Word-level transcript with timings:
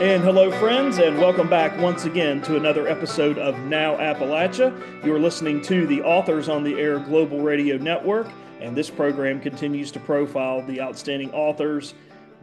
And 0.00 0.22
hello, 0.22 0.50
friends, 0.52 0.96
and 0.96 1.18
welcome 1.18 1.46
back 1.46 1.78
once 1.78 2.06
again 2.06 2.40
to 2.44 2.56
another 2.56 2.88
episode 2.88 3.36
of 3.36 3.58
Now 3.64 3.96
Appalachia. 3.96 5.04
You're 5.04 5.18
listening 5.18 5.60
to 5.64 5.86
the 5.86 6.00
Authors 6.00 6.48
on 6.48 6.64
the 6.64 6.80
Air 6.80 6.98
Global 6.98 7.40
Radio 7.42 7.76
Network, 7.76 8.26
and 8.60 8.74
this 8.74 8.88
program 8.88 9.40
continues 9.40 9.90
to 9.90 10.00
profile 10.00 10.62
the 10.62 10.80
outstanding 10.80 11.30
authors 11.34 11.92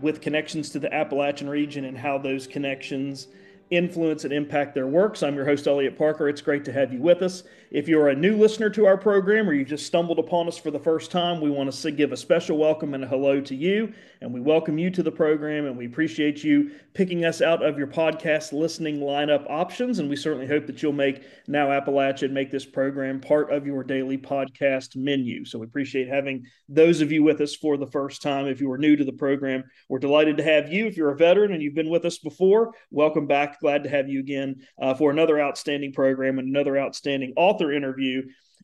with 0.01 0.21
connections 0.21 0.69
to 0.69 0.77
the 0.77 0.93
Appalachian 0.93 1.49
region 1.49 1.85
and 1.85 1.97
how 1.97 2.19
those 2.19 2.45
connections 2.45 3.27
influence 3.71 4.23
and 4.23 4.31
impact 4.31 4.75
their 4.75 4.85
works. 4.85 5.23
I'm 5.23 5.33
your 5.33 5.45
host, 5.45 5.65
Elliot 5.65 5.97
Parker. 5.97 6.29
It's 6.29 6.41
great 6.41 6.63
to 6.65 6.71
have 6.71 6.93
you 6.93 6.99
with 6.99 7.23
us. 7.23 7.41
If 7.69 7.89
you're 7.89 8.07
a 8.07 8.15
new 8.15 8.37
listener 8.37 8.69
to 8.69 8.85
our 8.85 8.95
program 8.95 9.49
or 9.49 9.53
you've 9.53 9.67
just 9.67 9.85
stumbled 9.85 10.19
upon 10.19 10.47
us 10.47 10.57
for 10.57 10.71
the 10.71 10.79
first 10.79 11.11
time, 11.11 11.41
we 11.41 11.49
want 11.49 11.69
to 11.69 11.91
give 11.91 12.13
a 12.13 12.17
special 12.17 12.57
welcome 12.57 12.93
and 12.93 13.03
a 13.03 13.07
hello 13.07 13.41
to 13.41 13.53
you. 13.53 13.91
And 14.21 14.33
we 14.33 14.39
welcome 14.39 14.77
you 14.77 14.89
to 14.91 15.03
the 15.03 15.11
program 15.11 15.65
and 15.65 15.77
we 15.77 15.85
appreciate 15.85 16.45
you 16.45 16.71
picking 16.93 17.25
us 17.25 17.41
out 17.41 17.61
of 17.61 17.77
your 17.77 17.87
podcast 17.87 18.53
listening 18.53 18.99
lineup 18.99 19.45
options. 19.49 19.99
And 19.99 20.09
we 20.09 20.15
certainly 20.15 20.47
hope 20.47 20.65
that 20.67 20.81
you'll 20.81 20.93
make 20.93 21.23
Now 21.47 21.67
Appalachia 21.67 22.23
and 22.23 22.33
make 22.33 22.51
this 22.51 22.65
program 22.65 23.19
part 23.19 23.51
of 23.51 23.67
your 23.67 23.83
daily 23.83 24.17
podcast 24.17 24.95
menu. 24.95 25.43
So 25.43 25.59
we 25.59 25.65
appreciate 25.65 26.07
having 26.07 26.45
those 26.69 27.01
of 27.01 27.11
you 27.11 27.21
with 27.21 27.41
us 27.41 27.53
for 27.53 27.75
the 27.75 27.87
first 27.87 28.21
time. 28.21 28.47
If 28.47 28.61
you 28.61 28.71
are 28.71 28.77
new 28.77 28.95
to 28.95 29.03
the 29.03 29.11
program, 29.11 29.65
we're 29.89 29.99
delighted 29.99 30.37
to 30.37 30.43
have 30.43 30.71
you. 30.71 30.87
If 30.87 30.95
you're 30.95 31.11
a 31.11 31.17
veteran 31.17 31.51
and 31.51 31.61
you've 31.61 31.75
been 31.75 31.89
with 31.89 32.05
us 32.05 32.17
before, 32.17 32.71
welcome 32.91 33.27
back. 33.27 33.59
Glad 33.59 33.83
to 33.83 33.89
have 33.89 34.07
you 34.07 34.21
again 34.21 34.61
uh, 34.81 34.93
for 34.93 35.11
another 35.11 35.41
outstanding 35.41 35.91
program 35.91 36.39
and 36.39 36.47
another 36.47 36.77
outstanding 36.77 37.33
author 37.35 37.56
author 37.57 37.71
interview 37.71 38.21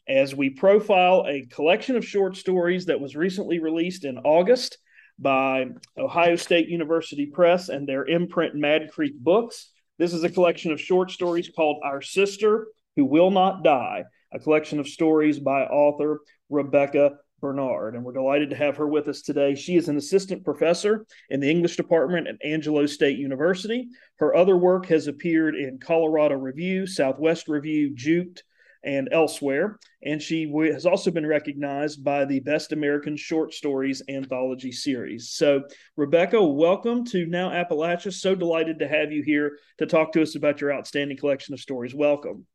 as 0.08 0.36
we 0.36 0.52
profile 0.52 1.26
a 1.28 1.48
collection 1.48 1.96
of 1.96 2.06
short 2.06 2.38
stories 2.38 2.86
that 2.86 3.00
was 3.00 3.16
recently 3.16 3.58
released 3.58 4.06
in 4.06 4.20
August 4.20 4.78
by 5.18 5.66
Ohio 5.98 6.36
State 6.36 6.68
University 6.68 7.26
Press 7.26 7.70
and 7.70 7.88
their 7.88 8.06
imprint 8.06 8.54
Mad 8.54 8.92
Creek 8.92 9.18
Books. 9.18 9.72
This 9.98 10.14
is 10.14 10.24
a 10.24 10.30
collection 10.30 10.72
of 10.72 10.80
short 10.80 11.10
stories 11.10 11.50
called 11.56 11.82
Our 11.84 12.04
Sister 12.04 12.68
Who 12.96 13.06
Will 13.06 13.32
Not 13.32 13.64
Die, 13.64 14.04
a 14.32 14.40
collection 14.40 14.80
of 14.80 14.88
stories 14.88 15.40
by 15.40 15.64
author 15.64 16.20
Rebecca 16.52 17.14
Bernard. 17.42 17.96
And 17.96 18.04
we're 18.04 18.14
delighted 18.14 18.52
to 18.52 18.56
have 18.56 18.78
her 18.78 18.88
with 18.88 19.08
us 19.08 19.24
today. 19.24 19.56
She 19.56 19.76
is 19.76 19.88
an 19.88 19.98
assistant 19.98 20.46
professor 20.46 21.08
in 21.32 21.40
the 21.40 21.50
English 21.50 21.78
department 21.78 22.28
at 22.28 22.36
Angelo 22.46 22.86
State 22.86 23.18
University. 23.18 23.88
Her 24.18 24.36
other 24.36 24.56
work 24.56 24.86
has 24.88 25.08
appeared 25.08 25.56
in 25.56 25.80
Colorado 25.80 26.36
Review, 26.36 26.86
Southwest 26.86 27.48
Review, 27.48 27.96
Juked, 27.96 28.44
and 28.84 29.10
elsewhere. 29.12 29.80
And 30.04 30.22
she 30.22 30.46
w- 30.46 30.74
has 30.74 30.86
also 30.86 31.12
been 31.12 31.26
recognized 31.26 32.04
by 32.04 32.26
the 32.26 32.40
Best 32.42 32.72
American 32.72 33.16
Short 33.16 33.54
Stories 33.54 34.02
Anthology 34.10 34.72
Series. 34.72 35.32
So, 35.32 35.64
Rebecca, 35.96 36.44
welcome 36.44 37.06
to 37.06 37.26
Now 37.26 37.50
Appalachia. 37.50 38.14
So 38.14 38.36
delighted 38.36 38.80
to 38.80 38.88
have 38.88 39.12
you 39.12 39.24
here 39.24 39.58
to 39.78 39.86
talk 39.86 40.12
to 40.14 40.22
us 40.22 40.36
about 40.36 40.62
your 40.62 40.74
outstanding 40.74 41.18
collection 41.18 41.54
of 41.54 41.60
stories. 41.60 41.96
Welcome. 41.96 42.46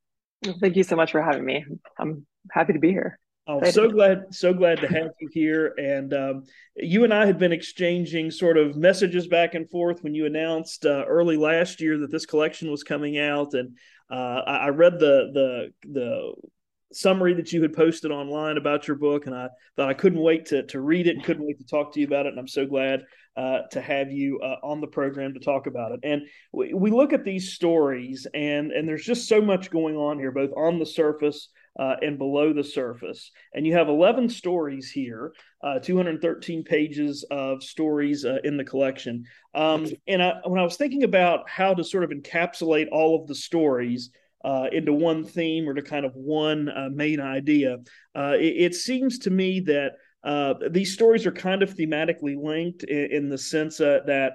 Thank 0.61 0.77
you 0.77 0.85
so 0.85 0.97
much 0.97 1.13
for 1.13 1.23
having 1.23 1.45
me. 1.45 1.65
I'm 1.99 2.27
happy 2.51 2.73
to 2.73 2.79
be 2.79 2.91
here. 2.91 3.19
I'm 3.49 3.61
oh, 3.65 3.71
so 3.71 3.89
glad, 3.89 4.27
so 4.35 4.53
glad 4.53 4.79
to 4.83 4.89
have 4.89 5.09
you 5.21 5.29
here. 5.33 5.73
And 5.79 6.13
um, 6.13 6.45
you 6.77 7.05
and 7.05 7.15
I 7.15 7.25
had 7.25 7.39
been 7.39 7.51
exchanging 7.51 8.31
sort 8.31 8.59
of 8.59 8.77
messages 8.77 9.27
back 9.27 9.55
and 9.55 9.69
forth 9.71 10.05
when 10.05 10.15
you 10.15 10.27
announced 10.27 10.85
uh, 10.85 11.07
early 11.09 11.39
last 11.39 11.81
year 11.81 11.97
that 11.99 12.11
this 12.11 12.27
collection 12.27 12.71
was 12.71 12.83
coming 12.83 13.17
out, 13.19 13.55
and 13.55 13.79
uh, 14.11 14.43
I, 14.47 14.57
I, 14.57 14.69
read 14.69 14.99
the 14.99 15.31
the 15.33 15.89
the 15.89 16.33
summary 16.93 17.35
that 17.35 17.53
you 17.53 17.61
had 17.63 17.75
posted 17.75 18.11
online 18.11 18.57
about 18.57 18.89
your 18.89 18.97
book, 18.97 19.27
and 19.27 19.35
I 19.35 19.49
thought 19.77 19.89
I 19.89 19.95
couldn't 19.95 20.21
wait 20.21 20.47
to 20.47 20.65
to 20.65 20.81
read 20.81 21.07
it, 21.07 21.17
and 21.17 21.25
couldn't 21.25 21.47
wait 21.47 21.59
to 21.59 21.67
talk 21.67 21.93
to 21.93 22.01
you 22.01 22.07
about 22.07 22.27
it. 22.27 22.31
And 22.31 22.39
I'm 22.39 22.49
so 22.49 22.67
glad 22.67 23.05
uh, 23.37 23.61
to 23.71 23.81
have 23.81 24.11
you 24.11 24.41
uh, 24.41 24.57
on 24.63 24.81
the 24.81 24.87
program 24.87 25.35
to 25.35 25.41
talk 25.41 25.67
about 25.67 25.93
it. 25.93 26.01
And 26.03 26.23
we, 26.53 26.75
we 26.75 26.91
look 26.91 27.13
at 27.13 27.25
these 27.25 27.53
stories, 27.53 28.27
and 28.35 28.73
and 28.73 28.89
there's 28.89 29.05
just 29.05 29.29
so 29.29 29.41
much 29.41 29.71
going 29.71 29.97
on 29.97 30.19
here, 30.19 30.33
both 30.33 30.51
on 30.57 30.79
the 30.79 30.87
surface 30.87 31.49
uh, 31.79 31.97
and 32.03 32.19
below 32.19 32.53
the 32.53 32.65
surface. 32.65 33.31
And 33.55 33.67
you 33.67 33.75
have 33.75 33.89
11 33.89 34.29
stories 34.29 34.91
here, 34.91 35.33
uh, 35.63 35.79
213 35.79 36.65
pages 36.65 37.25
of 37.31 37.63
stories 37.63 38.25
uh, 38.25 38.39
in 38.45 38.57
the 38.57 38.65
collection. 38.65 39.25
Um, 39.55 39.87
and 40.07 40.23
I, 40.23 40.35
when 40.45 40.61
I 40.61 40.65
was 40.65 40.77
thinking 40.77 41.05
about 41.05 41.49
how 41.49 41.75
to 41.75 41.85
sort 41.85 42.05
of 42.05 42.11
encapsulate 42.11 42.89
all 42.91 43.21
of 43.21 43.29
the 43.29 43.35
stories, 43.35 44.11
uh, 44.45 44.67
into 44.71 44.93
one 44.93 45.25
theme 45.25 45.69
or 45.69 45.75
to 45.75 45.83
kind 45.83 46.07
of 46.07 46.15
one 46.15 46.69
uh, 46.69 46.89
main 46.93 47.19
idea. 47.19 47.77
Uh, 48.15 48.35
it, 48.39 48.73
it, 48.73 48.75
seems 48.75 49.19
to 49.19 49.31
me 49.31 49.59
that 49.59 49.95
these 50.71 50.95
stories 50.95 51.27
are 51.27 51.33
kind 51.33 51.61
of 51.61 51.75
thematically 51.75 52.41
linked 52.41 52.85
in, 52.85 53.11
in 53.11 53.29
the 53.29 53.37
sense 53.37 53.79
that 53.79 54.35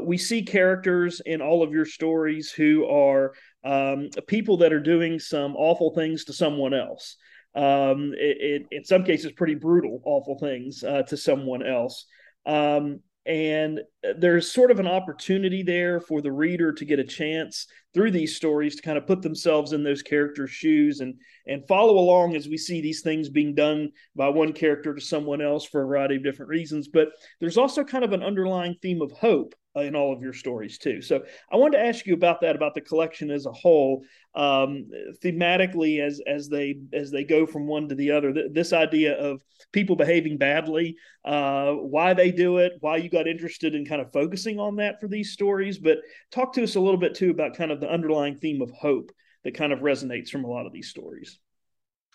we 0.00 0.16
see 0.16 0.42
characters 0.42 1.20
in 1.26 1.42
all 1.42 1.62
of 1.62 1.72
your 1.72 1.84
stories 1.84 2.50
who 2.50 2.86
are 2.86 3.34
um, 3.64 4.10
people 4.26 4.58
that 4.58 4.72
are 4.72 4.80
doing 4.80 5.18
some 5.18 5.56
awful 5.56 5.94
things 5.94 6.24
to 6.24 6.32
someone 6.32 6.74
else. 6.74 7.16
Um, 7.54 8.12
it, 8.16 8.36
it, 8.40 8.66
in 8.70 8.84
some 8.84 9.04
cases, 9.04 9.32
pretty 9.32 9.54
brutal, 9.54 10.00
awful 10.04 10.38
things 10.38 10.82
uh, 10.82 11.02
to 11.04 11.16
someone 11.16 11.64
else. 11.64 12.06
Um, 12.46 13.00
and 13.26 13.80
there's 14.18 14.52
sort 14.52 14.70
of 14.70 14.80
an 14.80 14.86
opportunity 14.86 15.62
there 15.62 16.00
for 16.00 16.20
the 16.20 16.32
reader 16.32 16.72
to 16.72 16.84
get 16.84 16.98
a 16.98 17.04
chance 17.04 17.66
through 17.94 18.10
these 18.10 18.36
stories 18.36 18.74
to 18.76 18.82
kind 18.82 18.98
of 18.98 19.06
put 19.06 19.22
themselves 19.22 19.72
in 19.72 19.82
those 19.82 20.02
characters' 20.02 20.50
shoes 20.50 21.00
and 21.00 21.14
and 21.46 21.66
follow 21.68 21.98
along 21.98 22.34
as 22.34 22.48
we 22.48 22.58
see 22.58 22.80
these 22.80 23.00
things 23.00 23.28
being 23.28 23.54
done 23.54 23.90
by 24.16 24.28
one 24.28 24.52
character 24.52 24.94
to 24.94 25.00
someone 25.00 25.40
else 25.40 25.64
for 25.64 25.82
a 25.82 25.86
variety 25.86 26.16
of 26.16 26.24
different 26.24 26.48
reasons. 26.48 26.88
But 26.88 27.08
there's 27.40 27.58
also 27.58 27.84
kind 27.84 28.04
of 28.04 28.12
an 28.12 28.22
underlying 28.22 28.76
theme 28.82 29.00
of 29.00 29.12
hope 29.12 29.54
uh, 29.76 29.80
in 29.80 29.96
all 29.96 30.12
of 30.12 30.22
your 30.22 30.32
stories 30.32 30.78
too. 30.78 31.02
So 31.02 31.22
I 31.50 31.56
wanted 31.56 31.78
to 31.78 31.84
ask 31.84 32.06
you 32.06 32.14
about 32.14 32.40
that, 32.42 32.56
about 32.56 32.74
the 32.74 32.80
collection 32.80 33.30
as 33.30 33.46
a 33.46 33.52
whole, 33.52 34.04
um, 34.34 34.88
thematically 35.22 36.00
as 36.00 36.20
as 36.26 36.48
they 36.48 36.76
as 36.92 37.10
they 37.10 37.24
go 37.24 37.46
from 37.46 37.66
one 37.66 37.88
to 37.88 37.94
the 37.94 38.10
other. 38.10 38.32
Th- 38.32 38.52
this 38.52 38.72
idea 38.72 39.18
of 39.18 39.42
people 39.72 39.96
behaving 39.96 40.38
badly, 40.38 40.96
uh, 41.24 41.72
why 41.72 42.14
they 42.14 42.30
do 42.30 42.58
it, 42.58 42.72
why 42.80 42.96
you 42.96 43.08
got 43.08 43.26
interested 43.26 43.74
in 43.74 43.84
kind 43.84 44.00
of 44.00 44.12
focusing 44.12 44.58
on 44.58 44.76
that 44.76 45.00
for 45.00 45.08
these 45.08 45.32
stories. 45.32 45.78
But 45.78 45.98
talk 46.30 46.52
to 46.54 46.62
us 46.62 46.76
a 46.76 46.80
little 46.80 47.00
bit 47.00 47.14
too 47.14 47.30
about 47.30 47.56
kind 47.56 47.72
of 47.72 47.82
the 47.84 47.92
underlying 47.92 48.36
theme 48.36 48.62
of 48.62 48.70
hope 48.70 49.10
that 49.44 49.54
kind 49.54 49.72
of 49.72 49.80
resonates 49.80 50.28
from 50.28 50.44
a 50.44 50.48
lot 50.48 50.66
of 50.66 50.72
these 50.72 50.88
stories. 50.88 51.38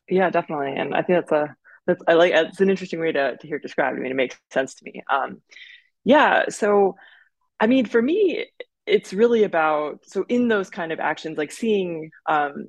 Yeah, 0.10 0.30
definitely, 0.30 0.74
and 0.76 0.96
I 0.96 1.02
think 1.04 1.20
that's 1.20 1.32
a 1.32 1.56
that's 1.86 2.02
I 2.08 2.14
like 2.14 2.34
it's 2.34 2.62
an 2.62 2.70
interesting 2.70 3.00
way 3.00 3.12
to 3.12 3.38
to 3.38 3.48
hear 3.48 3.60
described. 3.60 3.98
I 3.98 4.02
mean, 4.02 4.12
it 4.12 4.16
makes 4.16 4.36
sense 4.52 4.76
to 4.76 4.86
me. 4.86 5.04
Um, 5.10 5.42
yeah, 6.04 6.46
so 6.50 6.96
I 7.60 7.68
mean, 7.68 7.86
for 7.86 8.02
me, 8.02 8.46
it's 8.86 9.14
really 9.14 9.44
about 9.44 10.00
so 10.06 10.26
in 10.30 10.48
those 10.48 10.70
kind 10.70 10.92
of 10.92 11.00
actions, 11.00 11.38
like 11.38 11.52
seeing 11.52 12.10
um, 12.26 12.68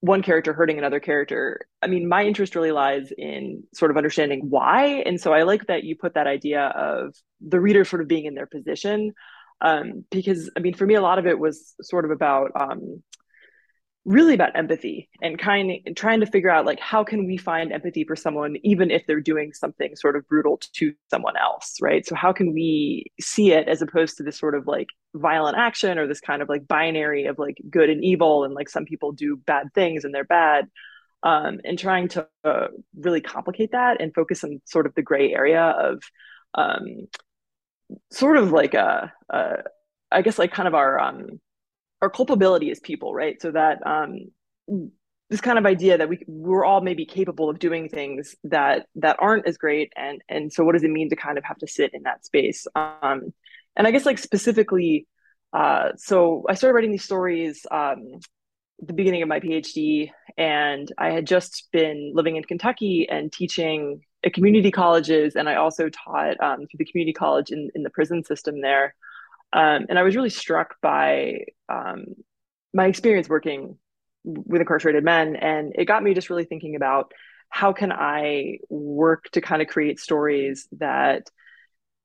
one 0.00 0.22
character 0.22 0.52
hurting 0.52 0.78
another 0.78 1.00
character. 1.00 1.60
I 1.80 1.86
mean, 1.86 2.08
my 2.08 2.24
interest 2.24 2.56
really 2.56 2.72
lies 2.72 3.12
in 3.16 3.62
sort 3.72 3.90
of 3.90 3.96
understanding 3.96 4.46
why, 4.50 5.02
and 5.06 5.20
so 5.20 5.32
I 5.32 5.44
like 5.44 5.66
that 5.66 5.84
you 5.84 5.96
put 5.96 6.14
that 6.14 6.26
idea 6.26 6.66
of 6.66 7.14
the 7.40 7.60
reader 7.60 7.84
sort 7.84 8.02
of 8.02 8.08
being 8.08 8.24
in 8.24 8.34
their 8.34 8.46
position, 8.46 9.12
um, 9.62 10.04
because 10.10 10.50
I 10.56 10.60
mean, 10.60 10.74
for 10.74 10.84
me, 10.84 10.94
a 10.94 11.00
lot 11.00 11.18
of 11.18 11.26
it 11.26 11.38
was 11.38 11.74
sort 11.80 12.04
of 12.04 12.10
about 12.10 12.50
um, 12.54 13.02
really 14.04 14.34
about 14.34 14.56
empathy 14.56 15.08
and 15.22 15.38
kind 15.38 15.70
of 15.86 15.94
trying 15.94 16.18
to 16.18 16.26
figure 16.26 16.50
out 16.50 16.66
like 16.66 16.80
how 16.80 17.04
can 17.04 17.24
we 17.24 17.36
find 17.36 17.72
empathy 17.72 18.02
for 18.02 18.16
someone 18.16 18.56
even 18.64 18.90
if 18.90 19.06
they're 19.06 19.20
doing 19.20 19.52
something 19.52 19.94
sort 19.94 20.16
of 20.16 20.26
brutal 20.26 20.60
to 20.72 20.92
someone 21.08 21.36
else 21.36 21.76
right? 21.80 22.04
So 22.04 22.16
how 22.16 22.32
can 22.32 22.52
we 22.52 23.12
see 23.20 23.52
it 23.52 23.68
as 23.68 23.80
opposed 23.80 24.16
to 24.16 24.24
this 24.24 24.36
sort 24.36 24.56
of 24.56 24.66
like 24.66 24.88
violent 25.14 25.56
action 25.56 25.98
or 25.98 26.08
this 26.08 26.20
kind 26.20 26.42
of 26.42 26.48
like 26.48 26.66
binary 26.66 27.26
of 27.26 27.38
like 27.38 27.58
good 27.70 27.90
and 27.90 28.02
evil 28.02 28.42
and 28.42 28.54
like 28.54 28.68
some 28.68 28.84
people 28.84 29.12
do 29.12 29.36
bad 29.36 29.68
things 29.74 30.04
and 30.04 30.12
they're 30.12 30.24
bad? 30.24 30.68
Um, 31.24 31.60
and 31.62 31.78
trying 31.78 32.08
to 32.08 32.26
uh, 32.42 32.66
really 32.98 33.20
complicate 33.20 33.70
that 33.70 34.00
and 34.00 34.12
focus 34.12 34.42
on 34.42 34.60
sort 34.64 34.86
of 34.86 34.94
the 34.96 35.02
gray 35.02 35.32
area 35.32 35.62
of 35.62 36.02
um, 36.54 37.06
sort 38.12 38.36
of 38.36 38.52
like 38.52 38.74
a, 38.74 39.12
a 39.30 39.54
I 40.10 40.22
guess 40.22 40.38
like 40.38 40.52
kind 40.52 40.68
of 40.68 40.74
our 40.74 40.98
um, 41.00 41.40
our 42.00 42.10
culpability 42.10 42.70
as 42.70 42.80
people, 42.80 43.14
right? 43.14 43.40
So 43.40 43.52
that 43.52 43.78
um, 43.86 44.30
this 45.30 45.40
kind 45.40 45.58
of 45.58 45.66
idea 45.66 45.98
that 45.98 46.08
we 46.08 46.24
we're 46.26 46.64
all 46.64 46.80
maybe 46.80 47.06
capable 47.06 47.48
of 47.48 47.58
doing 47.58 47.88
things 47.88 48.36
that 48.44 48.86
that 48.96 49.16
aren't 49.20 49.46
as 49.46 49.56
great, 49.56 49.92
and 49.96 50.22
and 50.28 50.52
so 50.52 50.64
what 50.64 50.72
does 50.72 50.84
it 50.84 50.90
mean 50.90 51.10
to 51.10 51.16
kind 51.16 51.38
of 51.38 51.44
have 51.44 51.58
to 51.58 51.66
sit 51.66 51.94
in 51.94 52.02
that 52.02 52.24
space? 52.24 52.66
Um, 52.74 53.32
and 53.76 53.86
I 53.86 53.90
guess 53.90 54.04
like 54.04 54.18
specifically, 54.18 55.06
uh, 55.52 55.90
so 55.96 56.44
I 56.48 56.54
started 56.54 56.74
writing 56.74 56.92
these 56.92 57.04
stories 57.04 57.64
um, 57.70 58.20
the 58.80 58.92
beginning 58.92 59.22
of 59.22 59.28
my 59.28 59.40
PhD, 59.40 60.10
and 60.36 60.92
I 60.98 61.10
had 61.10 61.26
just 61.26 61.68
been 61.72 62.12
living 62.14 62.36
in 62.36 62.44
Kentucky 62.44 63.06
and 63.10 63.32
teaching 63.32 64.02
at 64.24 64.34
community 64.34 64.70
colleges, 64.70 65.36
and 65.36 65.48
I 65.48 65.56
also 65.56 65.88
taught 65.88 66.40
um, 66.40 66.58
through 66.58 66.78
the 66.78 66.84
community 66.84 67.12
college 67.12 67.50
in, 67.50 67.70
in 67.74 67.82
the 67.82 67.90
prison 67.90 68.24
system 68.24 68.60
there. 68.60 68.94
Um, 69.52 69.86
and 69.88 69.98
I 69.98 70.02
was 70.02 70.16
really 70.16 70.30
struck 70.30 70.76
by 70.80 71.44
um, 71.68 72.04
my 72.72 72.86
experience 72.86 73.28
working 73.28 73.78
with 74.24 74.60
incarcerated 74.60 75.04
men, 75.04 75.36
and 75.36 75.72
it 75.76 75.86
got 75.86 76.02
me 76.02 76.14
just 76.14 76.30
really 76.30 76.44
thinking 76.44 76.76
about 76.76 77.12
how 77.48 77.72
can 77.72 77.92
I 77.92 78.58
work 78.70 79.24
to 79.32 79.40
kind 79.40 79.60
of 79.60 79.68
create 79.68 80.00
stories 80.00 80.68
that 80.78 81.28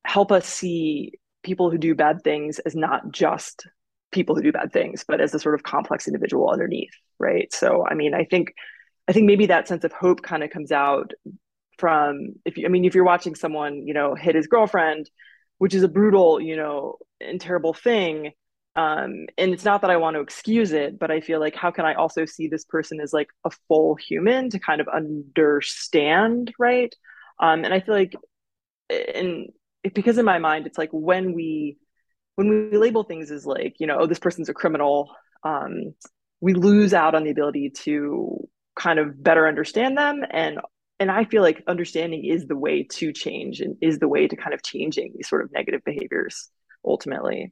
help 0.03 0.31
us 0.31 0.45
see 0.45 1.13
people 1.43 1.71
who 1.71 1.77
do 1.77 1.95
bad 1.95 2.21
things 2.23 2.59
as 2.59 2.75
not 2.75 3.11
just 3.11 3.65
people 4.11 4.35
who 4.35 4.41
do 4.41 4.51
bad 4.51 4.73
things, 4.73 5.05
but 5.07 5.21
as 5.21 5.33
a 5.33 5.39
sort 5.39 5.55
of 5.55 5.63
complex 5.63 6.07
individual 6.07 6.49
underneath, 6.49 6.91
right? 7.19 7.53
So, 7.53 7.85
I 7.85 7.93
mean, 7.93 8.13
I 8.13 8.25
think, 8.25 8.53
I 9.07 9.13
think 9.13 9.25
maybe 9.25 9.45
that 9.45 9.67
sense 9.67 9.83
of 9.85 9.93
hope 9.93 10.21
kind 10.21 10.43
of 10.43 10.49
comes 10.49 10.71
out 10.71 11.11
from 11.77 12.33
if 12.45 12.57
you, 12.57 12.65
I 12.65 12.69
mean, 12.69 12.85
if 12.85 12.95
you're 12.95 13.03
watching 13.03 13.35
someone, 13.35 13.85
you 13.85 13.94
know, 13.94 14.15
hit 14.15 14.35
his 14.35 14.47
girlfriend, 14.47 15.09
which 15.57 15.74
is 15.74 15.83
a 15.83 15.88
brutal, 15.88 16.39
you 16.39 16.56
know, 16.56 16.97
and 17.21 17.39
terrible 17.39 17.74
thing. 17.74 18.31
Um, 18.75 19.25
and 19.38 19.53
it's 19.53 19.65
not 19.65 19.81
that 19.81 19.89
I 19.89 19.97
want 19.97 20.15
to 20.15 20.21
excuse 20.21 20.71
it, 20.71 21.00
but 21.00 21.09
I 21.09 21.19
feel 21.19 21.39
like 21.39 21.56
how 21.56 21.71
can 21.71 21.85
I 21.85 21.95
also 21.95 22.25
see 22.25 22.47
this 22.47 22.63
person 22.63 23.00
as 23.01 23.12
like 23.12 23.29
a 23.44 23.50
full 23.68 23.95
human 23.95 24.51
to 24.51 24.59
kind 24.59 24.81
of 24.81 24.88
understand, 24.88 26.53
right? 26.59 26.94
Um, 27.39 27.65
and 27.65 27.74
I 27.74 27.79
feel 27.79 27.95
like, 27.95 28.13
and 28.89 29.47
because 29.94 30.18
in 30.18 30.25
my 30.25 30.38
mind, 30.38 30.68
it's 30.68 30.77
like 30.77 30.89
when 30.91 31.33
we 31.33 31.77
when 32.38 32.69
we 32.71 32.77
label 32.77 33.03
things 33.03 33.31
as 33.31 33.45
like 33.45 33.75
you 33.79 33.88
know 33.88 33.97
oh 34.00 34.06
this 34.06 34.19
person's 34.19 34.47
a 34.47 34.53
criminal 34.53 35.12
um, 35.44 35.94
we 36.39 36.53
lose 36.53 36.94
out 36.94 37.15
on 37.15 37.24
the 37.24 37.31
ability 37.31 37.71
to 37.71 38.47
kind 38.79 39.00
of 39.00 39.21
better 39.21 39.47
understand 39.47 39.97
them 39.97 40.21
and 40.31 40.59
and 40.99 41.11
i 41.11 41.23
feel 41.23 41.41
like 41.41 41.63
understanding 41.67 42.25
is 42.25 42.47
the 42.47 42.55
way 42.55 42.83
to 42.83 43.11
change 43.11 43.61
and 43.61 43.75
is 43.81 43.99
the 43.99 44.07
way 44.07 44.27
to 44.27 44.35
kind 44.35 44.53
of 44.53 44.63
changing 44.63 45.13
these 45.15 45.27
sort 45.27 45.44
of 45.44 45.51
negative 45.51 45.81
behaviors 45.85 46.49
ultimately 46.85 47.51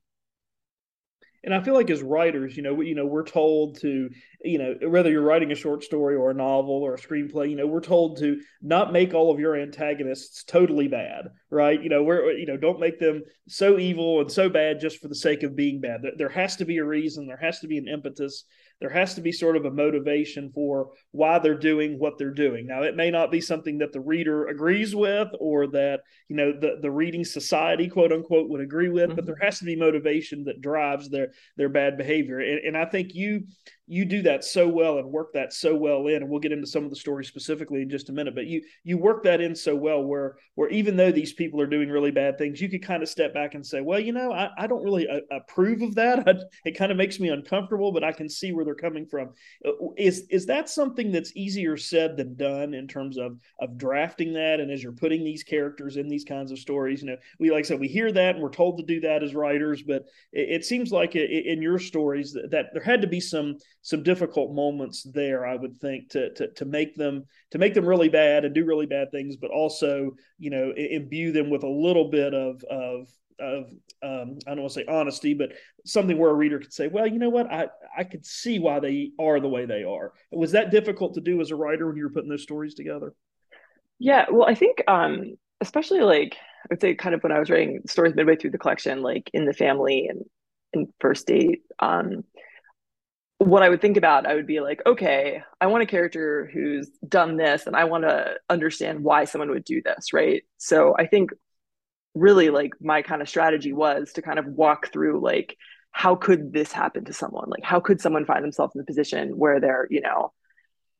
and 1.45 1.53
I 1.53 1.61
feel 1.61 1.75
like 1.75 1.91
as 1.91 2.01
writers, 2.01 2.57
you 2.57 2.63
know, 2.63 2.73
we, 2.73 2.87
you 2.87 2.95
know, 2.95 3.05
we're 3.05 3.23
told 3.23 3.79
to, 3.81 4.09
you 4.43 4.57
know, 4.57 4.89
whether 4.89 5.11
you're 5.11 5.21
writing 5.21 5.51
a 5.51 5.55
short 5.55 5.83
story 5.83 6.15
or 6.15 6.31
a 6.31 6.33
novel 6.33 6.81
or 6.81 6.95
a 6.95 6.99
screenplay, 6.99 7.47
you 7.51 7.55
know, 7.55 7.67
we're 7.67 7.81
told 7.81 8.17
to 8.17 8.41
not 8.63 8.91
make 8.91 9.13
all 9.13 9.31
of 9.31 9.39
your 9.39 9.55
antagonists 9.55 10.43
totally 10.43 10.87
bad, 10.87 11.27
right? 11.51 11.81
You 11.81 11.89
know, 11.89 12.01
we're, 12.01 12.31
you 12.31 12.47
know, 12.47 12.57
don't 12.57 12.79
make 12.79 12.99
them 12.99 13.21
so 13.47 13.77
evil 13.77 14.21
and 14.21 14.31
so 14.31 14.49
bad 14.49 14.79
just 14.79 14.99
for 14.99 15.07
the 15.07 15.15
sake 15.15 15.43
of 15.43 15.55
being 15.55 15.79
bad. 15.79 16.01
There 16.17 16.29
has 16.29 16.55
to 16.55 16.65
be 16.65 16.79
a 16.79 16.83
reason. 16.83 17.27
There 17.27 17.37
has 17.37 17.59
to 17.59 17.67
be 17.67 17.77
an 17.77 17.87
impetus 17.87 18.45
there 18.81 18.89
has 18.89 19.13
to 19.15 19.21
be 19.21 19.31
sort 19.31 19.55
of 19.55 19.65
a 19.65 19.71
motivation 19.71 20.51
for 20.53 20.91
why 21.11 21.39
they're 21.39 21.57
doing 21.57 21.97
what 21.97 22.17
they're 22.17 22.33
doing. 22.33 22.67
Now, 22.67 22.83
it 22.83 22.95
may 22.95 23.09
not 23.09 23.31
be 23.31 23.41
something 23.41 23.77
that 23.77 23.93
the 23.93 24.01
reader 24.01 24.47
agrees 24.47 24.93
with 24.95 25.29
or 25.39 25.67
that, 25.67 26.01
you 26.27 26.35
know, 26.35 26.51
the, 26.51 26.77
the 26.81 26.91
reading 26.91 27.23
society, 27.23 27.87
quote 27.87 28.11
unquote, 28.11 28.49
would 28.49 28.61
agree 28.61 28.89
with, 28.89 29.07
mm-hmm. 29.07 29.15
but 29.15 29.25
there 29.25 29.39
has 29.41 29.59
to 29.59 29.65
be 29.65 29.75
motivation 29.75 30.43
that 30.45 30.61
drives 30.61 31.09
their 31.09 31.29
their 31.55 31.69
bad 31.69 31.97
behavior. 31.97 32.39
And, 32.39 32.59
and 32.59 32.77
I 32.77 32.85
think 32.85 33.13
you 33.13 33.45
you 33.87 34.05
do 34.05 34.21
that 34.23 34.43
so 34.43 34.67
well 34.67 34.97
and 34.97 35.11
work 35.11 35.33
that 35.33 35.53
so 35.53 35.75
well 35.75 36.07
in 36.07 36.17
and 36.17 36.29
we'll 36.29 36.39
get 36.39 36.51
into 36.51 36.65
some 36.65 36.83
of 36.83 36.89
the 36.89 36.95
stories 36.95 37.27
specifically 37.27 37.81
in 37.81 37.89
just 37.89 38.09
a 38.09 38.11
minute 38.13 38.33
but 38.33 38.47
you 38.47 38.61
you 38.83 38.97
work 38.97 39.23
that 39.23 39.41
in 39.41 39.55
so 39.55 39.75
well 39.75 40.03
where 40.03 40.37
where 40.55 40.69
even 40.69 40.95
though 40.95 41.11
these 41.11 41.33
people 41.33 41.61
are 41.61 41.67
doing 41.67 41.89
really 41.89 42.11
bad 42.11 42.37
things 42.37 42.59
you 42.59 42.69
could 42.69 42.81
kind 42.81 43.03
of 43.03 43.09
step 43.09 43.33
back 43.33 43.53
and 43.53 43.65
say 43.65 43.81
well 43.81 43.99
you 43.99 44.11
know 44.11 44.31
i, 44.31 44.49
I 44.57 44.67
don't 44.67 44.83
really 44.83 45.07
uh, 45.07 45.19
approve 45.31 45.81
of 45.81 45.95
that. 45.95 46.27
I, 46.27 46.33
it 46.65 46.77
kind 46.77 46.91
of 46.91 46.97
makes 46.97 47.19
me 47.19 47.29
uncomfortable 47.29 47.91
but 47.91 48.03
i 48.03 48.11
can 48.11 48.29
see 48.29 48.51
where 48.51 48.65
they're 48.65 48.75
coming 48.75 49.05
from. 49.05 49.29
Uh, 49.65 49.71
is 49.97 50.25
is 50.29 50.45
that 50.47 50.69
something 50.69 51.11
that's 51.11 51.35
easier 51.35 51.77
said 51.77 52.17
than 52.17 52.35
done 52.35 52.73
in 52.73 52.87
terms 52.87 53.17
of 53.17 53.37
of 53.59 53.77
drafting 53.77 54.33
that? 54.33 54.59
And 54.59 54.71
as 54.71 54.81
you're 54.81 54.91
putting 54.91 55.23
these 55.23 55.43
characters 55.43 55.97
in 55.97 56.07
these 56.07 56.23
kinds 56.23 56.51
of 56.51 56.59
stories 56.59 57.01
you 57.01 57.07
know 57.07 57.17
we 57.39 57.51
like 57.51 57.65
I 57.65 57.67
said 57.67 57.79
we 57.79 57.87
hear 57.87 58.11
that 58.11 58.35
and 58.35 58.43
we're 58.43 58.49
told 58.49 58.77
to 58.77 58.83
do 58.83 58.99
that 59.01 59.23
as 59.23 59.35
writers 59.35 59.83
but 59.83 60.03
it, 60.31 60.49
it 60.49 60.65
seems 60.65 60.91
like 60.91 61.15
it, 61.15 61.29
in 61.45 61.61
your 61.61 61.79
stories 61.79 62.33
that, 62.33 62.51
that 62.51 62.67
there 62.73 62.83
had 62.83 63.01
to 63.01 63.07
be 63.07 63.19
some 63.19 63.57
some 63.85 64.01
difficult 64.01 64.51
moments 64.51 65.03
there 65.13 65.45
i 65.45 65.55
would 65.55 65.77
think 65.77 66.09
to, 66.09 66.33
to 66.33 66.51
to 66.53 66.65
make 66.65 66.95
them 66.95 67.23
to 67.51 67.59
make 67.59 67.75
them 67.75 67.85
really 67.85 68.09
bad 68.09 68.43
and 68.43 68.55
do 68.55 68.65
really 68.65 68.87
bad 68.87 69.11
things 69.11 69.35
but 69.35 69.51
also 69.51 70.11
you 70.39 70.49
know 70.49 70.73
imbue 70.75 71.31
them 71.31 71.51
with 71.51 71.61
a 71.61 71.69
little 71.69 72.09
bit 72.09 72.33
of 72.33 72.63
of 72.63 73.07
of 73.39 73.65
um, 74.01 74.37
I 74.47 74.51
don't 74.51 74.61
want 74.61 74.73
to 74.73 74.79
say 74.79 74.85
honesty, 74.87 75.33
but 75.33 75.51
something 75.85 76.17
where 76.17 76.29
a 76.31 76.33
reader 76.33 76.57
could 76.57 76.71
say, 76.71 76.87
"Well, 76.87 77.05
you 77.05 77.19
know 77.19 77.29
what? 77.29 77.51
I 77.51 77.67
I 77.97 78.05
could 78.05 78.25
see 78.25 78.59
why 78.59 78.79
they 78.79 79.11
are 79.19 79.41
the 79.41 79.49
way 79.49 79.65
they 79.65 79.83
are." 79.83 80.13
Was 80.31 80.53
that 80.53 80.71
difficult 80.71 81.15
to 81.15 81.21
do 81.21 81.41
as 81.41 81.51
a 81.51 81.55
writer 81.55 81.85
when 81.85 81.97
you 81.97 82.03
were 82.03 82.11
putting 82.11 82.29
those 82.29 82.43
stories 82.43 82.75
together? 82.75 83.13
Yeah, 83.99 84.27
well, 84.31 84.47
I 84.47 84.55
think 84.55 84.83
um, 84.87 85.35
especially 85.59 85.99
like 85.99 86.35
I 86.35 86.67
would 86.69 86.81
say, 86.81 86.95
kind 86.95 87.13
of 87.13 87.23
when 87.23 87.31
I 87.31 87.39
was 87.39 87.49
writing 87.49 87.81
stories 87.87 88.15
midway 88.15 88.37
through 88.37 88.51
the 88.51 88.57
collection, 88.57 89.01
like 89.01 89.29
in 89.33 89.45
the 89.45 89.53
family 89.53 90.07
and 90.07 90.23
in 90.73 90.93
first 90.99 91.27
date, 91.27 91.63
um, 91.79 92.23
what 93.37 93.63
I 93.63 93.69
would 93.69 93.81
think 93.81 93.97
about, 93.97 94.25
I 94.25 94.35
would 94.35 94.47
be 94.47 94.61
like, 94.61 94.81
okay, 94.85 95.43
I 95.59 95.67
want 95.67 95.83
a 95.83 95.87
character 95.87 96.49
who's 96.53 96.89
done 97.07 97.35
this 97.35 97.67
and 97.67 97.75
I 97.75 97.83
want 97.83 98.05
to 98.05 98.35
understand 98.49 99.03
why 99.03 99.25
someone 99.25 99.49
would 99.49 99.65
do 99.65 99.81
this, 99.83 100.13
right? 100.13 100.43
So 100.57 100.95
I 100.97 101.07
think 101.07 101.31
really 102.13 102.49
like 102.49 102.71
my 102.79 103.01
kind 103.01 103.21
of 103.21 103.27
strategy 103.27 103.73
was 103.73 104.13
to 104.13 104.21
kind 104.21 104.39
of 104.39 104.45
walk 104.45 104.91
through 104.91 105.21
like 105.21 105.57
how 105.91 106.15
could 106.15 106.53
this 106.53 106.71
happen 106.71 107.05
to 107.05 107.13
someone? 107.13 107.49
Like 107.49 107.63
how 107.63 107.79
could 107.81 107.99
someone 107.99 108.25
find 108.25 108.43
themselves 108.43 108.73
in 108.73 108.79
the 108.79 108.85
position 108.85 109.37
where 109.37 109.59
they're, 109.59 109.87
you 109.89 110.01
know, 110.01 110.31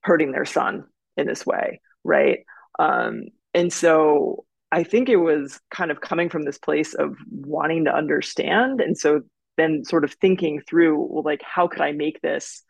hurting 0.02 0.32
their 0.32 0.46
son 0.46 0.86
in 1.16 1.28
this 1.28 1.46
way, 1.46 1.82
right? 2.04 2.40
Um 2.80 3.28
and 3.54 3.72
so 3.72 4.46
I 4.74 4.84
think 4.84 5.08
it 5.08 5.16
was 5.16 5.62
kind 5.72 5.90
of 5.90 6.02
coming 6.02 6.30
from 6.30 6.44
this 6.44 6.58
place 6.58 6.94
of 6.94 7.16
wanting 7.32 7.86
to 7.86 7.96
understand 7.96 8.82
and 8.82 8.98
so 8.98 9.22
then 9.58 9.84
sort 9.86 10.04
of 10.04 10.14
thinking 10.14 10.62
through 10.68 11.00
well 11.00 11.24
like 11.24 11.42
how 11.44 11.68
could 11.68 11.82
i 11.82 11.92
make 11.92 12.22
this 12.22 12.64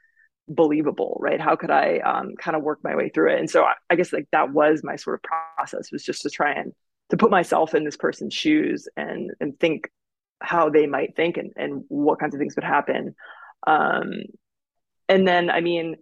believable 0.48 1.18
right? 1.20 1.42
How 1.42 1.56
could 1.56 1.72
i 1.72 1.98
um, 2.00 2.36
kind 2.38 2.56
of 2.56 2.62
work 2.62 2.80
my 2.84 2.96
way 2.96 3.10
through 3.10 3.34
it? 3.34 3.40
And 3.40 3.50
so 3.50 3.64
I, 3.64 3.74
I, 3.90 3.96
guess 3.96 4.14
like 4.14 4.28
that 4.32 4.54
was 4.54 4.82
my 4.84 4.96
sort 4.96 5.16
of 5.16 5.24
process 5.24 5.92
was 5.92 6.04
just 6.04 6.22
to 6.22 6.30
try 6.30 6.52
and 6.52 6.72
to 7.10 7.18
put 7.18 7.32
myself 7.32 7.74
in 7.74 7.84
this 7.84 7.98
person's 7.98 8.34
shoes 8.36 8.88
and 8.96 9.32
and 9.40 9.60
think 9.60 9.90
how 10.40 10.70
they 10.70 10.86
might 10.86 11.16
think 11.16 11.38
and, 11.38 11.52
and 11.56 11.84
what 11.88 12.20
kinds 12.20 12.36
of 12.36 12.40
things 12.40 12.56
would 12.56 12.64
happen. 12.64 13.16
Um 13.66 14.12
and 15.08 15.28
then 15.28 15.50
i 15.50 15.62
mean 15.62 15.96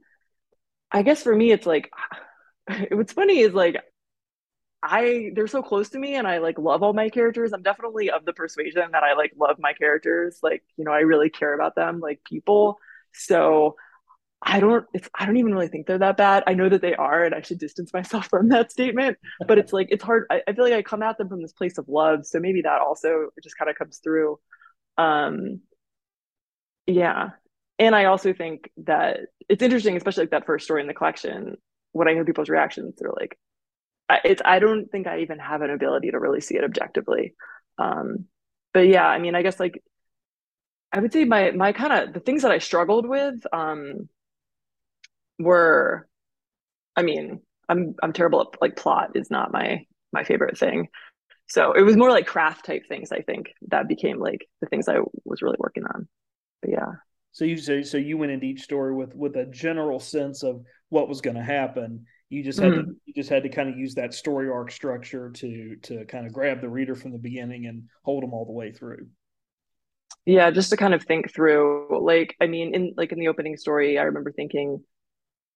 i 0.92 1.02
guess 1.02 1.24
for 1.24 1.36
me 1.36 1.52
it's 1.52 1.66
like 1.66 1.92
what's 2.92 3.14
funny 3.14 3.40
is 3.40 3.54
like 3.54 3.82
I 4.84 5.32
they're 5.34 5.48
so 5.48 5.64
close 5.64 5.90
to 5.92 6.00
me 6.00 6.16
and 6.16 6.28
I 6.28 6.40
like 6.40 6.60
love 6.60 6.84
all 6.84 6.94
my 6.94 7.10
characters. 7.10 7.54
I'm 7.54 7.64
definitely 7.64 8.12
of 8.12 8.26
the 8.26 8.34
persuasion 8.34 8.84
that 8.92 9.04
I 9.04 9.14
like 9.14 9.32
love 9.40 9.58
my 9.60 9.72
characters. 9.74 10.40
Like, 10.44 10.64
you 10.78 10.84
know, 10.84 10.92
I 10.92 11.00
really 11.02 11.30
care 11.30 11.54
about 11.54 11.76
them 11.76 12.02
like 12.02 12.22
people. 12.26 12.80
So 13.14 13.78
I 14.42 14.60
don't 14.60 14.86
it's 14.94 15.10
I 15.18 15.26
don't 15.26 15.38
even 15.38 15.54
really 15.54 15.70
think 15.70 15.88
they're 15.88 16.00
that 16.00 16.18
bad. 16.18 16.44
I 16.48 16.56
know 16.56 16.70
that 16.70 16.82
they 16.82 16.96
are 16.96 17.24
and 17.26 17.36
I 17.36 17.42
should 17.42 17.60
distance 17.60 17.94
myself 17.94 18.28
from 18.32 18.50
that 18.50 18.72
statement. 18.72 19.18
But 19.48 19.60
it's 19.60 19.74
like 19.74 19.88
it's 19.92 20.04
hard. 20.04 20.28
I, 20.32 20.42
I 20.48 20.54
feel 20.54 20.66
like 20.66 20.74
I 20.74 20.84
come 20.84 21.04
at 21.04 21.18
them 21.18 21.30
from 21.30 21.42
this 21.42 21.54
place 21.54 21.78
of 21.78 21.90
love. 21.90 22.26
So 22.26 22.40
maybe 22.40 22.62
that 22.64 22.82
also 22.82 23.30
just 23.44 23.58
kind 23.58 23.70
of 23.72 23.78
comes 23.78 24.00
through. 24.00 24.40
Um 24.98 25.62
yeah. 26.86 27.32
And 27.80 27.96
I 27.96 28.06
also 28.06 28.34
think 28.34 28.70
that 28.86 29.22
it's 29.50 29.64
interesting, 29.64 29.98
especially 29.98 30.24
like 30.24 30.32
that 30.32 30.46
first 30.46 30.66
story 30.66 30.82
in 30.82 30.88
the 30.88 30.94
collection, 30.94 31.58
when 31.92 32.08
I 32.08 32.14
hear 32.14 32.26
people's 32.26 32.50
reactions, 32.50 32.96
they're 32.98 33.12
like, 33.12 33.38
it's 34.24 34.42
I 34.44 34.60
don't 34.60 34.90
think 34.92 35.08
I 35.08 35.20
even 35.22 35.40
have 35.40 35.62
an 35.62 35.70
ability 35.70 36.12
to 36.12 36.20
really 36.20 36.42
see 36.42 36.56
it 36.56 36.64
objectively. 36.64 37.36
Um, 37.78 38.26
but 38.74 38.88
yeah, 38.88 39.06
I 39.06 39.20
mean, 39.20 39.36
I 39.36 39.42
guess 39.42 39.60
like 39.60 39.82
I 40.92 41.00
would 41.00 41.14
say 41.14 41.26
my 41.26 41.52
my 41.52 41.72
kind 41.72 41.94
of 41.94 42.14
the 42.14 42.20
things 42.20 42.44
that 42.44 42.52
I 42.52 42.60
struggled 42.60 43.08
with 43.08 43.36
um, 43.52 44.10
were, 45.40 46.08
I 46.96 47.04
mean, 47.04 47.42
I'm 47.70 47.96
I'm 48.02 48.14
terrible 48.14 48.42
at 48.42 48.62
like 48.62 48.76
plot 48.76 49.12
is 49.16 49.32
not 49.32 49.52
my 49.52 49.86
my 50.12 50.24
favorite 50.24 50.58
thing. 50.58 50.90
So 51.48 51.74
it 51.74 51.82
was 51.82 51.98
more 51.98 52.10
like 52.10 52.28
craft 52.28 52.66
type 52.66 52.84
things. 52.88 53.12
I 53.12 53.22
think 53.22 53.48
that 53.70 53.88
became 53.88 54.20
like 54.20 54.48
the 54.62 54.68
things 54.68 54.88
I 54.88 55.00
was 55.26 55.42
really 55.42 55.58
working 55.60 55.84
on. 55.86 56.08
But 56.62 56.72
yeah. 56.72 56.92
So 57.32 57.46
you 57.46 57.58
so, 57.58 57.82
so 57.82 57.98
you 57.98 58.18
went 58.18 58.32
into 58.32 58.46
each 58.46 58.62
story 58.62 58.94
with 58.94 59.16
with 59.16 59.36
a 59.36 59.46
general 59.46 60.00
sense 60.00 60.44
of 60.44 60.64
what 60.90 61.10
was 61.10 61.22
going 61.22 61.36
to 61.36 61.44
happen, 61.44 62.06
you 62.30 62.44
just 62.44 62.60
had 62.60 62.72
mm-hmm. 62.72 62.92
to 62.92 62.96
you 63.06 63.14
just 63.14 63.30
had 63.30 63.44
to 63.44 63.50
kind 63.50 63.70
of 63.70 63.78
use 63.78 63.96
that 63.96 64.14
story 64.14 64.50
arc 64.50 64.72
structure 64.72 65.30
to 65.32 65.76
to 65.84 66.06
kind 66.06 66.26
of 66.26 66.34
grab 66.34 66.62
the 66.62 66.70
reader 66.70 66.96
from 66.96 67.12
the 67.12 67.18
beginning 67.18 67.68
and 67.68 67.84
hold 68.04 68.24
them 68.24 68.34
all 68.34 68.46
the 68.46 68.52
way 68.52 68.72
through. 68.72 69.08
Yeah, 70.26 70.52
just 70.52 70.70
to 70.70 70.78
kind 70.78 70.94
of 70.94 71.04
think 71.04 71.34
through. 71.34 72.00
Like, 72.02 72.36
I 72.40 72.48
mean, 72.48 72.74
in 72.74 72.94
like 72.96 73.12
in 73.12 73.20
the 73.20 73.28
opening 73.28 73.58
story, 73.58 73.98
I 73.98 74.04
remember 74.04 74.32
thinking 74.32 74.84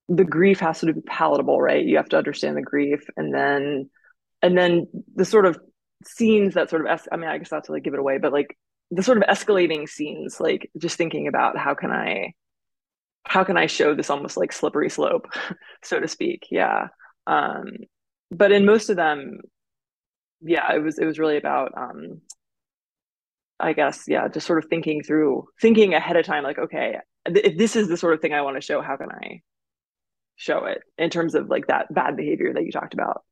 the 0.09 0.25
grief 0.25 0.59
has 0.59 0.79
to 0.81 0.93
be 0.93 1.01
palatable, 1.01 1.59
right? 1.61 1.85
You 1.85 1.97
have 1.97 2.09
to 2.09 2.17
understand 2.17 2.57
the 2.57 2.61
grief, 2.61 3.05
and 3.15 3.33
then 3.33 3.89
and 4.41 4.57
then 4.57 4.87
the 5.15 5.25
sort 5.25 5.45
of 5.45 5.59
scenes 6.05 6.53
that 6.53 6.69
sort 6.69 6.81
of 6.81 6.91
es- 6.91 7.07
I 7.11 7.17
mean, 7.17 7.29
I 7.29 7.37
guess 7.37 7.51
not 7.51 7.65
to 7.65 7.71
like 7.71 7.83
give 7.83 7.93
it 7.93 7.99
away, 7.99 8.17
but 8.17 8.33
like 8.33 8.57
the 8.91 9.03
sort 9.03 9.17
of 9.17 9.23
escalating 9.23 9.87
scenes, 9.87 10.39
like 10.39 10.69
just 10.77 10.97
thinking 10.97 11.27
about 11.27 11.57
how 11.57 11.73
can 11.73 11.91
I 11.91 12.33
how 13.27 13.43
can 13.43 13.57
I 13.57 13.67
show 13.67 13.93
this 13.93 14.09
almost 14.09 14.37
like 14.37 14.51
slippery 14.53 14.89
slope, 14.89 15.27
so 15.83 15.99
to 15.99 16.07
speak? 16.07 16.47
Yeah. 16.51 16.87
Um, 17.25 17.65
but 18.31 18.51
in 18.51 18.65
most 18.65 18.89
of 18.89 18.95
them, 18.95 19.39
yeah, 20.41 20.73
it 20.73 20.79
was 20.83 20.99
it 20.99 21.05
was 21.05 21.19
really 21.19 21.37
about 21.37 21.73
um, 21.77 22.21
I 23.59 23.73
guess, 23.73 24.03
yeah, 24.07 24.27
just 24.27 24.45
sort 24.45 24.63
of 24.63 24.69
thinking 24.69 25.01
through, 25.03 25.47
thinking 25.61 25.93
ahead 25.93 26.15
of 26.15 26.25
time, 26.25 26.43
like, 26.43 26.59
okay, 26.59 26.97
if 27.25 27.57
this 27.57 27.75
is 27.75 27.87
the 27.87 27.97
sort 27.97 28.13
of 28.13 28.21
thing 28.21 28.33
I 28.33 28.41
want 28.41 28.55
to 28.55 28.61
show, 28.61 28.81
how 28.81 28.97
can 28.97 29.09
I 29.11 29.41
show 30.35 30.65
it 30.65 30.79
in 30.97 31.09
terms 31.09 31.33
of 31.33 31.49
like 31.49 31.67
that 31.67 31.91
bad 31.93 32.15
behavior 32.15 32.53
that 32.53 32.63
you 32.63 32.71
talked 32.71 32.93
about? 32.93 33.23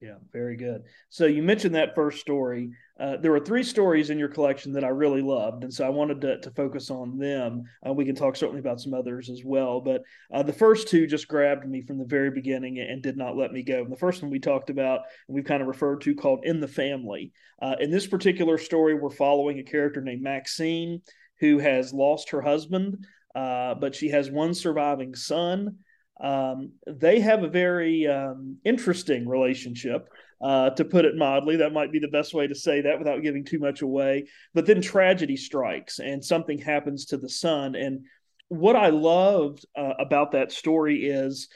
Yeah, 0.00 0.16
very 0.32 0.56
good. 0.56 0.82
So 1.08 1.24
you 1.24 1.42
mentioned 1.42 1.76
that 1.76 1.94
first 1.94 2.20
story. 2.20 2.72
Uh, 3.00 3.16
there 3.16 3.30
were 3.30 3.40
three 3.40 3.62
stories 3.62 4.10
in 4.10 4.18
your 4.18 4.28
collection 4.28 4.72
that 4.72 4.84
I 4.84 4.88
really 4.88 5.22
loved, 5.22 5.64
and 5.64 5.72
so 5.72 5.86
I 5.86 5.88
wanted 5.88 6.20
to, 6.20 6.40
to 6.40 6.50
focus 6.50 6.90
on 6.90 7.16
them. 7.16 7.62
Uh, 7.86 7.94
we 7.94 8.04
can 8.04 8.14
talk 8.14 8.36
certainly 8.36 8.60
about 8.60 8.82
some 8.82 8.92
others 8.92 9.30
as 9.30 9.42
well, 9.44 9.80
but 9.80 10.02
uh, 10.30 10.42
the 10.42 10.52
first 10.52 10.88
two 10.88 11.06
just 11.06 11.26
grabbed 11.26 11.66
me 11.66 11.80
from 11.80 11.96
the 11.96 12.04
very 12.04 12.30
beginning 12.30 12.80
and 12.80 13.02
did 13.02 13.16
not 13.16 13.36
let 13.36 13.52
me 13.52 13.62
go. 13.62 13.82
And 13.82 13.90
the 13.90 13.96
first 13.96 14.20
one 14.20 14.30
we 14.30 14.40
talked 14.40 14.68
about, 14.68 15.00
and 15.26 15.34
we've 15.34 15.44
kind 15.44 15.62
of 15.62 15.68
referred 15.68 16.02
to, 16.02 16.14
called 16.14 16.44
"In 16.44 16.60
the 16.60 16.68
Family." 16.68 17.32
Uh, 17.62 17.76
in 17.80 17.90
this 17.90 18.06
particular 18.06 18.58
story, 18.58 18.94
we're 18.94 19.08
following 19.08 19.58
a 19.58 19.64
character 19.64 20.02
named 20.02 20.22
Maxine 20.22 21.00
who 21.40 21.58
has 21.60 21.94
lost 21.94 22.30
her 22.30 22.42
husband, 22.42 23.06
uh, 23.34 23.74
but 23.74 23.94
she 23.94 24.10
has 24.10 24.30
one 24.30 24.52
surviving 24.52 25.14
son. 25.14 25.78
Um, 26.22 26.72
they 26.86 27.20
have 27.20 27.42
a 27.42 27.48
very 27.48 28.06
um, 28.06 28.58
interesting 28.64 29.28
relationship, 29.28 30.08
uh, 30.44 30.70
to 30.70 30.84
put 30.84 31.06
it 31.06 31.16
mildly. 31.16 31.56
That 31.56 31.72
might 31.72 31.90
be 31.90 31.98
the 31.98 32.08
best 32.08 32.34
way 32.34 32.46
to 32.46 32.54
say 32.54 32.82
that 32.82 32.98
without 32.98 33.22
giving 33.22 33.44
too 33.44 33.58
much 33.58 33.82
away. 33.82 34.26
But 34.52 34.66
then 34.66 34.82
tragedy 34.82 35.36
strikes 35.36 35.98
and 35.98 36.22
something 36.22 36.58
happens 36.58 37.06
to 37.06 37.16
the 37.16 37.28
son. 37.30 37.74
And 37.74 38.04
what 38.48 38.76
I 38.76 38.90
loved 38.90 39.64
uh, 39.76 39.94
about 39.98 40.32
that 40.32 40.52
story 40.52 41.06
is 41.06 41.48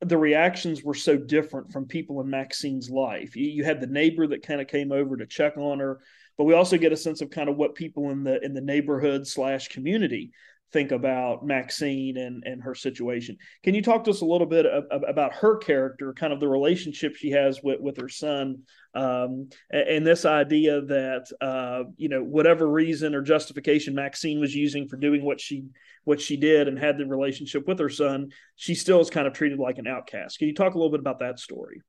the 0.00 0.18
reactions 0.18 0.84
were 0.84 0.94
so 0.94 1.16
different 1.16 1.72
from 1.72 1.86
people 1.86 2.20
in 2.20 2.30
Maxine's 2.30 2.88
life. 2.88 3.34
You, 3.34 3.48
you 3.48 3.64
had 3.64 3.80
the 3.80 3.86
neighbor 3.86 4.26
that 4.28 4.46
kind 4.46 4.60
of 4.60 4.68
came 4.68 4.92
over 4.92 5.16
to 5.16 5.26
check 5.26 5.56
on 5.56 5.80
her, 5.80 6.00
but 6.38 6.44
we 6.44 6.54
also 6.54 6.76
get 6.76 6.92
a 6.92 6.96
sense 6.96 7.22
of 7.22 7.30
kind 7.30 7.48
of 7.48 7.56
what 7.56 7.74
people 7.74 8.10
in 8.10 8.22
the 8.22 8.40
in 8.44 8.52
the 8.52 8.60
neighborhood 8.60 9.26
slash 9.26 9.68
community 9.68 10.32
think 10.72 10.92
about 10.92 11.46
Maxine 11.46 12.16
and 12.16 12.42
and 12.44 12.62
her 12.62 12.74
situation. 12.74 13.36
Can 13.62 13.74
you 13.74 13.82
talk 13.82 14.04
to 14.04 14.10
us 14.10 14.20
a 14.20 14.26
little 14.26 14.46
bit 14.46 14.66
of, 14.66 14.84
of, 14.90 15.02
about 15.08 15.34
her 15.34 15.56
character, 15.56 16.12
kind 16.12 16.32
of 16.32 16.40
the 16.40 16.48
relationship 16.48 17.14
she 17.14 17.30
has 17.30 17.60
with 17.62 17.80
with 17.80 17.96
her 17.98 18.08
son, 18.08 18.62
um, 18.94 19.48
and, 19.70 19.88
and, 19.88 20.06
this 20.06 20.24
idea 20.24 20.80
that 20.82 21.26
uh, 21.40 21.84
you 21.96 22.08
know 22.08 22.22
whatever 22.22 22.66
reason 22.68 23.14
or 23.14 23.22
justification 23.22 23.94
Maxine 23.94 24.40
was 24.40 24.54
using 24.54 24.88
for 24.88 24.96
doing 24.96 25.24
what 25.24 25.40
she 25.40 25.64
what 26.04 26.20
she 26.20 26.36
did 26.36 26.68
and 26.68 26.78
had 26.78 26.98
the 26.98 27.06
relationship 27.06 27.66
with 27.66 27.78
her 27.78 27.88
son, 27.88 28.30
she 28.54 28.74
still 28.74 29.00
is 29.00 29.10
kind 29.10 29.26
of 29.26 29.32
treated 29.32 29.58
like 29.58 29.78
an 29.78 29.88
outcast. 29.88 30.38
Can 30.38 30.48
you 30.48 30.54
talk 30.54 30.74
a 30.74 30.78
little 30.78 30.90
bit 30.90 31.00
about 31.00 31.18
that 31.18 31.40
story? 31.40 31.82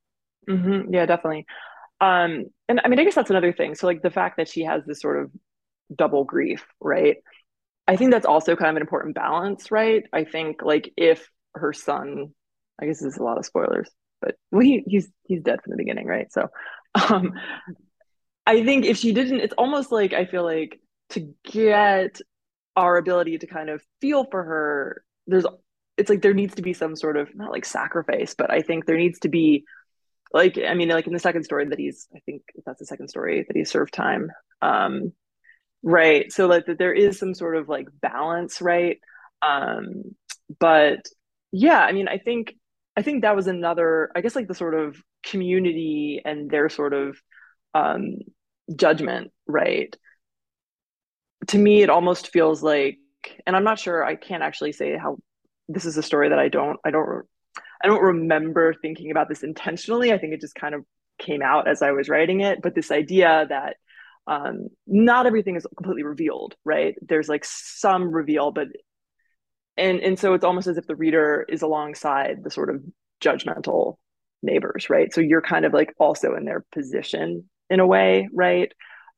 Mm-hmm. 0.48 0.92
Yeah, 0.92 1.06
definitely. 1.06 1.46
Um, 2.00 2.46
and 2.68 2.80
I 2.84 2.88
mean, 2.88 2.98
I 2.98 3.04
guess 3.04 3.14
that's 3.14 3.30
another 3.30 3.52
thing. 3.52 3.74
So 3.74 3.86
like 3.86 4.02
the 4.02 4.10
fact 4.10 4.36
that 4.36 4.48
she 4.48 4.64
has 4.64 4.82
this 4.86 5.00
sort 5.00 5.22
of 5.22 5.30
double 5.94 6.24
grief, 6.24 6.64
right? 6.80 7.16
I 7.88 7.96
think 7.96 8.10
that's 8.12 8.26
also 8.26 8.54
kind 8.54 8.68
of 8.70 8.76
an 8.76 8.82
important 8.82 9.14
balance, 9.14 9.70
right? 9.70 10.04
I 10.12 10.24
think 10.24 10.62
like 10.62 10.92
if 10.96 11.30
her 11.54 11.72
son, 11.72 12.34
I 12.80 12.86
guess 12.86 13.00
this 13.00 13.14
is 13.14 13.18
a 13.18 13.24
lot 13.24 13.38
of 13.38 13.46
spoilers, 13.46 13.90
but 14.20 14.36
well, 14.52 14.60
he, 14.60 14.84
he's 14.86 15.08
he's 15.24 15.42
dead 15.42 15.60
from 15.62 15.70
the 15.70 15.78
beginning, 15.78 16.06
right? 16.06 16.30
So, 16.30 16.48
um, 17.08 17.32
I 18.46 18.62
think 18.62 18.84
if 18.84 18.98
she 18.98 19.12
didn't, 19.12 19.40
it's 19.40 19.54
almost 19.56 19.90
like 19.90 20.12
I 20.12 20.26
feel 20.26 20.44
like 20.44 20.78
to 21.10 21.32
get 21.44 22.20
our 22.76 22.98
ability 22.98 23.38
to 23.38 23.46
kind 23.46 23.70
of 23.70 23.82
feel 24.02 24.24
for 24.30 24.44
her, 24.44 25.02
there's 25.26 25.46
it's 25.96 26.10
like 26.10 26.20
there 26.22 26.34
needs 26.34 26.54
to 26.56 26.62
be 26.62 26.74
some 26.74 26.94
sort 26.94 27.16
of 27.16 27.34
not 27.34 27.50
like 27.50 27.64
sacrifice, 27.64 28.34
but 28.36 28.50
I 28.52 28.60
think 28.60 28.84
there 28.84 28.98
needs 28.98 29.18
to 29.20 29.28
be 29.30 29.64
like 30.34 30.58
I 30.58 30.74
mean 30.74 30.90
like 30.90 31.06
in 31.06 31.14
the 31.14 31.18
second 31.18 31.44
story 31.44 31.66
that 31.66 31.78
he's 31.78 32.06
I 32.14 32.18
think 32.26 32.42
that's 32.66 32.80
the 32.80 32.86
second 32.86 33.08
story 33.08 33.46
that 33.48 33.56
he 33.56 33.64
served 33.64 33.94
time. 33.94 34.30
Um, 34.60 35.12
right. 35.82 36.32
So 36.32 36.46
like 36.46 36.66
that 36.66 36.78
there 36.78 36.92
is 36.92 37.18
some 37.18 37.34
sort 37.34 37.56
of 37.56 37.68
like 37.68 37.88
balance 38.00 38.60
right? 38.60 38.98
Um 39.42 40.16
but 40.58 41.06
yeah 41.52 41.80
i 41.80 41.92
mean 41.92 42.08
i 42.08 42.18
think 42.18 42.54
i 42.96 43.02
think 43.02 43.22
that 43.22 43.36
was 43.36 43.46
another 43.46 44.10
i 44.14 44.20
guess 44.20 44.34
like 44.36 44.48
the 44.48 44.54
sort 44.54 44.74
of 44.74 44.96
community 45.22 46.20
and 46.24 46.50
their 46.50 46.68
sort 46.68 46.92
of 46.92 47.18
um 47.74 48.16
judgment 48.74 49.30
right? 49.46 49.94
To 51.48 51.58
me 51.58 51.82
it 51.82 51.90
almost 51.90 52.32
feels 52.32 52.62
like 52.62 52.98
and 53.46 53.56
i'm 53.56 53.64
not 53.64 53.78
sure 53.78 54.04
i 54.04 54.14
can't 54.16 54.42
actually 54.42 54.72
say 54.72 54.96
how 54.96 55.18
this 55.68 55.84
is 55.84 55.96
a 55.96 56.02
story 56.02 56.28
that 56.30 56.38
i 56.38 56.48
don't 56.48 56.78
i 56.84 56.90
don't 56.90 57.26
i 57.82 57.86
don't 57.86 58.02
remember 58.02 58.74
thinking 58.74 59.10
about 59.10 59.28
this 59.28 59.42
intentionally. 59.42 60.12
I 60.12 60.18
think 60.18 60.32
it 60.34 60.40
just 60.40 60.54
kind 60.54 60.74
of 60.74 60.84
came 61.18 61.42
out 61.42 61.68
as 61.68 61.82
i 61.82 61.92
was 61.92 62.08
writing 62.08 62.40
it. 62.40 62.60
But 62.62 62.74
this 62.74 62.90
idea 62.90 63.46
that 63.48 63.76
um, 64.28 64.68
not 64.86 65.26
everything 65.26 65.56
is 65.56 65.66
completely 65.76 66.02
revealed, 66.02 66.54
right? 66.64 66.94
There's 67.00 67.28
like 67.28 67.44
some 67.44 68.10
reveal, 68.10 68.50
but 68.52 68.68
and 69.76 70.00
and 70.00 70.18
so 70.18 70.34
it's 70.34 70.44
almost 70.44 70.66
as 70.66 70.76
if 70.76 70.86
the 70.86 70.94
reader 70.94 71.46
is 71.48 71.62
alongside 71.62 72.44
the 72.44 72.50
sort 72.50 72.68
of 72.68 72.82
judgmental 73.22 73.96
neighbors, 74.42 74.90
right? 74.90 75.12
So 75.12 75.22
you're 75.22 75.40
kind 75.40 75.64
of 75.64 75.72
like 75.72 75.94
also 75.98 76.34
in 76.34 76.44
their 76.44 76.64
position 76.72 77.48
in 77.70 77.80
a 77.80 77.86
way, 77.86 78.28
right? 78.32 78.70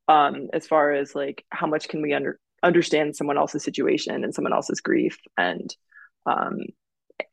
Um, 0.06 0.48
as 0.52 0.66
far 0.66 0.92
as 0.92 1.14
like 1.14 1.44
how 1.50 1.66
much 1.66 1.88
can 1.88 2.02
we 2.02 2.14
under 2.14 2.38
understand 2.62 3.16
someone 3.16 3.38
else's 3.38 3.64
situation 3.64 4.22
and 4.22 4.34
someone 4.34 4.52
else's 4.52 4.82
grief 4.82 5.18
and 5.38 5.74
um 6.26 6.58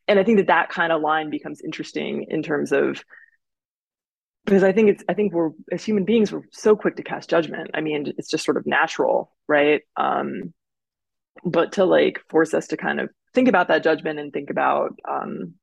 and 0.08 0.18
I 0.18 0.24
think 0.24 0.38
that 0.38 0.48
that 0.48 0.70
kind 0.70 0.94
of 0.94 1.02
line 1.02 1.30
becomes 1.30 1.62
interesting 1.62 2.28
in 2.30 2.42
terms 2.42 2.72
of 2.72 3.04
because 4.48 4.64
I 4.64 4.72
think 4.72 4.90
it's 4.90 5.04
I 5.10 5.14
think 5.14 5.34
we're 5.34 5.52
as 5.74 5.84
human 5.84 6.06
beings 6.06 6.32
we're 6.32 6.44
so 6.52 6.74
quick 6.76 6.96
to 6.96 7.04
cast 7.04 7.30
judgment. 7.30 7.72
I 7.74 7.82
mean, 7.82 8.14
it's 8.18 8.30
just 8.30 8.46
sort 8.46 8.56
of 8.56 8.66
natural, 8.66 9.36
right? 9.46 9.82
Um, 9.98 10.54
but 11.44 11.74
to 11.74 11.84
like 11.84 12.22
force 12.30 12.54
us 12.54 12.68
to 12.68 12.78
kind 12.78 13.02
of 13.02 13.10
think 13.34 13.50
about 13.50 13.68
that 13.68 13.84
judgment 13.84 14.20
and 14.20 14.32
think 14.32 14.50
about 14.50 14.98
um, 15.08 15.56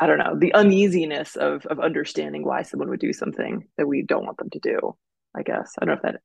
I 0.00 0.08
don't 0.08 0.18
know 0.18 0.36
the 0.36 0.52
uneasiness 0.52 1.36
of 1.36 1.64
of 1.66 1.78
understanding 1.78 2.44
why 2.44 2.62
someone 2.62 2.90
would 2.90 2.98
do 2.98 3.12
something 3.12 3.68
that 3.78 3.86
we 3.86 4.02
don't 4.02 4.26
want 4.26 4.38
them 4.38 4.50
to 4.50 4.58
do. 4.58 4.96
I 5.36 5.42
guess 5.42 5.74
I 5.80 5.84
don't 5.84 5.94
know 5.94 6.00
if 6.08 6.12
that 6.12 6.20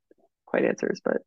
quite 0.47 0.65
answers, 0.65 0.99
but 1.05 1.17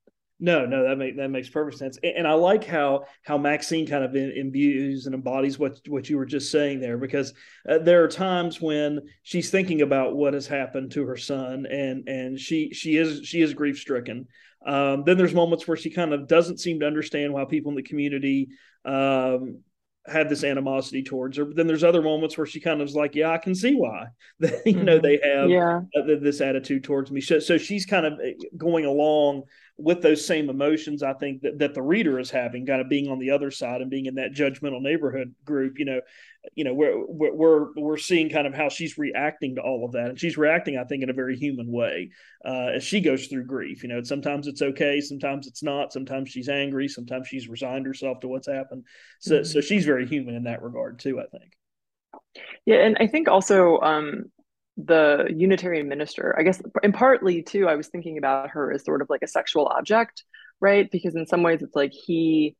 no, 0.43 0.67
no, 0.67 0.83
that 0.83 0.99
makes 0.99 1.17
that 1.17 1.31
makes 1.31 1.49
perfect 1.49 1.79
sense, 1.79 1.99
and 2.03 2.27
I 2.27 2.33
like 2.33 2.65
how 2.65 3.05
how 3.23 3.39
Maxine 3.39 3.87
kind 3.87 4.03
of 4.03 4.17
imbues 4.17 5.07
and 5.07 5.15
embodies 5.15 5.57
what 5.57 5.79
what 5.87 6.11
you 6.11 6.17
were 6.17 6.27
just 6.27 6.51
saying 6.51 6.81
there, 6.81 6.99
because 6.99 7.33
uh, 7.69 7.79
there 7.79 8.03
are 8.03 8.09
times 8.09 8.61
when 8.61 9.03
she's 9.23 9.51
thinking 9.51 9.83
about 9.83 10.17
what 10.17 10.35
has 10.35 10.49
happened 10.49 10.91
to 10.93 11.07
her 11.07 11.17
son, 11.17 11.65
and 11.67 12.09
and 12.09 12.41
she 12.41 12.73
she 12.73 12.97
is 12.97 13.25
she 13.25 13.41
is 13.41 13.55
grief 13.55 13.79
stricken. 13.79 14.27
Um, 14.67 15.05
then 15.05 15.17
there's 15.17 15.33
moments 15.33 15.69
where 15.69 15.77
she 15.77 15.91
kind 15.91 16.13
of 16.13 16.27
doesn't 16.27 16.59
seem 16.59 16.81
to 16.81 16.89
understand 16.89 17.33
why 17.33 17.45
people 17.45 17.71
in 17.71 17.77
the 17.77 17.83
community 17.85 18.49
um, 18.85 19.61
had 20.07 20.29
this 20.29 20.43
animosity 20.43 21.05
towards 21.05 21.37
her. 21.37 21.45
But 21.45 21.55
then 21.55 21.69
there's 21.69 21.85
other 21.85 22.03
moments 22.03 22.37
where 22.37 22.47
she 22.47 22.59
kind 22.59 22.81
of 22.81 22.89
is 22.89 22.97
like, 22.97 23.15
yeah, 23.15 23.31
I 23.31 23.39
can 23.39 23.55
see 23.55 23.75
why 23.75 24.07
you 24.67 24.83
know 24.83 24.99
they 24.99 25.21
have 25.23 25.49
yeah. 25.49 25.83
this 25.95 26.41
attitude 26.41 26.83
towards 26.83 27.13
me. 27.13 27.21
So, 27.21 27.39
so 27.39 27.59
she's 27.59 27.87
kind 27.87 28.07
of 28.07 28.15
eh, 28.25 28.33
going 28.57 28.87
along 28.87 29.45
with 29.79 30.03
those 30.03 30.25
same 30.25 30.51
emotions. 30.51 31.03
I 31.03 31.15
think 31.15 31.43
that, 31.43 31.59
that 31.59 31.75
the 31.75 31.83
reader 31.83 32.19
is 32.19 32.31
having, 32.31 32.67
kind 32.67 32.81
of 32.81 32.89
being 32.89 33.09
on 33.09 33.19
the 33.19 33.31
other 33.31 33.51
side 33.51 33.81
and 33.81 33.91
being 33.91 34.07
in 34.07 34.17
that 34.17 34.35
judgmental 34.35 34.81
neighborhood 34.81 35.35
group. 35.45 35.79
You 35.79 35.85
know, 35.87 36.01
you 36.55 36.65
know, 36.65 36.75
we're 36.75 37.05
we're 37.07 37.73
we're 37.75 37.97
seeing 37.97 38.29
kind 38.29 38.47
of 38.47 38.55
how 38.55 38.69
she's 38.69 38.99
reacting 38.99 39.57
to 39.57 39.63
all 39.63 39.85
of 39.85 39.93
that, 39.93 40.11
and 40.11 40.21
she's 40.21 40.37
reacting, 40.37 40.77
I 40.77 40.85
think, 40.85 41.03
in 41.03 41.11
a 41.11 41.15
very 41.15 41.37
human 41.37 41.71
way 41.71 42.11
uh, 42.45 42.71
as 42.75 42.85
she 42.85 43.01
goes 43.01 43.27
through 43.27 43.47
grief. 43.47 43.83
You 43.83 43.89
know, 43.89 44.03
sometimes 44.03 44.47
it's 44.47 44.63
okay, 44.63 45.01
sometimes 45.01 45.47
it's 45.47 45.63
not. 45.63 45.93
Sometimes 45.93 46.31
she's 46.31 46.49
angry, 46.49 46.89
sometimes 46.89 47.29
she's 47.29 47.49
resigned 47.49 47.87
herself 47.87 48.21
to 48.21 48.29
what's 48.29 48.49
happened. 48.49 48.85
So, 49.21 49.37
mm-hmm. 49.37 49.45
so 49.45 49.61
she's 49.61 49.85
very 49.85 50.07
human 50.07 50.35
in 50.35 50.45
that 50.45 50.63
regard 50.63 50.99
too. 50.99 51.21
I 51.21 51.27
think. 51.27 51.53
Yeah, 52.67 52.85
and 52.85 52.97
I 53.01 53.07
think 53.07 53.29
also 53.29 53.79
um, 53.81 54.25
the 54.77 55.27
Unitarian 55.35 55.89
minister, 55.89 56.35
I 56.39 56.43
guess, 56.43 56.61
and 56.83 56.95
partly 56.95 57.43
too, 57.43 57.69
I 57.69 57.77
was 57.77 57.89
thinking 57.89 58.19
about 58.19 58.51
her 58.51 58.73
as 58.73 58.85
sort 58.85 59.03
of 59.03 59.11
like 59.11 59.23
a 59.23 59.29
sexual 59.29 59.67
object, 59.67 60.25
right? 60.61 60.91
Because 60.91 61.15
in 61.15 61.27
some 61.27 61.43
ways, 61.43 61.63
it's 61.63 61.77
like 61.77 61.93
he 61.93 62.57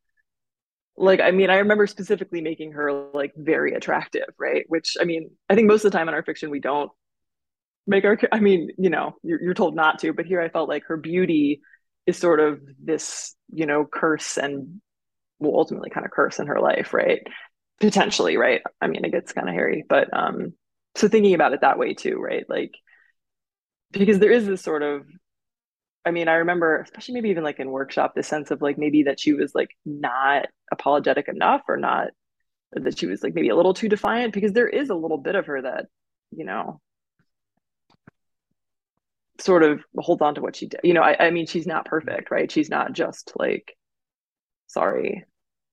like 0.95 1.19
i 1.19 1.31
mean 1.31 1.49
i 1.49 1.57
remember 1.57 1.87
specifically 1.87 2.41
making 2.41 2.73
her 2.73 2.93
like 3.13 3.33
very 3.35 3.73
attractive 3.73 4.27
right? 4.37 4.65
Which 4.67 4.95
i 5.01 5.05
mean 5.05 5.31
i 5.49 5.55
think 5.55 5.67
most 5.67 5.83
of 5.83 5.91
the 5.91 5.97
time 5.97 6.07
in 6.07 6.13
our 6.13 6.23
fiction 6.23 6.49
we 6.49 6.59
don't 6.59 6.91
make 7.87 8.05
our 8.05 8.17
i 8.31 8.39
mean 8.39 8.69
you 8.77 8.89
know 8.89 9.15
you're, 9.23 9.41
you're 9.41 9.53
told 9.53 9.75
not 9.75 9.99
to 9.99 10.13
but 10.13 10.25
here 10.25 10.39
i 10.39 10.49
felt 10.49 10.69
like 10.69 10.83
her 10.85 10.97
beauty 10.97 11.61
is 12.05 12.17
sort 12.17 12.39
of 12.39 12.61
this 12.81 13.35
you 13.51 13.65
know 13.65 13.85
curse 13.85 14.37
and 14.37 14.81
will 15.39 15.57
ultimately 15.57 15.89
kind 15.89 16.05
of 16.05 16.11
curse 16.11 16.39
in 16.39 16.47
her 16.47 16.59
life 16.59 16.93
right? 16.93 17.21
Potentially 17.81 18.37
right? 18.37 18.61
I 18.79 18.87
mean 18.87 19.03
it 19.03 19.11
gets 19.11 19.33
kind 19.33 19.49
of 19.49 19.55
hairy 19.55 19.83
but 19.87 20.15
um 20.15 20.53
so 20.95 21.07
thinking 21.07 21.33
about 21.33 21.53
it 21.53 21.61
that 21.61 21.77
way 21.79 21.93
too 21.93 22.17
right 22.17 22.45
like 22.49 22.73
because 23.91 24.19
there 24.19 24.31
is 24.31 24.45
this 24.45 24.61
sort 24.61 24.83
of 24.83 25.05
I 26.05 26.11
mean, 26.11 26.27
I 26.27 26.35
remember, 26.35 26.81
especially 26.81 27.13
maybe 27.15 27.29
even 27.29 27.43
like 27.43 27.59
in 27.59 27.71
workshop, 27.71 28.13
the 28.15 28.23
sense 28.23 28.51
of 28.51 28.61
like 28.61 28.77
maybe 28.77 29.03
that 29.03 29.19
she 29.19 29.33
was 29.33 29.55
like 29.55 29.69
not 29.85 30.47
apologetic 30.71 31.27
enough 31.29 31.61
or 31.67 31.77
not 31.77 32.09
that 32.73 32.97
she 32.97 33.05
was 33.05 33.23
like 33.23 33.33
maybe 33.35 33.49
a 33.49 33.55
little 33.55 33.73
too 33.73 33.87
defiant 33.87 34.33
because 34.33 34.53
there 34.53 34.67
is 34.67 34.89
a 34.89 34.95
little 34.95 35.17
bit 35.17 35.35
of 35.35 35.45
her 35.45 35.61
that, 35.61 35.85
you 36.31 36.43
know, 36.43 36.81
sort 39.39 39.63
of 39.63 39.83
holds 39.97 40.21
on 40.21 40.35
to 40.35 40.41
what 40.41 40.55
she 40.55 40.67
did. 40.67 40.81
You 40.83 40.93
know, 40.93 41.01
I, 41.01 41.27
I 41.27 41.31
mean, 41.31 41.45
she's 41.47 41.67
not 41.67 41.85
perfect, 41.85 42.31
right? 42.31 42.51
She's 42.51 42.69
not 42.69 42.93
just 42.93 43.31
like, 43.35 43.75
sorry, 44.67 45.25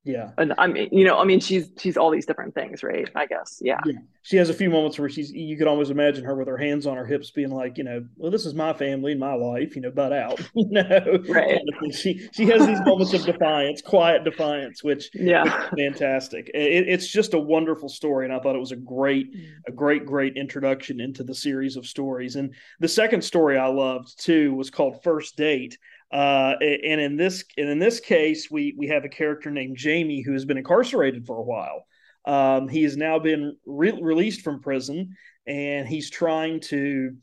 yeah. 0.05 0.31
And 0.39 0.55
I 0.57 0.67
mean, 0.67 0.89
you 0.93 1.05
know, 1.05 1.19
I 1.19 1.25
mean, 1.25 1.41
she's 1.41 1.71
she's 1.79 1.97
all 1.97 2.11
these 2.11 2.27
different 2.27 2.55
things, 2.55 2.83
right? 2.83 3.09
I 3.15 3.27
guess. 3.27 3.59
Yeah. 3.61 3.81
yeah. 3.85 3.99
She 4.23 4.37
has 4.37 4.49
a 4.49 4.55
few 4.55 4.71
moments 4.71 4.99
where 4.99 5.09
she's 5.09 5.31
you 5.31 5.57
could 5.57 5.67
almost 5.67 5.91
imagine 5.91 6.25
her 6.25 6.35
with 6.35 6.49
her 6.49 6.57
hands 6.57 6.87
on 6.87 6.97
her 6.97 7.07
hips 7.07 7.31
being 7.31 7.51
like, 7.51 7.77
you 7.79 7.85
know, 7.85 8.05
well, 8.17 8.31
this 8.31 8.47
is 8.47 8.55
my 8.55 8.73
family 8.73 9.13
and 9.13 9.21
my 9.21 9.35
life, 9.35 9.77
you 9.77 9.83
know, 9.83 9.91
butt 9.91 10.13
out. 10.13 10.41
you 10.55 10.71
know. 10.71 11.19
Right. 11.29 11.61
She 11.93 12.29
she 12.33 12.47
has 12.47 12.67
these 12.67 12.81
moments 12.85 13.13
of 13.13 13.25
defiance, 13.25 13.83
quiet 13.83 14.25
defiance, 14.25 14.83
which 14.83 15.11
yeah 15.15 15.69
fantastic. 15.77 16.51
It, 16.55 16.89
it's 16.89 17.09
just 17.09 17.35
a 17.35 17.39
wonderful 17.39 17.89
story. 17.89 18.25
And 18.25 18.35
I 18.35 18.41
thought 18.41 18.57
it 18.57 18.61
was 18.61 18.73
a 18.73 18.77
great, 18.77 19.35
mm. 19.35 19.49
a 19.67 19.73
great, 19.73 20.07
great 20.07 20.37
introduction 20.37 21.01
into 21.01 21.25
the 21.25 21.35
series 21.35 21.77
of 21.77 21.87
stories. 21.87 22.37
And 22.37 22.55
the 22.79 22.89
second 22.89 23.23
story 23.23 23.59
I 23.59 23.67
loved 23.67 24.23
too 24.23 24.55
was 24.55 24.71
called 24.71 25.03
First 25.03 25.37
Date. 25.37 25.79
Uh, 26.13 26.55
and 26.61 27.01
in 27.01 27.17
this 27.17 27.45
and 27.57 27.69
in 27.69 27.79
this 27.79 28.01
case, 28.01 28.51
we 28.51 28.75
we 28.77 28.89
have 28.89 29.05
a 29.05 29.09
character 29.09 29.51
named 29.51 29.77
Jamie 29.77 30.23
who 30.23 30.33
has 30.33 30.45
been 30.45 30.59
incarcerated 30.59 31.27
for 31.27 31.37
a 31.37 31.43
while. 31.43 31.85
Um, 32.25 32.69
he 32.69 32.83
has 32.83 32.97
now 32.97 33.19
been 33.19 33.57
re- 33.65 33.99
released 34.01 34.43
from 34.43 34.61
prison, 34.61 35.17
and 35.47 35.89
he's 35.89 36.11
trying 36.11 36.61
to, 36.61 37.17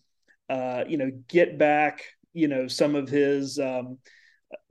uh, 0.50 0.86
you 0.88 0.98
know, 0.98 1.12
get 1.28 1.58
back, 1.58 2.04
you 2.34 2.48
know, 2.48 2.68
some 2.68 2.96
of 2.96 3.10
his 3.10 3.60
um, 3.60 4.00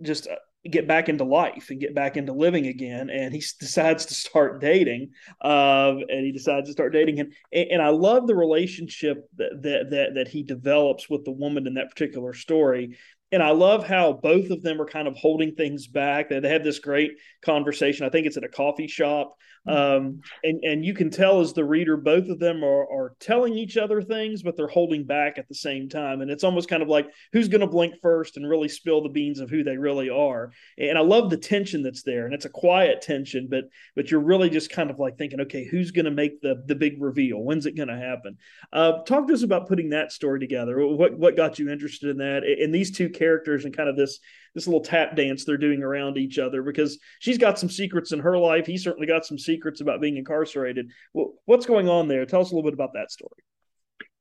just 0.02 0.26
uh, 0.26 0.36
get 0.68 0.88
back 0.88 1.08
into 1.08 1.24
life 1.24 1.70
and 1.70 1.80
get 1.80 1.94
back 1.94 2.16
into 2.16 2.32
living 2.32 2.66
again. 2.66 3.08
And 3.08 3.32
he 3.32 3.42
decides 3.60 4.06
to 4.06 4.14
start 4.14 4.60
dating, 4.60 5.10
um, 5.42 6.02
and 6.08 6.24
he 6.24 6.32
decides 6.32 6.68
to 6.68 6.72
start 6.72 6.92
dating 6.92 7.16
him. 7.16 7.30
And, 7.52 7.70
and, 7.72 7.82
I 7.82 7.90
love 7.90 8.26
the 8.26 8.34
relationship 8.34 9.28
that, 9.36 9.62
that 9.62 9.90
that 9.90 10.14
that 10.14 10.28
he 10.28 10.42
develops 10.42 11.08
with 11.08 11.24
the 11.24 11.32
woman 11.32 11.66
in 11.66 11.74
that 11.74 11.90
particular 11.90 12.32
story 12.32 12.96
and 13.32 13.42
I 13.42 13.50
love 13.50 13.86
how 13.86 14.12
both 14.12 14.50
of 14.50 14.62
them 14.62 14.80
are 14.80 14.86
kind 14.86 15.08
of 15.08 15.16
holding 15.16 15.54
things 15.54 15.86
back. 15.86 16.28
They 16.28 16.48
have 16.48 16.64
this 16.64 16.78
great 16.78 17.12
conversation. 17.44 18.06
I 18.06 18.10
think 18.10 18.26
it's 18.26 18.36
at 18.36 18.44
a 18.44 18.48
coffee 18.48 18.86
shop 18.86 19.36
um, 19.66 20.20
and 20.44 20.62
and 20.62 20.84
you 20.84 20.94
can 20.94 21.10
tell 21.10 21.40
as 21.40 21.52
the 21.52 21.64
reader, 21.64 21.96
both 21.96 22.28
of 22.28 22.38
them 22.38 22.62
are 22.64 22.90
are 22.90 23.14
telling 23.20 23.54
each 23.54 23.76
other 23.76 24.02
things, 24.02 24.42
but 24.42 24.56
they're 24.56 24.66
holding 24.66 25.04
back 25.04 25.38
at 25.38 25.48
the 25.48 25.54
same 25.54 25.88
time. 25.88 26.20
And 26.20 26.30
it's 26.30 26.44
almost 26.44 26.68
kind 26.68 26.82
of 26.82 26.88
like 26.88 27.08
who's 27.32 27.48
going 27.48 27.60
to 27.60 27.66
blink 27.66 27.94
first 28.00 28.36
and 28.36 28.48
really 28.48 28.68
spill 28.68 29.02
the 29.02 29.08
beans 29.08 29.40
of 29.40 29.50
who 29.50 29.64
they 29.64 29.76
really 29.76 30.10
are. 30.10 30.52
And 30.78 30.96
I 30.96 31.00
love 31.00 31.30
the 31.30 31.36
tension 31.36 31.82
that's 31.82 32.02
there, 32.02 32.26
and 32.26 32.34
it's 32.34 32.44
a 32.44 32.50
quiet 32.50 33.02
tension, 33.02 33.48
but 33.50 33.64
but 33.94 34.10
you're 34.10 34.20
really 34.20 34.50
just 34.50 34.70
kind 34.70 34.90
of 34.90 34.98
like 34.98 35.18
thinking, 35.18 35.40
okay, 35.40 35.64
who's 35.64 35.90
going 35.90 36.04
to 36.04 36.10
make 36.10 36.40
the 36.40 36.62
the 36.66 36.74
big 36.74 37.00
reveal? 37.00 37.42
When's 37.42 37.66
it 37.66 37.76
going 37.76 37.88
to 37.88 37.96
happen? 37.96 38.38
Uh, 38.72 39.02
talk 39.02 39.26
to 39.28 39.34
us 39.34 39.42
about 39.42 39.68
putting 39.68 39.90
that 39.90 40.12
story 40.12 40.40
together. 40.40 40.86
What 40.86 41.18
what 41.18 41.36
got 41.36 41.58
you 41.58 41.70
interested 41.70 42.10
in 42.10 42.18
that? 42.18 42.44
In 42.44 42.72
these 42.72 42.90
two 42.96 43.08
characters 43.08 43.64
and 43.64 43.76
kind 43.76 43.88
of 43.88 43.96
this 43.96 44.20
this 44.56 44.66
little 44.66 44.80
tap 44.80 45.14
dance 45.14 45.44
they're 45.44 45.58
doing 45.58 45.82
around 45.82 46.16
each 46.16 46.38
other 46.38 46.62
because 46.62 46.98
she's 47.18 47.36
got 47.36 47.58
some 47.58 47.68
secrets 47.68 48.10
in 48.10 48.20
her 48.20 48.38
life. 48.38 48.66
He 48.66 48.78
certainly 48.78 49.06
got 49.06 49.26
some 49.26 49.38
secrets 49.38 49.82
about 49.82 50.00
being 50.00 50.16
incarcerated. 50.16 50.90
Well, 51.12 51.34
what's 51.44 51.66
going 51.66 51.90
on 51.90 52.08
there? 52.08 52.24
Tell 52.24 52.40
us 52.40 52.50
a 52.50 52.54
little 52.54 52.68
bit 52.68 52.72
about 52.72 52.94
that 52.94 53.12
story. 53.12 53.44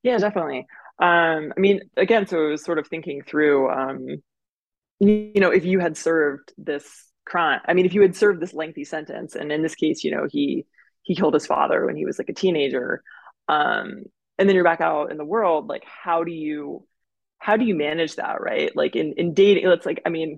Yeah, 0.03 0.17
definitely. 0.17 0.67
Um, 0.99 1.53
I 1.55 1.59
mean, 1.59 1.79
again, 1.95 2.27
so 2.27 2.47
it 2.47 2.49
was 2.49 2.65
sort 2.65 2.79
of 2.79 2.87
thinking 2.87 3.23
through, 3.23 3.69
um, 3.71 4.07
you 4.99 5.39
know, 5.39 5.51
if 5.51 5.63
you 5.63 5.79
had 5.79 5.95
served 5.95 6.51
this 6.57 6.85
crime, 7.25 7.61
I 7.65 7.73
mean, 7.73 7.85
if 7.85 7.93
you 7.93 8.01
had 8.01 8.17
served 8.17 8.41
this 8.41 8.53
lengthy 8.53 8.83
sentence, 8.83 9.35
and 9.35 9.53
in 9.53 9.63
this 9.63 9.75
case, 9.75 10.03
you 10.03 10.11
know, 10.11 10.27
he 10.29 10.65
he 11.03 11.15
killed 11.15 11.33
his 11.33 11.47
father 11.47 11.85
when 11.85 11.95
he 11.95 12.05
was 12.05 12.19
like 12.19 12.29
a 12.29 12.33
teenager, 12.33 13.03
um, 13.47 14.03
and 14.37 14.49
then 14.49 14.55
you're 14.55 14.65
back 14.65 14.81
out 14.81 15.11
in 15.11 15.17
the 15.17 15.23
world, 15.23 15.67
like, 15.67 15.85
how 15.85 16.25
do 16.25 16.31
you 16.31 16.85
how 17.45 17.57
do 17.57 17.63
you 17.63 17.75
manage 17.75 18.15
that 18.15 18.41
right? 18.41 18.75
Like 18.75 18.95
in 18.95 19.13
in 19.17 19.35
dating 19.35 19.67
it's 19.67 19.85
like 19.85 20.01
i 20.03 20.09
mean 20.09 20.37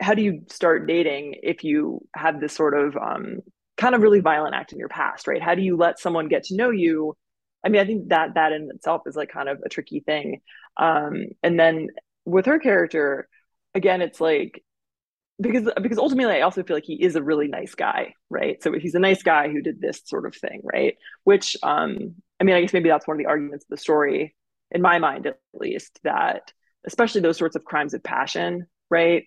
how 0.00 0.14
do 0.14 0.22
you 0.22 0.44
start 0.48 0.86
dating 0.86 1.34
if 1.42 1.62
you 1.62 2.00
have 2.14 2.40
this 2.40 2.54
sort 2.54 2.78
of 2.78 2.96
um, 2.96 3.40
kind 3.76 3.94
of 3.94 4.00
really 4.00 4.20
violent 4.20 4.54
act 4.54 4.72
in 4.72 4.78
your 4.78 4.88
past 4.88 5.26
right? 5.26 5.42
How 5.42 5.54
do 5.54 5.60
you 5.62 5.76
let 5.76 5.98
someone 5.98 6.28
get 6.28 6.44
to 6.44 6.56
know 6.56 6.70
you? 6.70 7.14
I 7.62 7.68
mean 7.68 7.82
i 7.82 7.84
think 7.84 8.08
that 8.08 8.34
that 8.36 8.52
in 8.52 8.70
itself 8.74 9.02
is 9.06 9.14
like 9.14 9.30
kind 9.30 9.50
of 9.50 9.58
a 9.62 9.68
tricky 9.68 10.00
thing. 10.00 10.40
Um, 10.78 11.26
and 11.42 11.60
then 11.60 11.88
with 12.24 12.46
her 12.46 12.58
character 12.58 13.28
again 13.74 14.00
it's 14.00 14.20
like 14.20 14.64
because 15.40 15.68
because 15.82 15.98
ultimately 15.98 16.34
i 16.34 16.40
also 16.40 16.62
feel 16.62 16.76
like 16.76 16.84
he 16.92 17.02
is 17.08 17.14
a 17.16 17.22
really 17.22 17.48
nice 17.48 17.74
guy 17.74 18.14
right? 18.30 18.62
So 18.62 18.72
he's 18.72 18.94
a 18.94 19.06
nice 19.08 19.22
guy 19.22 19.50
who 19.50 19.60
did 19.60 19.82
this 19.82 20.00
sort 20.06 20.24
of 20.24 20.34
thing 20.34 20.62
right? 20.64 20.94
Which 21.24 21.58
um 21.62 22.14
i 22.40 22.44
mean 22.44 22.54
i 22.56 22.62
guess 22.62 22.72
maybe 22.72 22.88
that's 22.88 23.06
one 23.06 23.16
of 23.16 23.18
the 23.18 23.32
arguments 23.34 23.66
of 23.66 23.70
the 23.70 23.84
story 23.88 24.34
in 24.70 24.82
my 24.82 24.98
mind 24.98 25.26
at 25.26 25.38
least, 25.52 25.98
that 26.04 26.52
especially 26.86 27.20
those 27.20 27.38
sorts 27.38 27.56
of 27.56 27.64
crimes 27.64 27.94
of 27.94 28.02
passion, 28.02 28.66
right? 28.90 29.24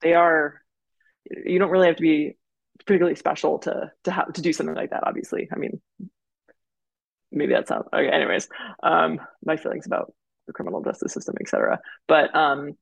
They 0.00 0.14
are 0.14 0.60
you 1.30 1.58
don't 1.58 1.70
really 1.70 1.86
have 1.86 1.96
to 1.96 2.02
be 2.02 2.36
particularly 2.78 3.16
special 3.16 3.58
to 3.60 3.90
to 4.04 4.10
have 4.10 4.32
to 4.34 4.42
do 4.42 4.52
something 4.52 4.74
like 4.74 4.90
that. 4.90 5.04
Obviously, 5.06 5.48
I 5.52 5.56
mean, 5.56 5.80
maybe 7.32 7.52
that 7.52 7.68
sounds 7.68 7.86
okay. 7.92 8.08
Anyways, 8.08 8.48
um, 8.82 9.20
my 9.44 9.56
feelings 9.56 9.86
about 9.86 10.12
the 10.46 10.52
criminal 10.52 10.82
justice 10.82 11.12
system, 11.12 11.34
etc. 11.40 11.80
But 12.06 12.34
um, 12.34 12.72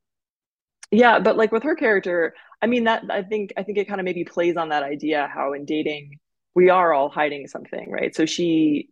yeah, 0.90 1.20
but 1.20 1.36
like 1.36 1.52
with 1.52 1.62
her 1.62 1.76
character, 1.76 2.34
I 2.60 2.66
mean 2.66 2.84
that 2.84 3.04
I 3.10 3.22
think 3.22 3.52
I 3.56 3.62
think 3.62 3.78
it 3.78 3.88
kind 3.88 4.00
of 4.00 4.04
maybe 4.04 4.24
plays 4.24 4.56
on 4.56 4.70
that 4.70 4.82
idea 4.82 5.30
how 5.32 5.52
in 5.52 5.64
dating 5.64 6.18
we 6.54 6.68
are 6.68 6.92
all 6.92 7.08
hiding 7.08 7.46
something, 7.46 7.90
right? 7.90 8.14
So 8.14 8.26
she 8.26 8.90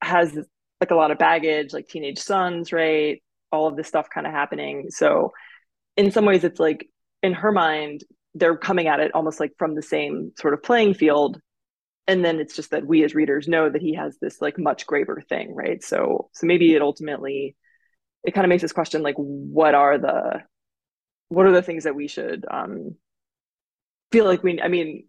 has 0.00 0.36
like 0.82 0.90
a 0.90 0.96
lot 0.96 1.12
of 1.12 1.18
baggage, 1.18 1.72
like 1.72 1.86
teenage 1.86 2.18
sons, 2.18 2.72
right? 2.72 3.22
All 3.52 3.68
of 3.68 3.76
this 3.76 3.86
stuff 3.86 4.08
kind 4.12 4.26
of 4.26 4.32
happening. 4.32 4.86
So 4.90 5.32
in 5.96 6.10
some 6.10 6.24
ways 6.24 6.42
it's 6.42 6.58
like 6.58 6.88
in 7.22 7.34
her 7.34 7.52
mind, 7.52 8.02
they're 8.34 8.56
coming 8.56 8.88
at 8.88 8.98
it 8.98 9.12
almost 9.14 9.38
like 9.38 9.52
from 9.58 9.76
the 9.76 9.82
same 9.82 10.32
sort 10.36 10.54
of 10.54 10.62
playing 10.64 10.94
field. 10.94 11.40
And 12.08 12.24
then 12.24 12.40
it's 12.40 12.56
just 12.56 12.72
that 12.72 12.84
we 12.84 13.04
as 13.04 13.14
readers 13.14 13.46
know 13.46 13.70
that 13.70 13.80
he 13.80 13.94
has 13.94 14.18
this 14.20 14.40
like 14.40 14.58
much 14.58 14.84
graver 14.84 15.22
thing, 15.28 15.54
right? 15.54 15.80
So 15.84 16.30
so 16.32 16.48
maybe 16.48 16.74
it 16.74 16.82
ultimately 16.82 17.54
it 18.24 18.32
kind 18.32 18.44
of 18.44 18.48
makes 18.48 18.64
us 18.64 18.72
question 18.72 19.02
like 19.02 19.14
what 19.16 19.76
are 19.76 19.98
the 19.98 20.42
what 21.28 21.46
are 21.46 21.52
the 21.52 21.62
things 21.62 21.84
that 21.84 21.94
we 21.94 22.08
should 22.08 22.44
um 22.50 22.96
feel 24.10 24.24
like 24.24 24.42
we 24.42 24.60
I 24.60 24.66
mean 24.66 25.04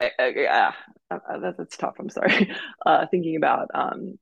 yeah, 0.00 0.72
uh, 1.10 1.18
uh, 1.28 1.52
that's 1.56 1.76
tough. 1.76 1.96
I'm 1.98 2.10
sorry. 2.10 2.50
Uh, 2.86 3.06
thinking 3.10 3.36
about 3.36 3.68
um, 3.74 4.18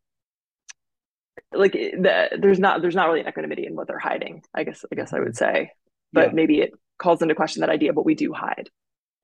like 1.52 1.72
the, 1.72 2.38
there's 2.40 2.58
not 2.58 2.82
there's 2.82 2.94
not 2.94 3.06
really 3.06 3.20
an 3.20 3.28
equanimity 3.28 3.66
in 3.66 3.74
what 3.74 3.86
they're 3.86 3.98
hiding. 3.98 4.42
I 4.52 4.64
guess 4.64 4.84
I 4.90 4.96
guess 4.96 5.12
I 5.12 5.20
would 5.20 5.36
say, 5.36 5.70
but 6.12 6.28
yeah. 6.28 6.34
maybe 6.34 6.60
it 6.60 6.72
calls 6.98 7.22
into 7.22 7.34
question 7.34 7.60
that 7.60 7.70
idea. 7.70 7.92
But 7.92 8.04
we 8.04 8.14
do 8.14 8.32
hide 8.32 8.68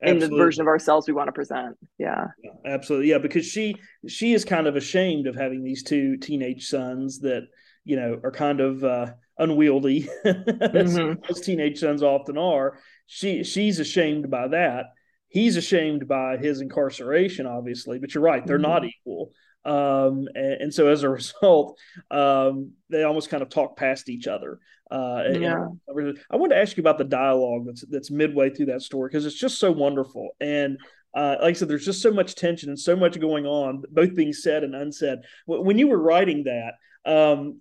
Absolutely. 0.02 0.24
in 0.24 0.30
the 0.30 0.36
version 0.36 0.62
of 0.62 0.68
ourselves 0.68 1.08
we 1.08 1.14
want 1.14 1.28
to 1.28 1.32
present. 1.32 1.76
Yeah. 1.98 2.26
yeah. 2.42 2.50
absolutely. 2.64 3.10
Yeah, 3.10 3.18
because 3.18 3.46
she 3.46 3.76
she 4.06 4.32
is 4.32 4.44
kind 4.44 4.66
of 4.66 4.76
ashamed 4.76 5.26
of 5.26 5.34
having 5.34 5.64
these 5.64 5.82
two 5.82 6.16
teenage 6.18 6.66
sons 6.68 7.20
that 7.20 7.48
you 7.84 7.96
know 7.96 8.20
are 8.22 8.32
kind 8.32 8.60
of 8.60 8.84
uh, 8.84 9.12
unwieldy, 9.38 10.08
as, 10.24 10.34
mm-hmm. 10.34 11.22
as 11.28 11.40
teenage 11.40 11.80
sons 11.80 12.02
often 12.02 12.38
are. 12.38 12.78
She 13.06 13.42
she's 13.42 13.80
ashamed 13.80 14.30
by 14.30 14.48
that 14.48 14.86
he's 15.34 15.56
ashamed 15.56 16.06
by 16.06 16.36
his 16.36 16.60
incarceration, 16.60 17.44
obviously. 17.44 17.98
But 17.98 18.14
you're 18.14 18.22
right; 18.22 18.46
they're 18.46 18.56
mm-hmm. 18.56 18.70
not 18.70 18.84
equal. 18.84 19.32
Um, 19.66 20.28
and, 20.34 20.52
and, 20.60 20.74
so 20.74 20.88
as 20.88 21.02
a 21.02 21.08
result, 21.20 21.78
um, 22.10 22.72
they 22.90 23.02
almost 23.02 23.30
kind 23.30 23.42
of 23.42 23.48
talk 23.48 23.76
past 23.76 24.08
each 24.08 24.26
other. 24.26 24.60
Uh, 24.90 25.24
yeah. 25.32 25.66
And 25.88 26.18
I 26.30 26.36
want 26.36 26.52
to 26.52 26.58
ask 26.58 26.76
you 26.76 26.82
about 26.82 26.98
the 26.98 27.04
dialogue 27.04 27.64
that's 27.66 27.84
that's 27.86 28.10
midway 28.10 28.50
through 28.50 28.66
that 28.66 28.82
story 28.82 29.08
because 29.08 29.26
it's 29.26 29.38
just 29.38 29.58
so 29.58 29.72
wonderful. 29.72 30.30
And 30.40 30.78
uh, 31.14 31.36
like 31.40 31.56
I 31.56 31.58
said, 31.58 31.68
there's 31.68 31.84
just 31.84 32.02
so 32.02 32.12
much 32.12 32.34
tension 32.34 32.68
and 32.68 32.78
so 32.78 32.94
much 32.94 33.18
going 33.18 33.46
on, 33.46 33.82
both 33.90 34.14
being 34.14 34.32
said 34.32 34.64
and 34.64 34.74
unsaid. 34.74 35.20
When 35.46 35.78
you 35.78 35.88
were 35.88 36.00
writing 36.00 36.44
that, 36.44 36.74
um, 37.06 37.60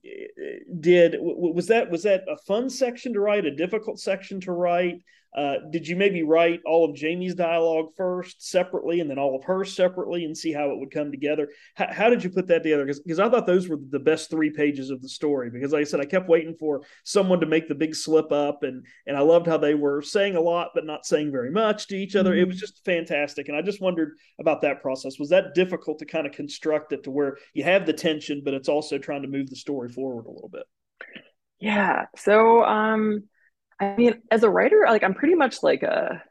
did 0.80 1.16
was 1.20 1.68
that 1.68 1.90
was 1.90 2.04
that 2.04 2.24
a 2.30 2.38
fun 2.46 2.70
section 2.70 3.14
to 3.14 3.20
write, 3.20 3.46
a 3.46 3.56
difficult 3.56 4.00
section 4.00 4.40
to 4.42 4.52
write? 4.52 5.02
Uh, 5.36 5.56
did 5.72 5.88
you 5.88 5.96
maybe 5.96 6.24
write 6.24 6.60
all 6.66 6.86
of 6.88 6.96
Jamie's 6.96 7.36
dialogue 7.36 7.88
first 7.98 8.48
separately 8.48 9.00
and 9.00 9.10
then 9.10 9.18
all 9.18 9.36
of 9.36 9.44
hers 9.44 9.76
separately 9.76 10.26
and 10.26 10.38
see 10.38 10.52
how 10.52 10.70
it 10.70 10.78
would 10.78 10.92
come 10.92 11.12
together? 11.12 11.50
How, 11.76 11.88
how 11.92 12.10
did 12.10 12.24
you 12.24 12.30
put 12.30 12.48
that 12.48 12.64
together? 12.64 12.86
Because 12.86 13.20
I 13.20 13.30
thought 13.30 13.48
those 13.48 13.68
were 13.68 13.80
the 13.90 14.00
best 14.00 14.30
three 14.30 14.52
pages 14.52 14.90
of 14.90 15.02
the 15.02 15.10
story. 15.10 15.50
Because 15.50 15.74
like 15.74 15.82
I 15.82 15.86
said, 15.86 16.00
I 16.00 16.06
kept 16.06 16.30
waiting 16.30 16.56
for 16.60 16.82
someone 17.04 17.40
to 17.40 17.46
make 17.46 17.68
the 17.68 17.76
big 17.76 17.96
slip 17.96 18.32
up, 18.32 18.64
and 18.64 18.86
and 19.08 19.18
I 19.18 19.22
loved 19.22 19.48
how 19.48 19.58
they 19.58 19.74
were 19.74 20.02
saying 20.02 20.36
a 20.36 20.42
lot 20.42 20.70
but 20.76 20.86
not 20.86 21.06
saying 21.06 21.32
very 21.32 21.52
much 21.52 21.88
to 21.88 21.96
each 21.96 22.16
other. 22.16 22.32
Mm-hmm. 22.32 22.42
It 22.42 22.48
was 22.48 22.60
just 22.60 22.86
fantastic, 22.86 23.48
and 23.48 23.58
I 23.58 23.62
just 23.62 23.82
wondered 23.82 24.18
about 24.40 24.62
that 24.62 24.82
process. 24.82 25.20
Was 25.20 25.30
that 25.30 25.56
difficult 25.56 26.00
to 26.00 26.06
kind 26.06 26.28
of 26.28 26.34
construct 26.34 26.94
it 26.94 27.04
to 27.04 27.12
where 27.12 27.38
you 27.54 27.64
have 27.64 27.86
the 27.86 27.94
tension, 27.94 28.42
but 28.46 28.54
it's 28.54 28.70
also 28.70 28.98
trying 28.98 29.24
to 29.24 29.28
move 29.28 29.50
the 29.50 29.56
story 29.56 29.90
forward 29.90 30.26
a 30.26 30.32
little 30.32 30.50
bit? 30.50 30.64
Yeah. 31.60 32.06
So, 32.18 32.64
um, 32.64 33.24
I 33.84 33.96
mean, 33.98 34.22
as 34.32 34.44
a 34.44 34.50
writer, 34.50 34.86
like 34.88 35.04
I'm 35.04 35.14
pretty 35.14 35.36
much 35.36 35.64
like 35.64 35.84
a 35.84 36.24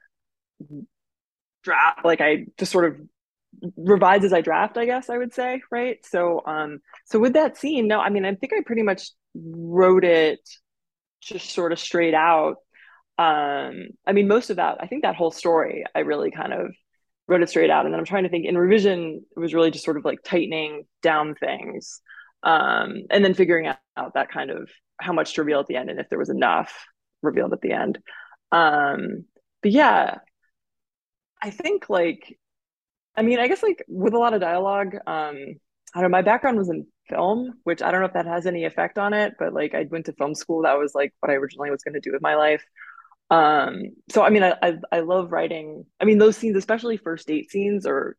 draft. 1.63 2.05
Like 2.05 2.21
I 2.21 2.47
just 2.59 2.73
sort 2.73 2.87
of 2.87 3.01
revise 3.77 4.25
as 4.25 4.33
I 4.33 4.41
draft, 4.41 4.77
I 4.77 4.87
guess 4.87 5.11
I 5.11 5.19
would 5.19 5.35
say, 5.35 5.63
right? 5.71 5.99
So, 6.05 6.43
um, 6.47 6.81
so 7.07 7.19
with 7.19 7.35
that 7.35 7.57
scene, 7.57 7.87
no, 7.87 8.01
I 8.01 8.09
mean, 8.09 8.25
I 8.25 8.35
think 8.35 8.53
I 8.53 8.63
pretty 8.65 8.83
much 8.83 9.11
wrote 9.35 10.05
it 10.05 10.41
just 11.21 11.51
sort 11.51 11.73
of 11.73 11.79
straight 11.79 12.15
out. 12.15 12.57
Um, 13.19 13.89
I 14.07 14.13
mean, 14.13 14.27
most 14.27 14.51
of 14.51 14.57
that, 14.57 14.79
I 14.81 14.87
think 14.87 15.03
that 15.03 15.17
whole 15.17 15.31
story, 15.31 15.85
I 15.95 16.01
really 16.01 16.31
kind 16.31 16.53
of 16.53 16.73
wrote 17.29 17.43
it 17.43 17.51
straight 17.51 17.71
out. 17.71 17.85
And 17.85 17.93
then 17.93 18.01
I'm 18.01 18.07
trying 18.07 18.25
to 18.25 18.29
think 18.29 18.47
in 18.47 18.59
revision, 18.59 19.23
it 19.37 19.41
was 19.41 19.55
really 19.55 19.71
just 19.71 19.85
sort 19.85 19.97
of 19.97 20.05
like 20.05 20.23
tightening 20.25 20.85
down 21.03 21.35
things, 21.35 22.01
um, 22.43 23.03
and 23.11 23.25
then 23.25 23.35
figuring 23.35 23.67
out, 23.67 23.79
out 23.97 24.15
that 24.15 24.31
kind 24.31 24.51
of 24.51 24.69
how 24.99 25.13
much 25.13 25.35
to 25.35 25.43
reveal 25.43 25.61
at 25.61 25.67
the 25.67 25.77
end 25.77 25.91
and 25.91 26.01
if 26.01 26.09
there 26.09 26.19
was 26.19 26.31
enough 26.31 26.73
revealed 27.23 27.53
at 27.53 27.61
the 27.61 27.73
end. 27.73 27.99
Um, 28.51 29.25
but 29.63 29.73
yeah, 29.73 30.19
I 31.43 31.51
think 31.51 31.89
like 31.89 32.39
I 33.17 33.23
mean, 33.23 33.39
I 33.39 33.49
guess 33.49 33.63
like 33.63 33.85
with 33.89 34.15
a 34.15 34.19
lot 34.19 34.35
of 34.35 34.41
dialogue, 34.41 34.95
um, 35.07 35.37
I 35.95 36.01
don't 36.01 36.05
know, 36.05 36.09
my 36.09 36.23
background 36.23 36.59
was 36.59 36.71
in 36.71 36.87
film, 37.09 37.59
which 37.65 37.83
I 37.83 37.91
don't 37.91 38.01
know 38.01 38.07
if 38.07 38.15
that 38.15 38.27
has 38.27 38.47
any 38.47 38.65
effect 38.65 38.99
on 38.99 39.13
it, 39.13 39.35
but 39.39 39.53
like 39.53 39.75
I 39.75 39.83
went 39.91 40.07
to 40.07 40.13
film 40.15 40.35
school. 40.35 40.63
That 40.63 40.79
was 40.79 40.95
like 40.95 41.13
what 41.21 41.31
I 41.31 41.35
originally 41.35 41.71
was 41.71 41.83
going 41.83 41.95
to 41.95 42.01
do 42.01 42.13
with 42.13 42.23
my 42.23 42.37
life. 42.37 42.65
Um, 43.31 43.83
so 44.11 44.23
I 44.23 44.31
mean, 44.31 44.43
I, 44.43 44.55
I, 44.63 44.79
I 44.91 45.01
love 45.01 45.33
writing. 45.33 45.85
I 46.01 46.05
mean, 46.05 46.19
those 46.19 46.37
scenes, 46.37 46.57
especially 46.57 46.97
first 46.97 47.27
date 47.27 47.51
scenes 47.51 47.87
or 47.87 48.17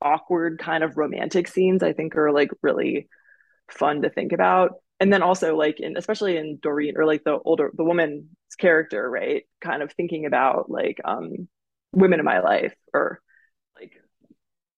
awkward 0.00 0.58
kind 0.58 0.84
of 0.84 0.96
romantic 0.96 1.48
scenes, 1.48 1.82
I 1.82 1.92
think 1.92 2.16
are 2.16 2.32
like 2.32 2.50
really 2.62 3.08
fun 3.70 4.02
to 4.02 4.10
think 4.10 4.32
about. 4.32 4.72
And 4.98 5.12
then 5.12 5.22
also 5.22 5.56
like 5.56 5.80
in 5.80 5.96
especially 5.96 6.36
in 6.36 6.58
Doreen 6.62 6.96
or 6.96 7.04
like 7.04 7.22
the 7.24 7.38
older 7.44 7.70
the 7.74 7.84
woman's 7.84 8.24
character, 8.58 9.08
right? 9.08 9.44
Kind 9.60 9.82
of 9.82 9.92
thinking 9.92 10.26
about 10.26 10.70
like 10.70 10.98
um 11.04 11.48
women 11.92 12.18
in 12.18 12.24
my 12.24 12.40
life 12.40 12.74
or 12.94 13.20
like 13.78 13.92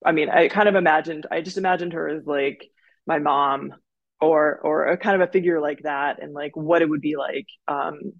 I 0.05 0.13
mean, 0.13 0.29
I 0.31 0.49
kind 0.49 0.69
of 0.69 0.75
imagined, 0.75 1.27
I 1.31 1.41
just 1.41 1.59
imagined 1.59 1.93
her 1.93 2.09
as 2.09 2.27
like 2.27 2.65
my 3.07 3.19
mom 3.19 3.75
or 4.21 4.59
or 4.63 4.87
a 4.87 4.97
kind 4.97 5.21
of 5.21 5.29
a 5.29 5.33
figure 5.33 5.61
like 5.61 5.81
that 5.83 6.23
and 6.23 6.33
like 6.33 6.57
what 6.57 6.83
it 6.83 6.89
would 6.89 7.01
be 7.01 7.17
like 7.17 7.47
um 7.69 8.13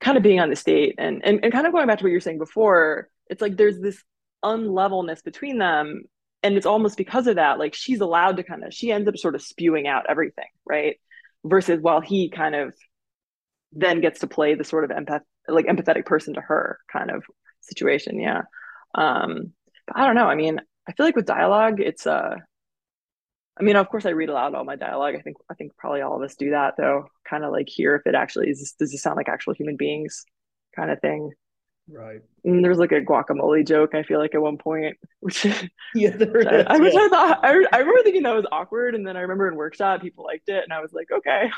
kind 0.00 0.16
of 0.16 0.22
being 0.22 0.40
on 0.40 0.50
the 0.50 0.56
state 0.56 0.94
and, 0.98 1.22
and 1.24 1.40
and 1.42 1.52
kind 1.52 1.66
of 1.66 1.72
going 1.72 1.86
back 1.86 1.98
to 1.98 2.04
what 2.04 2.10
you 2.10 2.16
were 2.16 2.20
saying 2.20 2.38
before 2.38 3.08
it's 3.28 3.42
like 3.42 3.56
there's 3.56 3.80
this 3.80 4.02
unlevelness 4.42 5.20
between 5.22 5.58
them 5.58 6.04
and 6.42 6.56
it's 6.56 6.66
almost 6.66 6.96
because 6.96 7.26
of 7.26 7.36
that 7.36 7.58
like 7.58 7.74
she's 7.74 8.00
allowed 8.00 8.36
to 8.36 8.42
kind 8.42 8.64
of 8.64 8.72
she 8.72 8.92
ends 8.92 9.08
up 9.08 9.16
sort 9.16 9.34
of 9.34 9.42
spewing 9.42 9.86
out 9.86 10.06
everything 10.08 10.48
right 10.66 10.96
versus 11.44 11.80
while 11.80 12.00
he 12.00 12.30
kind 12.30 12.54
of 12.54 12.74
then 13.72 14.00
gets 14.00 14.20
to 14.20 14.26
play 14.26 14.54
the 14.54 14.64
sort 14.64 14.84
of 14.84 14.90
empath 14.90 15.20
like 15.46 15.66
empathetic 15.66 16.06
person 16.06 16.34
to 16.34 16.40
her 16.40 16.78
kind 16.92 17.10
of 17.10 17.24
situation 17.60 18.20
yeah 18.20 18.42
um 18.94 19.52
but 19.88 19.96
I 19.96 20.06
don't 20.06 20.14
know. 20.14 20.26
I 20.26 20.34
mean, 20.36 20.60
I 20.86 20.92
feel 20.92 21.06
like 21.06 21.16
with 21.16 21.26
dialogue, 21.26 21.80
it's 21.80 22.06
uh 22.06 22.36
I 23.58 23.62
mean, 23.64 23.74
of 23.74 23.88
course 23.88 24.06
I 24.06 24.10
read 24.10 24.28
aloud 24.28 24.54
all 24.54 24.64
my 24.64 24.76
dialogue. 24.76 25.16
I 25.16 25.20
think 25.20 25.38
I 25.50 25.54
think 25.54 25.76
probably 25.76 26.02
all 26.02 26.16
of 26.16 26.22
us 26.22 26.36
do 26.36 26.50
that 26.50 26.74
though. 26.76 27.06
Kind 27.28 27.44
of 27.44 27.50
like 27.50 27.68
hear 27.68 27.96
if 27.96 28.06
it 28.06 28.14
actually 28.14 28.50
is 28.50 28.74
does 28.78 28.94
it 28.94 28.98
sound 28.98 29.16
like 29.16 29.28
actual 29.28 29.54
human 29.54 29.76
beings 29.76 30.24
kind 30.76 30.90
of 30.90 31.00
thing. 31.00 31.32
Right. 31.90 32.20
And 32.44 32.64
there's 32.64 32.78
like 32.78 32.92
a 32.92 33.00
guacamole 33.00 33.66
joke, 33.66 33.94
I 33.94 34.02
feel 34.02 34.18
like 34.18 34.34
at 34.34 34.42
one 34.42 34.58
point, 34.58 34.96
which 35.20 35.44
yeah, 35.94 36.10
I, 36.20 36.64
I, 36.66 36.78
which 36.78 36.94
yeah. 36.94 37.00
I 37.00 37.08
thought 37.08 37.40
I, 37.42 37.48
I 37.72 37.78
remember 37.78 38.02
thinking 38.02 38.22
that 38.24 38.34
was 38.34 38.46
awkward, 38.52 38.94
and 38.94 39.06
then 39.06 39.16
I 39.16 39.20
remember 39.20 39.48
in 39.48 39.56
workshop 39.56 40.00
people 40.00 40.24
liked 40.24 40.48
it, 40.48 40.64
and 40.64 40.72
I 40.72 40.80
was 40.80 40.92
like, 40.92 41.10
okay. 41.10 41.50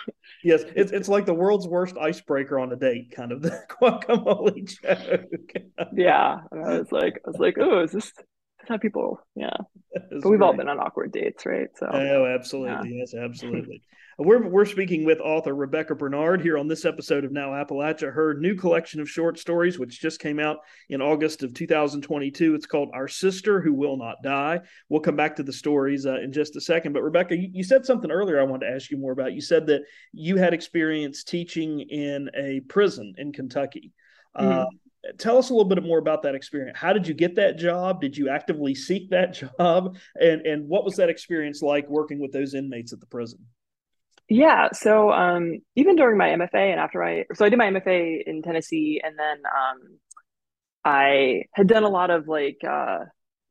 Yes, 0.42 0.64
it's 0.74 0.92
it's 0.92 1.08
like 1.08 1.26
the 1.26 1.34
world's 1.34 1.66
worst 1.66 1.96
icebreaker 1.96 2.58
on 2.58 2.72
a 2.72 2.76
date, 2.76 3.12
kind 3.14 3.32
of 3.32 3.42
the 3.42 3.60
guacamole 3.80 4.66
joke. 4.82 5.88
yeah, 5.92 6.40
and 6.50 6.64
I 6.64 6.78
was 6.78 6.92
like, 6.92 7.20
I 7.26 7.30
was 7.30 7.38
like, 7.38 7.56
oh, 7.58 7.82
is 7.82 7.92
this 7.92 8.12
how 8.68 8.78
people 8.78 9.20
yeah 9.34 9.56
but 9.92 10.10
we've 10.12 10.22
great. 10.22 10.42
all 10.42 10.56
been 10.56 10.68
on 10.68 10.78
awkward 10.78 11.12
dates 11.12 11.44
right 11.44 11.68
so 11.76 11.88
oh 11.92 12.26
absolutely 12.26 12.90
yeah. 12.90 13.00
yes 13.00 13.14
absolutely 13.14 13.82
we're 14.20 14.46
we're 14.46 14.66
speaking 14.66 15.04
with 15.04 15.18
author 15.20 15.54
rebecca 15.54 15.94
bernard 15.94 16.42
here 16.42 16.58
on 16.58 16.68
this 16.68 16.84
episode 16.84 17.24
of 17.24 17.32
now 17.32 17.50
appalachia 17.50 18.12
her 18.12 18.34
new 18.34 18.54
collection 18.54 19.00
of 19.00 19.08
short 19.08 19.38
stories 19.38 19.78
which 19.78 20.00
just 20.00 20.20
came 20.20 20.38
out 20.38 20.58
in 20.90 21.00
august 21.00 21.42
of 21.42 21.54
2022 21.54 22.54
it's 22.54 22.66
called 22.66 22.90
our 22.92 23.08
sister 23.08 23.60
who 23.60 23.72
will 23.72 23.96
not 23.96 24.16
die 24.22 24.60
we'll 24.88 25.00
come 25.00 25.16
back 25.16 25.34
to 25.34 25.42
the 25.42 25.52
stories 25.52 26.06
uh, 26.06 26.20
in 26.20 26.32
just 26.32 26.56
a 26.56 26.60
second 26.60 26.92
but 26.92 27.02
rebecca 27.02 27.34
you, 27.36 27.48
you 27.52 27.64
said 27.64 27.84
something 27.84 28.10
earlier 28.10 28.38
i 28.38 28.44
wanted 28.44 28.66
to 28.66 28.72
ask 28.72 28.90
you 28.90 28.98
more 28.98 29.12
about 29.12 29.32
you 29.32 29.40
said 29.40 29.66
that 29.66 29.82
you 30.12 30.36
had 30.36 30.52
experience 30.52 31.24
teaching 31.24 31.80
in 31.80 32.28
a 32.36 32.60
prison 32.68 33.14
in 33.16 33.32
kentucky 33.32 33.92
mm-hmm. 34.36 34.46
uh, 34.46 34.66
tell 35.18 35.38
us 35.38 35.48
a 35.48 35.54
little 35.54 35.68
bit 35.68 35.82
more 35.82 35.98
about 35.98 36.22
that 36.22 36.34
experience. 36.34 36.76
How 36.76 36.92
did 36.92 37.08
you 37.08 37.14
get 37.14 37.34
that 37.36 37.56
job? 37.56 38.02
Did 38.02 38.14
you 38.14 38.28
actively 38.28 38.74
seek 38.74 39.08
that 39.10 39.32
job? 39.58 39.96
And 40.16 40.42
and 40.42 40.68
what 40.68 40.84
was 40.84 40.96
that 40.96 41.08
experience 41.08 41.62
like 41.62 41.88
working 41.88 42.18
with 42.18 42.32
those 42.32 42.52
inmates 42.52 42.92
at 42.92 43.00
the 43.00 43.06
prison? 43.06 43.38
Yeah, 44.32 44.68
so 44.72 45.10
um, 45.10 45.58
even 45.74 45.96
during 45.96 46.16
my 46.16 46.28
MFA 46.28 46.70
and 46.70 46.78
after 46.78 47.02
I, 47.02 47.24
so 47.34 47.44
I 47.44 47.48
did 47.48 47.58
my 47.58 47.66
MFA 47.66 48.22
in 48.24 48.42
Tennessee, 48.42 49.00
and 49.02 49.18
then 49.18 49.38
um, 49.44 49.98
I 50.84 51.42
had 51.52 51.66
done 51.66 51.82
a 51.82 51.88
lot 51.88 52.10
of 52.10 52.28
like 52.28 52.58
uh, 52.68 53.00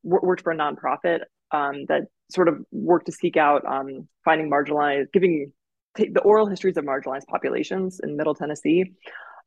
worked 0.04 0.42
for 0.44 0.54
a 0.54 0.56
nonprofit 0.56 1.20
um, 1.52 1.86
that 1.90 2.04
sort 2.32 2.48
of 2.48 2.60
worked 2.72 3.08
to 3.08 3.12
seek 3.12 3.36
out 3.36 3.66
um, 3.66 4.08
finding 4.24 4.50
marginalized, 4.50 5.12
giving 5.12 5.52
the 5.96 6.22
oral 6.22 6.48
histories 6.48 6.78
of 6.78 6.86
marginalized 6.86 7.28
populations 7.28 8.00
in 8.02 8.16
Middle 8.16 8.36
Tennessee. 8.36 8.94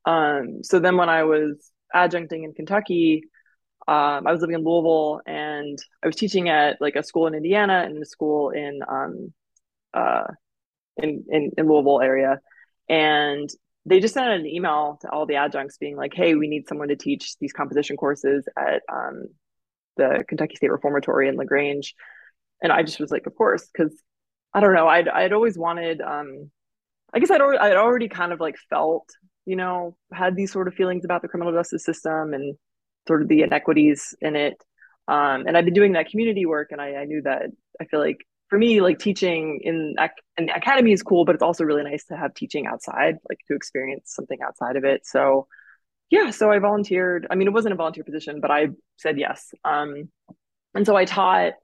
Um, 0.05 0.63
so 0.63 0.81
then 0.81 0.99
when 0.99 1.09
I 1.09 1.23
was 1.23 1.71
adjuncting 1.95 2.45
in 2.45 2.53
Kentucky, 2.53 3.23
um, 3.89 4.27
I 4.27 4.33
was 4.33 4.43
living 4.43 4.57
in 4.57 4.65
Louisville 4.65 5.23
and 5.27 5.79
I 6.03 6.09
was 6.09 6.17
teaching 6.17 6.51
at 6.51 6.79
like 6.79 6.97
a 6.97 7.03
school 7.03 7.27
in 7.27 7.35
Indiana 7.35 7.85
and 7.87 8.03
a 8.03 8.07
school 8.07 8.51
in 8.51 8.81
um, 8.87 9.33
uh, 9.95 10.25
in, 10.97 11.25
in, 11.29 11.51
in 11.57 11.69
Louisville 11.69 12.01
area, 12.01 12.41
and 12.89 13.49
they 13.87 14.01
just 14.01 14.15
sent 14.15 14.29
an 14.29 14.47
email 14.47 14.99
to 15.03 15.11
all 15.11 15.27
the 15.27 15.37
adjuncts 15.37 15.79
being 15.79 15.97
like, 15.97 16.15
"Hey, 16.15 16.35
we 16.35 16.49
need 16.49 16.69
someone 16.69 16.89
to 16.89 16.97
teach 16.97 17.37
these 17.39 17.53
composition 17.53 17.97
courses 17.97 18.47
at 18.57 18.83
um, 18.93 19.25
the 19.97 20.25
Kentucky 20.29 20.57
State 20.57 20.71
Reformatory 20.71 21.29
in 21.29 21.37
La 21.37 21.45
Grange," 21.45 21.95
and 22.63 22.73
I 22.73 22.83
just 22.83 23.01
was 23.01 23.11
like, 23.11 23.27
"Of 23.27 23.35
course," 23.35 23.69
because 23.73 23.95
I 24.55 24.61
don't 24.61 24.75
know, 24.75 24.89
I'd 24.89 25.09
I'd 25.09 25.33
always 25.33 25.59
wanted. 25.59 26.01
Um, 26.01 26.51
I 27.15 27.19
guess 27.19 27.31
I'd 27.31 27.43
already, 27.43 27.59
I'd 27.59 27.77
already 27.77 28.09
kind 28.09 28.33
of 28.33 28.41
like 28.41 28.57
felt 28.71 29.07
you 29.45 29.57
know, 29.57 29.97
had 30.13 30.37
these 30.37 30.53
sort 30.53 30.69
of 30.69 30.75
feelings 30.75 31.05
about 31.05 31.23
the 31.23 31.29
criminal 31.29 31.53
justice 31.53 31.85
system 31.85 32.33
and 32.33 32.57
sort 33.09 33.23
of 33.23 33.29
the 33.29 33.43
inequities 33.43 34.15
in 34.21 34.37
it. 34.37 34.63
Um, 35.09 35.45
and 35.47 35.57
I've 35.57 35.65
been 35.65 35.75
doing 35.75 35.93
that 35.93 36.09
community 36.09 36.47
work, 36.47 36.69
and 36.71 36.81
I, 36.81 36.95
I, 36.95 37.05
knew 37.05 37.23
that 37.23 37.47
I 37.81 37.87
feel 37.87 37.99
like 37.99 38.19
for 38.53 38.59
me, 38.59 38.83
like 38.83 38.99
teaching 38.99 39.61
in 39.65 39.95
an 40.37 40.51
academy 40.51 40.93
is 40.93 41.03
cool, 41.03 41.25
but 41.25 41.35
it's 41.35 41.43
also 41.43 41.65
really 41.65 41.85
nice 41.85 42.05
to 42.05 42.17
have 42.19 42.35
teaching 42.35 42.67
outside, 42.67 43.17
like 43.31 43.39
to 43.49 43.55
experience 43.55 44.13
something 44.15 44.41
outside 44.47 44.77
of 44.77 44.85
it. 44.85 45.07
So, 45.07 45.47
yeah, 46.11 46.29
so 46.29 46.53
I 46.53 46.59
volunteered. 46.59 47.27
I 47.31 47.35
mean, 47.35 47.49
it 47.49 47.55
wasn't 47.55 47.73
a 47.73 47.77
volunteer 47.77 48.05
position, 48.05 48.43
but 48.43 48.51
I 48.51 48.67
said 48.99 49.19
yes. 49.19 49.55
Um, 49.65 50.11
and 50.75 50.85
so 50.85 50.95
I 50.95 51.07
taught 51.07 51.55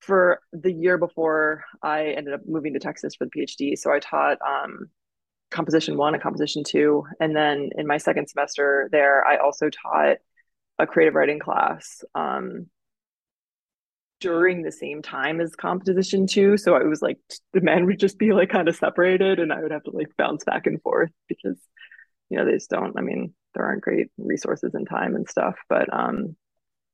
for 0.00 0.40
the 0.52 0.72
year 0.72 0.98
before 0.98 1.62
I 1.84 2.06
ended 2.06 2.34
up 2.34 2.40
moving 2.48 2.72
to 2.72 2.80
Texas 2.80 3.14
for 3.14 3.26
the 3.26 3.30
PhD. 3.30 3.78
So 3.78 3.92
I 3.92 4.00
taught 4.00 4.38
um, 4.44 4.90
composition 5.52 5.96
one 5.96 6.14
and 6.14 6.22
composition 6.22 6.64
two. 6.64 7.04
And 7.20 7.36
then 7.36 7.70
in 7.78 7.86
my 7.86 7.98
second 7.98 8.26
semester 8.26 8.88
there, 8.90 9.24
I 9.24 9.36
also 9.36 9.70
taught 9.70 10.16
a 10.80 10.86
creative 10.88 11.14
writing 11.14 11.38
class 11.38 12.02
um, 12.16 12.66
during 14.22 14.62
the 14.62 14.72
same 14.72 15.02
time 15.02 15.40
as 15.40 15.54
composition 15.54 16.26
two. 16.26 16.56
So 16.56 16.74
I 16.74 16.84
was 16.84 17.02
like 17.02 17.18
the 17.52 17.60
men 17.60 17.86
would 17.86 17.98
just 17.98 18.18
be 18.18 18.32
like 18.32 18.48
kind 18.48 18.68
of 18.68 18.76
separated 18.76 19.38
and 19.38 19.52
I 19.52 19.60
would 19.60 19.72
have 19.72 19.84
to 19.84 19.90
like 19.90 20.08
bounce 20.16 20.44
back 20.44 20.66
and 20.66 20.80
forth 20.80 21.10
because, 21.28 21.58
you 22.30 22.38
know, 22.38 22.44
they 22.46 22.52
just 22.52 22.70
don't, 22.70 22.98
I 22.98 23.02
mean, 23.02 23.34
there 23.54 23.64
aren't 23.64 23.82
great 23.82 24.08
resources 24.16 24.74
and 24.74 24.88
time 24.88 25.14
and 25.14 25.28
stuff. 25.28 25.56
But 25.68 25.92
um, 25.92 26.36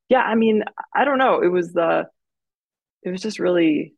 yeah, 0.09 0.23
I 0.23 0.35
mean, 0.35 0.65
I 0.95 1.05
don't 1.05 1.19
know. 1.19 1.41
It 1.43 1.49
was 1.49 1.73
the, 1.73 2.09
it 3.03 3.11
was 3.11 3.23
just 3.23 3.39
really 3.39 3.95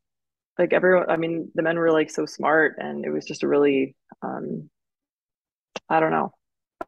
like 0.61 0.73
everyone 0.75 1.09
i 1.09 1.17
mean 1.17 1.51
the 1.55 1.63
men 1.63 1.79
were 1.79 1.91
like 1.91 2.11
so 2.11 2.27
smart 2.27 2.77
and 2.79 3.05
it 3.05 3.11
was 3.11 3.25
just 3.25 3.43
a 3.43 3.49
really 3.49 3.97
um 4.23 4.69
i 5.89 5.99
don't 5.99 6.11
know 6.11 6.33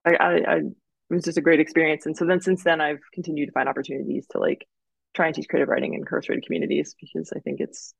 I, 0.04 0.14
I 0.14 0.30
i 0.30 0.56
it 0.56 1.14
was 1.14 1.24
just 1.24 1.38
a 1.38 1.42
great 1.42 1.60
experience 1.60 2.06
and 2.06 2.16
so 2.16 2.26
then 2.26 2.40
since 2.40 2.62
then 2.62 2.80
i've 2.80 3.00
continued 3.14 3.46
to 3.46 3.52
find 3.52 3.68
opportunities 3.68 4.26
to 4.32 4.38
like 4.38 4.66
try 5.14 5.26
and 5.26 5.34
teach 5.34 5.48
creative 5.48 5.68
writing 5.68 5.94
in 5.94 6.00
incarcerated 6.00 6.44
communities 6.44 6.94
because 7.00 7.32
i 7.34 7.38
think 7.40 7.60
it's 7.60 7.94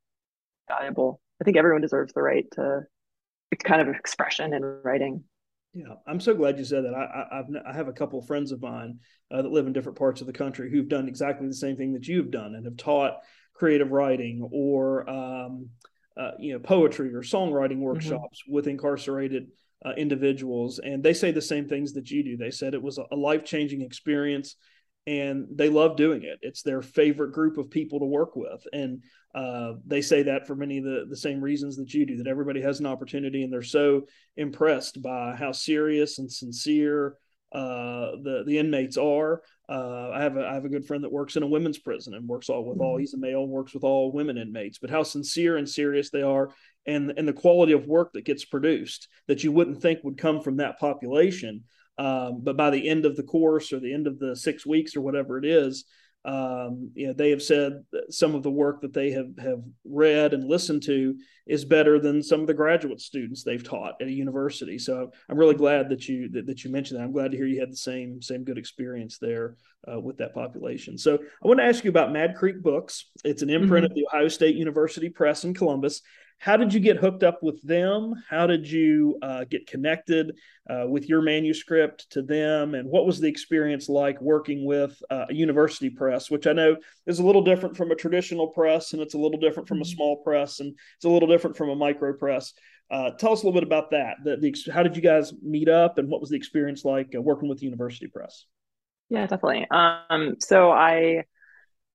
valuable 0.68 1.20
i 1.40 1.44
think 1.44 1.57
everyone 1.57 1.83
deserves 1.83 2.12
the 2.12 2.22
right 2.22 2.46
to 2.53 2.81
kind 3.64 3.83
of 3.83 3.94
expression 3.94 4.53
in 4.55 4.62
writing 4.83 5.25
yeah, 5.75 5.94
I'm 6.07 6.20
so 6.20 6.35
glad 6.35 6.59
you 6.59 6.64
said 6.64 6.85
that. 6.85 6.94
I, 6.94 7.38
I've 7.38 7.46
I 7.66 7.72
have 7.72 7.88
a 7.88 7.94
couple 7.94 8.18
of 8.18 8.27
friends 8.27 8.53
of 8.53 8.61
mine 8.61 8.98
uh, 9.31 9.40
that 9.40 9.51
live 9.51 9.66
in 9.66 9.72
different 9.72 9.96
parts 9.96 10.20
of 10.20 10.27
the 10.27 10.33
country 10.33 10.70
who've 10.70 10.88
done 10.88 11.09
exactly 11.09 11.46
the 11.46 11.55
same 11.55 11.77
thing 11.77 11.94
that 11.94 12.07
you've 12.07 12.31
done 12.31 12.55
and 12.55 12.66
have 12.66 12.77
taught 12.77 13.20
creative 13.55 13.90
writing 13.90 14.46
or 14.53 15.09
um, 15.09 15.70
uh, 16.16 16.33
you 16.38 16.53
know 16.53 16.59
poetry 16.59 17.14
or 17.14 17.22
songwriting 17.22 17.72
mm-hmm. 17.72 17.85
workshops 17.85 18.42
mm-hmm. 18.42 18.55
with 18.55 18.66
incarcerated 18.66 19.48
uh, 19.85 19.92
individuals, 19.96 20.79
and 20.79 21.03
they 21.03 21.14
say 21.14 21.31
the 21.31 21.40
same 21.40 21.66
things 21.66 21.94
that 21.94 22.11
you 22.11 22.22
do. 22.22 22.37
They 22.37 22.51
said 22.51 22.75
it 22.75 22.83
was 22.83 22.98
a 22.98 23.16
life 23.16 23.44
changing 23.44 23.81
experience, 23.81 24.57
and 25.07 25.47
they 25.51 25.69
love 25.69 25.97
doing 25.97 26.23
it. 26.23 26.38
It's 26.43 26.62
their 26.62 26.83
favorite 26.83 27.33
group 27.33 27.59
of 27.59 27.71
people 27.71 27.99
to 28.01 28.07
work 28.07 28.37
with, 28.37 28.67
and 28.73 29.03
uh, 29.35 29.75
they 29.87 30.03
say 30.03 30.25
that 30.25 30.47
for 30.47 30.55
many 30.55 30.79
of 30.79 30.85
the, 30.85 31.07
the 31.09 31.17
same 31.17 31.41
reasons 31.41 31.77
that 31.77 31.93
you 31.93 32.07
do. 32.07 32.19
That 32.19 32.29
everybody 32.29 32.61
has 32.62 32.81
an 32.81 32.87
opportunity, 32.87 33.43
and 33.43 33.53
they're 33.53 33.62
so 33.62 34.03
impressed 34.37 35.03
by 35.03 35.35
how 35.35 35.53
serious 35.53 36.19
and 36.19 36.31
sincere 36.31 37.17
uh, 37.53 38.12
the 38.23 38.45
the 38.47 38.59
inmates 38.59 38.97
are. 38.97 39.43
Uh, 39.69 40.11
I 40.11 40.23
have 40.23 40.37
a 40.37 40.47
I 40.47 40.55
have 40.55 40.65
a 40.65 40.71
good 40.71 40.87
friend 40.87 41.05
that 41.05 41.12
works 41.12 41.37
in 41.37 41.43
a 41.43 41.47
women's 41.47 41.79
prison 41.79 42.15
and 42.15 42.29
works 42.29 42.49
all 42.49 42.65
with 42.65 42.81
all. 42.81 42.95
Mm-hmm. 42.95 43.01
He's 43.01 43.15
a 43.15 43.19
male 43.19 43.43
and 43.43 43.51
works 43.51 43.75
with 43.75 43.85
all 43.85 44.12
women 44.12 44.38
inmates. 44.38 44.79
But 44.79 44.91
how 44.91 45.03
sincere 45.03 45.57
and 45.57 45.69
serious 45.69 46.11
they 46.11 46.23
are, 46.23 46.51
and 46.87 47.12
and 47.17 47.29
the 47.29 47.33
quality 47.33 47.73
of 47.73 47.87
work 47.87 48.12
that 48.15 48.25
gets 48.25 48.45
produced 48.45 49.09
that 49.29 49.45
you 49.45 49.53
wouldn't 49.53 49.83
think 49.83 50.01
would 50.03 50.19
come 50.19 50.41
from 50.41 50.59
that 50.59 50.79
population. 50.79 51.65
Um, 51.98 52.40
but 52.42 52.57
by 52.57 52.70
the 52.70 52.88
end 52.88 53.05
of 53.05 53.16
the 53.16 53.22
course 53.22 53.72
or 53.72 53.81
the 53.81 53.92
end 53.92 54.07
of 54.07 54.18
the 54.18 54.35
six 54.35 54.66
weeks 54.66 54.96
or 54.96 55.02
whatever 55.02 55.38
it 55.38 55.44
is, 55.44 55.85
um, 56.24 56.92
you 56.94 57.09
know, 57.09 57.12
they 57.12 57.31
have 57.31 57.42
said 57.42 57.85
some 58.09 58.37
of 58.37 58.44
the 58.44 58.50
work 58.50 58.81
that 58.83 58.92
they 58.92 59.11
have 59.11 59.37
have 59.38 59.61
read 59.85 60.35
and 60.35 60.44
listened 60.48 60.85
to 60.85 61.16
is 61.48 61.64
better 61.64 61.98
than 61.98 62.22
some 62.22 62.40
of 62.40 62.46
the 62.46 62.55
graduate 62.55 63.00
students 63.00 63.42
they've 63.42 63.64
taught 63.64 64.00
at 64.00 64.07
a 64.07 64.12
university. 64.12 64.78
So 64.78 65.11
I'm 65.28 65.37
really 65.37 65.57
glad 65.57 65.88
that 65.88 66.09
you 66.09 66.28
that, 66.31 66.46
that 66.46 66.62
you 66.62 66.70
mentioned 66.70 67.00
that. 67.00 67.05
I'm 67.05 67.12
glad 67.12 67.33
to 67.33 67.37
hear 67.37 67.46
you 67.46 67.59
had 67.59 67.72
the 67.72 67.76
same 67.76 68.22
same 68.22 68.44
good 68.44 68.59
experience 68.59 69.18
there 69.18 69.57
uh, 69.92 69.98
with 69.98 70.18
that 70.18 70.33
population. 70.33 70.96
So 70.96 71.14
I 71.14 71.48
want 71.48 71.59
to 71.59 71.66
ask 71.66 71.83
you 71.83 71.90
about 71.90 72.12
Mad 72.12 72.37
Creek 72.37 72.62
Books. 72.62 73.11
It's 73.24 73.42
an 73.42 73.50
imprint 73.50 73.85
mm-hmm. 73.85 73.90
of 73.90 73.96
the 73.96 74.07
Ohio 74.07 74.28
State 74.28 74.55
University 74.55 75.09
Press 75.09 75.42
in 75.42 75.55
Columbus 75.55 76.02
how 76.42 76.57
did 76.57 76.74
you 76.74 76.81
get 76.81 76.96
hooked 76.96 77.22
up 77.22 77.40
with 77.40 77.62
them? 77.62 78.20
How 78.28 78.48
did 78.48 78.68
you 78.68 79.16
uh, 79.22 79.44
get 79.44 79.68
connected 79.68 80.35
uh, 80.68 80.87
with 80.88 81.09
your 81.09 81.22
manuscript 81.22 82.11
to 82.11 82.22
them? 82.22 82.74
And 82.74 82.90
what 82.90 83.07
was 83.07 83.20
the 83.20 83.28
experience 83.28 83.88
like 83.88 84.20
working 84.20 84.64
with 84.64 85.00
uh, 85.09 85.26
a 85.31 85.35
university 85.35 85.88
press, 85.88 86.33
which 86.33 86.48
I 86.48 86.52
know 86.52 86.78
is 87.07 87.20
a 87.20 87.22
little 87.24 87.44
different 87.44 87.76
from 87.76 87.92
a 87.92 87.94
traditional 87.94 88.48
press, 88.48 88.92
and 88.92 89.00
it's 89.00 89.14
a 89.14 89.18
little 89.18 89.38
different 89.38 89.68
from 89.68 89.78
a 89.78 89.83
mm-hmm. 89.83 89.94
small 89.94 90.16
press, 90.24 90.59
and 90.59 90.74
it's 90.96 91.05
a 91.05 91.09
little 91.09 91.28
different 91.28 91.57
from 91.57 91.68
a 91.68 91.76
micro 91.76 92.12
press. 92.12 92.55
Uh, 92.90 93.11
tell 93.12 93.33
us 93.33 93.44
a 93.44 93.46
little 93.46 93.61
bit 93.61 93.66
about 93.66 93.92
that. 93.92 94.16
The, 94.24 94.37
the, 94.37 94.72
how 94.72 94.83
did 94.83 94.96
you 94.96 95.02
guys 95.02 95.33
meet 95.44 95.68
up, 95.68 95.98
and 95.98 96.09
what 96.09 96.20
was 96.20 96.31
the 96.31 96.37
experience 96.37 96.85
like 96.85 97.14
uh, 97.16 97.22
working 97.22 97.48
with 97.48 97.61
the 97.61 97.66
university 97.66 98.09
press? 98.09 98.46
Yeah, 99.11 99.28
definitely. 99.28 99.68
Um, 99.70 100.38
so 100.40 100.72
I, 100.72 101.22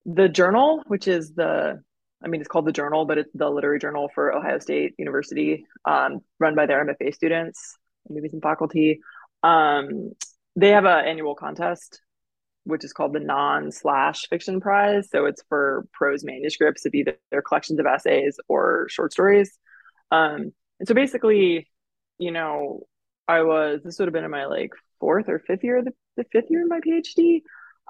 the 0.05 0.29
journal, 0.29 0.83
which 0.87 1.09
is 1.09 1.33
the 1.33 1.83
I 2.23 2.27
mean, 2.27 2.41
it's 2.41 2.47
called 2.47 2.65
the 2.65 2.71
Journal, 2.71 3.05
but 3.05 3.17
it's 3.17 3.31
the 3.33 3.49
literary 3.49 3.79
journal 3.79 4.09
for 4.13 4.33
Ohio 4.33 4.59
State 4.59 4.95
University, 4.97 5.65
um, 5.85 6.21
run 6.39 6.55
by 6.55 6.65
their 6.65 6.83
MFA 6.83 7.13
students, 7.13 7.77
maybe 8.09 8.29
some 8.29 8.41
faculty. 8.41 9.01
Um, 9.43 10.11
they 10.55 10.69
have 10.69 10.85
an 10.85 11.05
annual 11.05 11.35
contest, 11.35 12.01
which 12.63 12.83
is 12.83 12.91
called 12.91 13.13
the 13.13 13.19
Non 13.19 13.71
Slash 13.71 14.27
Fiction 14.29 14.59
Prize. 14.59 15.09
So 15.11 15.25
it's 15.25 15.43
for 15.47 15.87
prose 15.93 16.23
manuscripts 16.23 16.85
of 16.85 16.95
either 16.95 17.17
their 17.29 17.43
collections 17.43 17.79
of 17.79 17.85
essays 17.85 18.37
or 18.47 18.87
short 18.89 19.13
stories. 19.13 19.57
Um, 20.09 20.53
and 20.79 20.87
so 20.87 20.95
basically, 20.95 21.69
you 22.17 22.31
know, 22.31 22.87
I 23.27 23.43
was 23.43 23.81
this 23.83 23.99
would 23.99 24.07
have 24.07 24.13
been 24.13 24.23
in 24.23 24.31
my 24.31 24.45
like 24.45 24.71
fourth 24.99 25.29
or 25.29 25.39
fifth 25.39 25.63
year, 25.63 25.83
the, 25.83 25.93
the 26.15 26.25
fifth 26.31 26.49
year 26.49 26.63
of 26.63 26.69
my 26.69 26.79
PhD. 26.79 27.41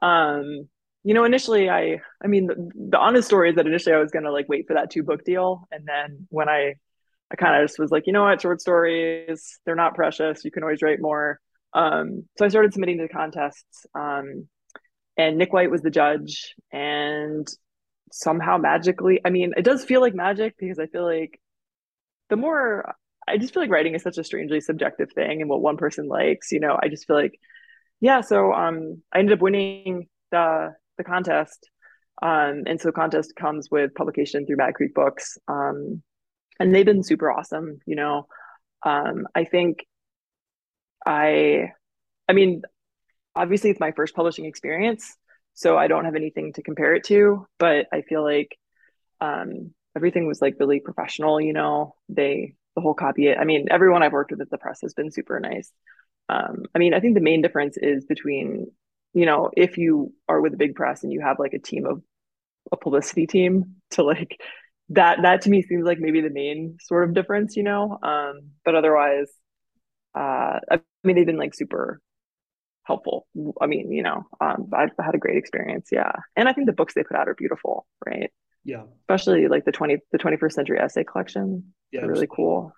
Um, 0.02 0.68
you 1.04 1.14
know, 1.14 1.24
initially 1.24 1.70
I, 1.70 2.02
I 2.24 2.28
mean, 2.28 2.48
the, 2.48 2.72
the 2.90 2.98
honest 2.98 3.28
story 3.28 3.50
is 3.50 3.56
that 3.56 3.68
initially 3.68 3.96
I 3.96 4.00
was 4.00 4.12
going 4.12 4.26
to 4.26 4.32
like 4.32 4.50
wait 4.50 4.68
for 4.68 4.74
that 4.74 4.92
two 4.92 5.04
book 5.04 5.24
deal. 5.24 5.68
And 5.72 5.86
then 5.88 6.28
when 6.30 6.50
I, 6.50 6.76
I 7.32 7.36
kind 7.36 7.56
of 7.62 7.68
just 7.68 7.80
was 7.80 7.92
like, 7.92 8.08
you 8.08 8.14
know 8.14 8.24
what, 8.24 8.42
short 8.42 8.62
stories, 8.62 9.60
they're 9.66 9.76
not 9.76 9.96
precious. 9.96 10.44
You 10.44 10.52
can 10.52 10.64
always 10.64 10.82
write 10.82 11.02
more. 11.02 11.40
Um, 11.74 12.26
so 12.38 12.46
I 12.46 12.50
started 12.50 12.74
submitting 12.74 12.98
to 13.00 13.08
contests. 13.08 13.86
Um, 13.94 14.48
and 15.18 15.38
Nick 15.38 15.54
White 15.54 15.72
was 15.72 15.82
the 15.82 15.90
judge. 15.90 16.54
And 16.72 17.48
somehow 18.12 18.58
magically, 18.58 19.20
I 19.26 19.30
mean, 19.30 19.54
it 19.58 19.64
does 19.64 19.84
feel 19.84 20.02
like 20.02 20.16
magic 20.16 20.56
because 20.58 20.80
I 20.80 20.88
feel 20.88 21.06
like 21.06 21.40
the 22.30 22.38
more 22.38 22.96
I 23.28 23.38
just 23.38 23.54
feel 23.54 23.62
like 23.62 23.70
writing 23.70 23.94
is 23.94 24.04
such 24.04 24.18
a 24.18 24.24
strangely 24.24 24.62
subjective 24.62 25.12
thing 25.12 25.42
and 25.42 25.50
what 25.50 25.62
one 25.62 25.78
person 25.78 26.08
likes, 26.08 26.52
you 26.52 26.60
know, 26.60 26.80
I 26.82 26.88
just 26.88 27.06
feel 27.06 27.18
like, 27.18 27.38
yeah. 28.00 28.22
So 28.22 28.54
um, 28.54 29.02
I 29.14 29.20
ended 29.20 29.38
up 29.38 29.42
winning 29.42 30.08
the 30.32 30.76
the 30.98 31.04
contest. 31.04 31.70
Um, 32.22 32.64
and 32.66 32.82
so 32.82 32.92
contest 32.92 33.36
comes 33.36 33.70
with 33.70 33.94
publication 33.94 34.46
through 34.46 34.58
Mad 34.58 34.74
Creek 34.74 34.94
Books. 34.94 35.38
Um, 35.48 36.02
and 36.60 36.74
they've 36.74 36.86
been 36.86 37.04
super 37.04 37.32
awesome, 37.32 37.80
you 37.86 37.96
know. 37.96 38.28
Um, 38.84 39.28
I 39.36 39.44
think 39.44 39.86
I 41.06 41.72
I 42.28 42.34
mean, 42.34 42.64
obviously 43.36 43.70
it's 43.70 43.80
my 43.80 43.92
first 43.92 44.16
publishing 44.16 44.46
experience, 44.46 45.16
so 45.54 45.78
I 45.78 45.88
don't 45.88 46.06
have 46.06 46.16
anything 46.16 46.54
to 46.54 46.64
compare 46.64 46.96
it 46.96 47.06
to, 47.06 47.48
but 47.60 47.88
I 47.94 48.02
feel 48.02 48.24
like 48.24 48.58
um, 49.22 49.74
everything 49.96 50.28
was 50.28 50.42
like 50.42 50.56
really 50.60 50.80
professional, 50.80 51.40
you 51.40 51.54
know. 51.54 51.96
They 52.10 52.56
the 52.76 52.82
whole 52.82 52.94
copy 52.94 53.34
I 53.36 53.44
mean, 53.44 53.68
everyone 53.72 54.04
I've 54.04 54.14
worked 54.14 54.32
with 54.32 54.42
at 54.42 54.50
the 54.50 54.58
press 54.58 54.80
has 54.82 54.94
been 54.94 55.12
super 55.12 55.40
nice. 55.40 55.72
Um, 56.30 56.66
I 56.76 56.80
mean, 56.80 56.94
I 56.94 57.00
think 57.00 57.16
the 57.16 57.22
main 57.22 57.42
difference 57.42 57.78
is 57.78 58.06
between 58.06 58.68
you 59.18 59.26
know, 59.26 59.50
if 59.58 59.80
you 59.80 60.14
are 60.30 60.40
with 60.40 60.54
a 60.54 60.58
big 60.58 60.76
press 60.76 61.02
and 61.02 61.12
you 61.12 61.22
have 61.22 61.40
like 61.40 61.54
a 61.54 61.60
team 61.60 61.88
of 61.88 62.04
a 62.72 62.78
publicity 62.78 63.26
team 63.26 63.78
to 63.92 64.04
like 64.04 64.40
that 64.90 65.24
that 65.24 65.42
to 65.42 65.50
me 65.50 65.64
seems 65.64 65.86
like 65.86 65.98
maybe 66.00 66.22
the 66.22 66.30
main 66.30 66.78
sort 66.80 67.04
of 67.04 67.16
difference, 67.16 67.56
you 67.58 67.64
know. 67.64 67.98
Um, 68.04 68.52
but 68.64 68.76
otherwise, 68.76 69.26
uh, 70.16 70.60
I 70.70 70.82
mean, 71.04 71.16
they've 71.16 71.26
been 71.26 71.40
like 71.40 71.56
super 71.56 72.00
helpful. 72.84 73.26
I 73.60 73.66
mean, 73.66 73.92
you 73.92 74.04
know, 74.04 74.28
um, 74.40 74.70
I've 74.72 74.92
had 75.04 75.16
a 75.16 75.18
great 75.18 75.38
experience, 75.38 75.90
yeah. 75.92 76.12
And 76.36 76.48
I 76.48 76.54
think 76.54 76.68
the 76.68 76.74
books 76.74 76.94
they 76.94 77.04
put 77.04 77.18
out 77.18 77.28
are 77.28 77.34
beautiful, 77.34 77.88
right? 78.06 78.30
Yeah, 78.64 78.84
especially 79.02 79.48
like 79.48 79.66
the 79.66 79.72
twenty 79.72 79.98
the 80.12 80.20
twenty 80.20 80.38
first 80.38 80.56
century 80.56 80.80
essay 80.80 81.04
collection. 81.04 81.74
Yeah, 81.92 82.02
really 82.02 82.28
cool. 82.30 82.72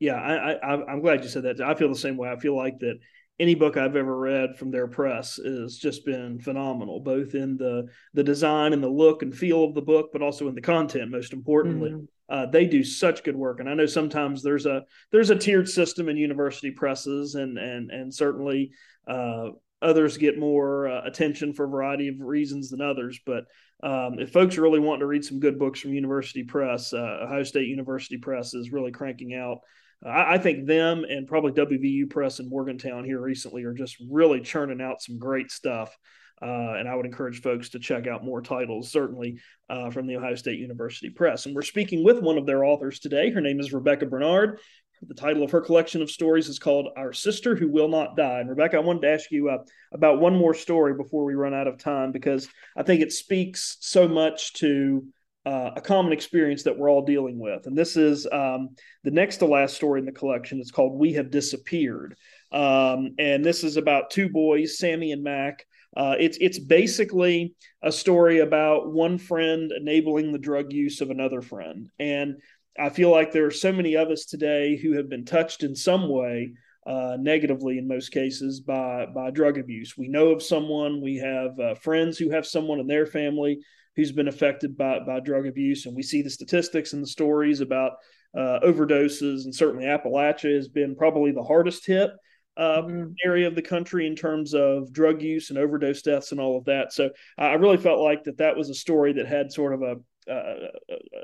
Yeah, 0.00 0.14
I, 0.14 0.52
I 0.52 0.90
I'm 0.90 1.02
glad 1.02 1.22
you 1.22 1.28
said 1.28 1.42
that. 1.42 1.60
I 1.60 1.74
feel 1.74 1.90
the 1.90 1.96
same 1.96 2.16
way. 2.16 2.30
I 2.30 2.38
feel 2.38 2.56
like 2.56 2.78
that 2.78 2.98
any 3.40 3.54
book 3.54 3.76
I've 3.76 3.96
ever 3.96 4.16
read 4.16 4.56
from 4.56 4.70
their 4.70 4.86
press 4.86 5.36
has 5.36 5.76
just 5.76 6.04
been 6.04 6.38
phenomenal, 6.38 7.00
both 7.00 7.34
in 7.34 7.56
the 7.56 7.88
the 8.14 8.22
design 8.22 8.72
and 8.72 8.82
the 8.82 8.88
look 8.88 9.22
and 9.22 9.34
feel 9.34 9.64
of 9.64 9.74
the 9.74 9.82
book, 9.82 10.10
but 10.12 10.22
also 10.22 10.48
in 10.48 10.54
the 10.54 10.60
content. 10.60 11.10
Most 11.10 11.32
importantly, 11.32 11.90
mm-hmm. 11.90 12.04
uh, 12.28 12.46
they 12.46 12.66
do 12.66 12.84
such 12.84 13.24
good 13.24 13.36
work. 13.36 13.60
And 13.60 13.68
I 13.68 13.74
know 13.74 13.86
sometimes 13.86 14.42
there's 14.42 14.66
a 14.66 14.82
there's 15.10 15.30
a 15.30 15.36
tiered 15.36 15.68
system 15.68 16.08
in 16.08 16.16
university 16.16 16.70
presses, 16.70 17.34
and 17.34 17.58
and 17.58 17.90
and 17.90 18.14
certainly 18.14 18.72
uh, 19.08 19.48
others 19.80 20.18
get 20.18 20.38
more 20.38 20.88
uh, 20.88 21.02
attention 21.04 21.52
for 21.54 21.64
a 21.64 21.68
variety 21.70 22.08
of 22.08 22.20
reasons 22.20 22.70
than 22.70 22.80
others. 22.80 23.18
But 23.24 23.44
um, 23.82 24.18
if 24.18 24.30
folks 24.30 24.56
are 24.56 24.62
really 24.62 24.78
wanting 24.78 25.00
to 25.00 25.06
read 25.06 25.24
some 25.24 25.40
good 25.40 25.58
books 25.58 25.80
from 25.80 25.94
University 25.94 26.44
Press, 26.44 26.92
uh, 26.92 27.20
Ohio 27.24 27.42
State 27.42 27.66
University 27.66 28.18
Press 28.18 28.54
is 28.54 28.72
really 28.72 28.92
cranking 28.92 29.34
out 29.34 29.58
I, 30.04 30.34
I 30.34 30.38
think 30.38 30.66
them 30.66 31.04
and 31.04 31.26
probably 31.26 31.52
WVU 31.52 32.10
Press 32.10 32.40
in 32.40 32.48
Morgantown 32.48 33.04
here 33.04 33.20
recently 33.20 33.64
are 33.64 33.74
just 33.74 33.96
really 34.10 34.40
churning 34.40 34.80
out 34.80 35.02
some 35.02 35.18
great 35.18 35.50
stuff. 35.50 35.96
Uh, 36.40 36.74
and 36.76 36.88
I 36.88 36.96
would 36.96 37.06
encourage 37.06 37.40
folks 37.40 37.68
to 37.70 37.78
check 37.78 38.08
out 38.08 38.24
more 38.24 38.42
titles, 38.42 38.90
certainly 38.90 39.38
uh, 39.70 39.90
from 39.90 40.08
the 40.08 40.16
Ohio 40.16 40.34
State 40.34 40.58
University 40.58 41.08
Press. 41.08 41.46
And 41.46 41.54
we're 41.54 41.62
speaking 41.62 42.02
with 42.02 42.20
one 42.20 42.36
of 42.36 42.46
their 42.46 42.64
authors 42.64 42.98
today. 42.98 43.30
Her 43.30 43.40
name 43.40 43.60
is 43.60 43.72
Rebecca 43.72 44.06
Bernard. 44.06 44.58
The 45.06 45.14
title 45.14 45.44
of 45.44 45.50
her 45.52 45.60
collection 45.60 46.02
of 46.02 46.10
stories 46.10 46.48
is 46.48 46.58
called 46.58 46.88
Our 46.96 47.12
Sister 47.12 47.54
Who 47.54 47.68
Will 47.68 47.88
Not 47.88 48.16
Die. 48.16 48.40
And 48.40 48.48
Rebecca, 48.48 48.76
I 48.76 48.80
wanted 48.80 49.02
to 49.02 49.10
ask 49.10 49.30
you 49.30 49.50
uh, 49.50 49.58
about 49.92 50.20
one 50.20 50.36
more 50.36 50.54
story 50.54 50.94
before 50.94 51.24
we 51.24 51.34
run 51.34 51.54
out 51.54 51.66
of 51.68 51.78
time 51.78 52.12
because 52.12 52.48
I 52.76 52.82
think 52.82 53.02
it 53.02 53.12
speaks 53.12 53.76
so 53.80 54.06
much 54.08 54.52
to 54.54 55.04
uh, 55.44 55.70
a 55.76 55.80
common 55.80 56.12
experience 56.12 56.62
that 56.62 56.76
we're 56.76 56.90
all 56.90 57.04
dealing 57.04 57.38
with. 57.38 57.66
And 57.66 57.76
this 57.76 57.96
is 57.96 58.26
um, 58.30 58.70
the 59.02 59.10
next 59.10 59.38
to 59.38 59.46
last 59.46 59.74
story 59.74 60.00
in 60.00 60.06
the 60.06 60.12
collection. 60.12 60.60
It's 60.60 60.70
called 60.70 60.98
We 60.98 61.14
Have 61.14 61.30
Disappeared. 61.30 62.16
Um, 62.52 63.14
and 63.18 63.44
this 63.44 63.64
is 63.64 63.76
about 63.76 64.10
two 64.10 64.28
boys, 64.28 64.78
Sammy 64.78 65.12
and 65.12 65.22
Mac. 65.22 65.66
Uh, 65.96 66.14
it's 66.18 66.38
it's 66.40 66.58
basically 66.58 67.54
a 67.82 67.92
story 67.92 68.38
about 68.38 68.90
one 68.90 69.18
friend 69.18 69.72
enabling 69.72 70.32
the 70.32 70.38
drug 70.38 70.72
use 70.72 71.02
of 71.02 71.10
another 71.10 71.42
friend, 71.42 71.90
and 71.98 72.36
I 72.78 72.88
feel 72.88 73.10
like 73.10 73.30
there 73.30 73.44
are 73.44 73.50
so 73.50 73.72
many 73.72 73.96
of 73.96 74.08
us 74.08 74.24
today 74.24 74.78
who 74.78 74.92
have 74.92 75.10
been 75.10 75.26
touched 75.26 75.62
in 75.62 75.76
some 75.76 76.08
way, 76.08 76.54
uh, 76.86 77.18
negatively 77.20 77.76
in 77.76 77.86
most 77.88 78.08
cases, 78.10 78.60
by 78.60 79.04
by 79.04 79.30
drug 79.30 79.58
abuse. 79.58 79.94
We 79.98 80.08
know 80.08 80.28
of 80.28 80.42
someone, 80.42 81.02
we 81.02 81.16
have 81.16 81.60
uh, 81.60 81.74
friends 81.74 82.16
who 82.16 82.30
have 82.30 82.46
someone 82.46 82.80
in 82.80 82.86
their 82.86 83.04
family 83.04 83.60
who's 83.96 84.12
been 84.12 84.28
affected 84.28 84.76
by, 84.76 85.00
by 85.00 85.20
drug 85.20 85.46
abuse. 85.46 85.86
And 85.86 85.94
we 85.94 86.02
see 86.02 86.22
the 86.22 86.30
statistics 86.30 86.92
and 86.92 87.02
the 87.02 87.08
stories 87.08 87.60
about 87.60 87.92
uh, 88.36 88.60
overdoses. 88.64 89.44
And 89.44 89.54
certainly 89.54 89.84
Appalachia 89.84 90.54
has 90.54 90.68
been 90.68 90.96
probably 90.96 91.32
the 91.32 91.42
hardest 91.42 91.86
hit 91.86 92.10
uh, 92.56 92.82
mm-hmm. 92.82 93.12
area 93.24 93.46
of 93.46 93.54
the 93.54 93.62
country 93.62 94.06
in 94.06 94.16
terms 94.16 94.54
of 94.54 94.92
drug 94.92 95.22
use 95.22 95.50
and 95.50 95.58
overdose 95.58 96.02
deaths 96.02 96.32
and 96.32 96.40
all 96.40 96.58
of 96.58 96.64
that. 96.66 96.92
So 96.92 97.10
I 97.38 97.54
really 97.54 97.76
felt 97.76 98.00
like 98.00 98.24
that 98.24 98.38
that 98.38 98.56
was 98.56 98.70
a 98.70 98.74
story 98.74 99.14
that 99.14 99.26
had 99.26 99.52
sort 99.52 99.74
of 99.74 99.82
a, 99.82 99.96
a, 100.30 100.68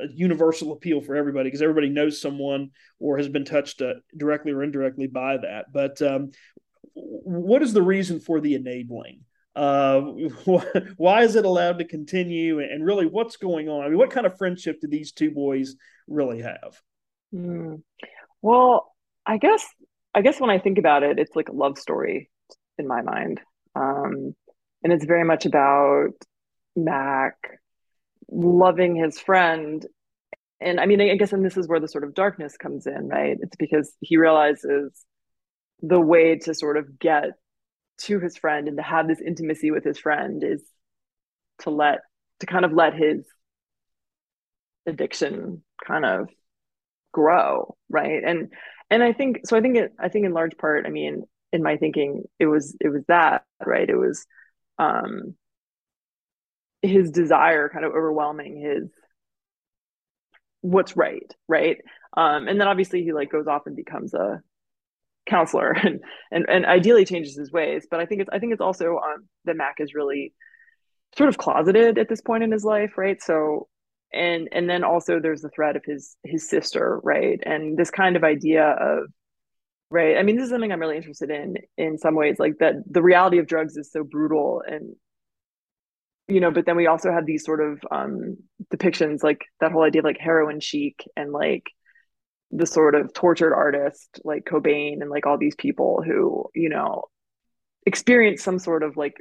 a 0.04 0.08
universal 0.14 0.72
appeal 0.72 1.00
for 1.00 1.16
everybody 1.16 1.48
because 1.48 1.62
everybody 1.62 1.88
knows 1.88 2.20
someone 2.20 2.70
or 2.98 3.18
has 3.18 3.28
been 3.28 3.44
touched 3.44 3.82
uh, 3.82 3.94
directly 4.16 4.52
or 4.52 4.62
indirectly 4.62 5.06
by 5.06 5.36
that. 5.38 5.66
But 5.72 6.00
um, 6.02 6.30
what 6.94 7.62
is 7.62 7.72
the 7.72 7.82
reason 7.82 8.20
for 8.20 8.40
the 8.40 8.54
enabling? 8.54 9.20
Uh, 9.58 10.00
why 10.96 11.22
is 11.24 11.34
it 11.34 11.44
allowed 11.44 11.78
to 11.80 11.84
continue? 11.84 12.60
And 12.60 12.84
really, 12.84 13.06
what's 13.06 13.36
going 13.36 13.68
on? 13.68 13.84
I 13.84 13.88
mean, 13.88 13.98
what 13.98 14.10
kind 14.10 14.24
of 14.24 14.38
friendship 14.38 14.80
do 14.80 14.86
these 14.86 15.10
two 15.10 15.32
boys 15.32 15.74
really 16.06 16.42
have? 16.42 16.80
Mm. 17.34 17.82
Well, 18.40 18.94
I 19.26 19.38
guess 19.38 19.66
I 20.14 20.22
guess 20.22 20.40
when 20.40 20.50
I 20.50 20.60
think 20.60 20.78
about 20.78 21.02
it, 21.02 21.18
it's 21.18 21.34
like 21.34 21.48
a 21.48 21.52
love 21.52 21.76
story 21.76 22.30
in 22.78 22.86
my 22.86 23.02
mind, 23.02 23.40
um, 23.74 24.36
and 24.84 24.92
it's 24.92 25.04
very 25.04 25.24
much 25.24 25.44
about 25.44 26.12
Mac 26.76 27.34
loving 28.30 28.94
his 28.94 29.18
friend. 29.18 29.84
And 30.60 30.78
I 30.78 30.86
mean, 30.86 31.00
I 31.00 31.16
guess, 31.16 31.32
and 31.32 31.44
this 31.44 31.56
is 31.56 31.66
where 31.66 31.80
the 31.80 31.88
sort 31.88 32.04
of 32.04 32.14
darkness 32.14 32.56
comes 32.56 32.86
in, 32.86 33.08
right? 33.08 33.36
It's 33.40 33.56
because 33.56 33.92
he 34.00 34.18
realizes 34.18 34.92
the 35.80 36.00
way 36.00 36.36
to 36.36 36.54
sort 36.54 36.76
of 36.76 36.98
get 36.98 37.30
to 37.98 38.20
his 38.20 38.36
friend 38.36 38.68
and 38.68 38.76
to 38.76 38.82
have 38.82 39.08
this 39.08 39.20
intimacy 39.20 39.70
with 39.70 39.84
his 39.84 39.98
friend 39.98 40.42
is 40.44 40.62
to 41.60 41.70
let 41.70 42.00
to 42.40 42.46
kind 42.46 42.64
of 42.64 42.72
let 42.72 42.94
his 42.94 43.24
addiction 44.86 45.62
kind 45.86 46.04
of 46.04 46.28
grow 47.12 47.76
right? 47.90 48.22
And 48.24 48.52
and 48.90 49.02
i 49.02 49.12
think 49.12 49.40
so 49.46 49.56
i 49.56 49.60
think 49.60 49.76
it 49.76 49.92
i 50.00 50.08
think 50.08 50.26
in 50.26 50.32
large 50.32 50.56
part 50.58 50.86
i 50.86 50.90
mean 50.90 51.24
in 51.52 51.62
my 51.62 51.76
thinking 51.76 52.24
it 52.38 52.46
was 52.46 52.76
it 52.80 52.88
was 52.88 53.04
that 53.08 53.44
right? 53.64 53.88
It 53.88 53.96
was 53.96 54.26
um 54.78 55.34
his 56.82 57.10
desire 57.10 57.68
kind 57.68 57.84
of 57.84 57.92
overwhelming 57.92 58.60
his 58.60 58.88
what's 60.60 60.96
right 60.96 61.32
right? 61.46 61.78
Um 62.16 62.48
and 62.48 62.60
then 62.60 62.68
obviously 62.68 63.02
he 63.04 63.12
like 63.12 63.30
goes 63.30 63.46
off 63.46 63.66
and 63.66 63.76
becomes 63.76 64.14
a 64.14 64.42
counselor 65.28 65.70
and, 65.84 66.00
and 66.30 66.46
and 66.48 66.66
ideally 66.66 67.04
changes 67.04 67.36
his 67.36 67.52
ways 67.52 67.86
but 67.90 68.00
i 68.00 68.06
think 68.06 68.20
it's 68.20 68.30
i 68.32 68.38
think 68.38 68.52
it's 68.52 68.60
also 68.60 68.96
um, 68.96 69.28
that 69.44 69.56
mac 69.56 69.76
is 69.78 69.94
really 69.94 70.32
sort 71.16 71.28
of 71.28 71.38
closeted 71.38 71.98
at 71.98 72.08
this 72.08 72.20
point 72.20 72.44
in 72.44 72.52
his 72.52 72.64
life 72.64 72.98
right? 72.98 73.22
So 73.22 73.68
and 74.12 74.48
and 74.52 74.68
then 74.68 74.84
also 74.84 75.20
there's 75.20 75.42
the 75.42 75.50
threat 75.50 75.76
of 75.76 75.84
his 75.84 76.16
his 76.24 76.48
sister 76.48 77.00
right? 77.02 77.40
And 77.44 77.76
this 77.76 77.90
kind 77.90 78.16
of 78.16 78.24
idea 78.24 78.64
of 78.64 79.06
right 79.90 80.18
i 80.18 80.22
mean 80.22 80.36
this 80.36 80.44
is 80.44 80.50
something 80.50 80.70
i'm 80.70 80.80
really 80.80 80.98
interested 80.98 81.30
in 81.30 81.54
in 81.78 81.96
some 81.96 82.14
ways 82.14 82.36
like 82.38 82.58
that 82.58 82.74
the 82.90 83.00
reality 83.00 83.38
of 83.38 83.46
drugs 83.46 83.74
is 83.78 83.90
so 83.90 84.04
brutal 84.04 84.62
and 84.66 84.94
you 86.26 86.40
know 86.40 86.50
but 86.50 86.66
then 86.66 86.76
we 86.76 86.86
also 86.86 87.10
have 87.10 87.24
these 87.24 87.42
sort 87.42 87.62
of 87.62 87.80
um 87.90 88.36
depictions 88.70 89.22
like 89.22 89.46
that 89.60 89.72
whole 89.72 89.84
idea 89.84 90.02
of 90.02 90.04
like 90.04 90.18
heroin 90.20 90.60
chic 90.60 91.08
and 91.16 91.32
like 91.32 91.64
the 92.50 92.66
sort 92.66 92.94
of 92.94 93.12
tortured 93.12 93.54
artist 93.54 94.20
like 94.24 94.44
Cobain 94.44 95.00
and 95.00 95.10
like 95.10 95.26
all 95.26 95.38
these 95.38 95.54
people 95.54 96.02
who, 96.04 96.46
you 96.54 96.68
know, 96.68 97.04
experience 97.86 98.42
some 98.42 98.58
sort 98.58 98.82
of 98.82 98.96
like 98.96 99.14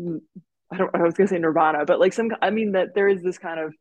I 0.00 0.76
don't 0.76 0.94
I 0.94 1.02
was 1.02 1.14
gonna 1.14 1.28
say 1.28 1.38
nirvana, 1.38 1.84
but 1.84 2.00
like 2.00 2.12
some 2.12 2.30
I 2.40 2.50
mean 2.50 2.72
that 2.72 2.94
there 2.94 3.08
is 3.08 3.22
this 3.22 3.38
kind 3.38 3.60
of 3.60 3.74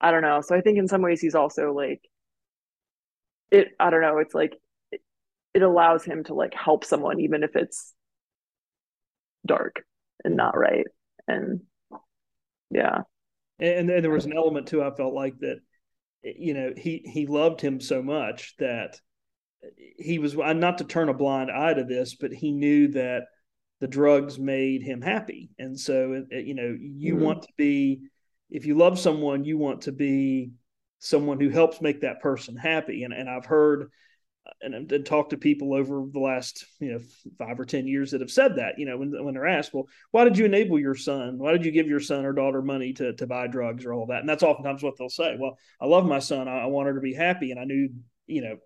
I 0.00 0.10
don't 0.10 0.22
know. 0.22 0.40
So 0.40 0.54
I 0.56 0.60
think 0.60 0.78
in 0.78 0.88
some 0.88 1.02
ways 1.02 1.20
he's 1.20 1.34
also 1.34 1.72
like 1.72 2.00
it 3.50 3.68
I 3.78 3.90
don't 3.90 4.02
know, 4.02 4.18
it's 4.18 4.34
like 4.34 4.56
it, 5.54 5.62
allows 5.62 6.04
him 6.04 6.24
to 6.24 6.34
like 6.34 6.54
help 6.54 6.84
someone 6.84 7.20
even 7.20 7.42
if 7.42 7.54
it's 7.54 7.92
dark 9.46 9.84
and 10.24 10.36
not 10.36 10.56
right. 10.56 10.86
And 11.28 11.60
yeah. 12.70 13.02
And, 13.58 13.90
and 13.90 14.04
there 14.04 14.10
was 14.10 14.24
an 14.24 14.36
element 14.36 14.68
too 14.68 14.82
I 14.82 14.94
felt 14.94 15.12
like 15.12 15.38
that 15.40 15.58
you 16.22 16.54
know 16.54 16.72
he 16.76 17.02
he 17.04 17.26
loved 17.26 17.60
him 17.60 17.80
so 17.80 18.02
much 18.02 18.54
that 18.58 19.00
he 19.98 20.18
was 20.18 20.36
uh, 20.36 20.52
not 20.52 20.78
to 20.78 20.84
turn 20.84 21.08
a 21.08 21.14
blind 21.14 21.50
eye 21.50 21.74
to 21.74 21.84
this 21.84 22.14
but 22.14 22.32
he 22.32 22.52
knew 22.52 22.88
that 22.88 23.24
the 23.80 23.88
drugs 23.88 24.38
made 24.38 24.82
him 24.82 25.00
happy 25.00 25.50
and 25.58 25.78
so 25.78 26.14
uh, 26.14 26.36
uh, 26.36 26.38
you 26.38 26.54
know 26.54 26.76
you 26.80 27.14
mm-hmm. 27.14 27.24
want 27.24 27.42
to 27.42 27.48
be 27.56 28.00
if 28.50 28.66
you 28.66 28.76
love 28.76 28.98
someone 28.98 29.44
you 29.44 29.58
want 29.58 29.82
to 29.82 29.92
be 29.92 30.52
someone 30.98 31.40
who 31.40 31.48
helps 31.48 31.80
make 31.80 32.00
that 32.00 32.20
person 32.20 32.56
happy 32.56 33.02
and 33.02 33.12
and 33.12 33.28
I've 33.28 33.46
heard 33.46 33.90
and, 34.60 34.90
and 34.90 35.06
talk 35.06 35.30
to 35.30 35.36
people 35.36 35.74
over 35.74 36.04
the 36.10 36.18
last 36.18 36.64
you 36.80 36.92
know 36.92 36.98
five 37.38 37.58
or 37.58 37.64
ten 37.64 37.86
years 37.86 38.10
that 38.10 38.20
have 38.20 38.30
said 38.30 38.56
that 38.56 38.78
you 38.78 38.86
know 38.86 38.96
when 38.96 39.12
when 39.24 39.34
they're 39.34 39.46
asked 39.46 39.72
well 39.72 39.86
why 40.10 40.24
did 40.24 40.36
you 40.38 40.44
enable 40.44 40.78
your 40.78 40.94
son? 40.94 41.38
Why 41.38 41.52
did 41.52 41.64
you 41.64 41.72
give 41.72 41.86
your 41.86 42.00
son 42.00 42.24
or 42.24 42.32
daughter 42.32 42.62
money 42.62 42.92
to 42.94 43.12
to 43.14 43.26
buy 43.26 43.46
drugs 43.46 43.84
or 43.84 43.94
all 43.94 44.06
that? 44.06 44.20
And 44.20 44.28
that's 44.28 44.42
oftentimes 44.42 44.82
what 44.82 44.94
they'll 44.98 45.08
say 45.08 45.36
well 45.38 45.58
I 45.80 45.86
love 45.86 46.06
my 46.06 46.18
son. 46.18 46.48
I, 46.48 46.62
I 46.62 46.66
want 46.66 46.88
her 46.88 46.94
to 46.94 47.00
be 47.00 47.14
happy. 47.14 47.50
And 47.50 47.60
I 47.60 47.64
knew 47.64 47.90
you 48.26 48.42
know 48.42 48.56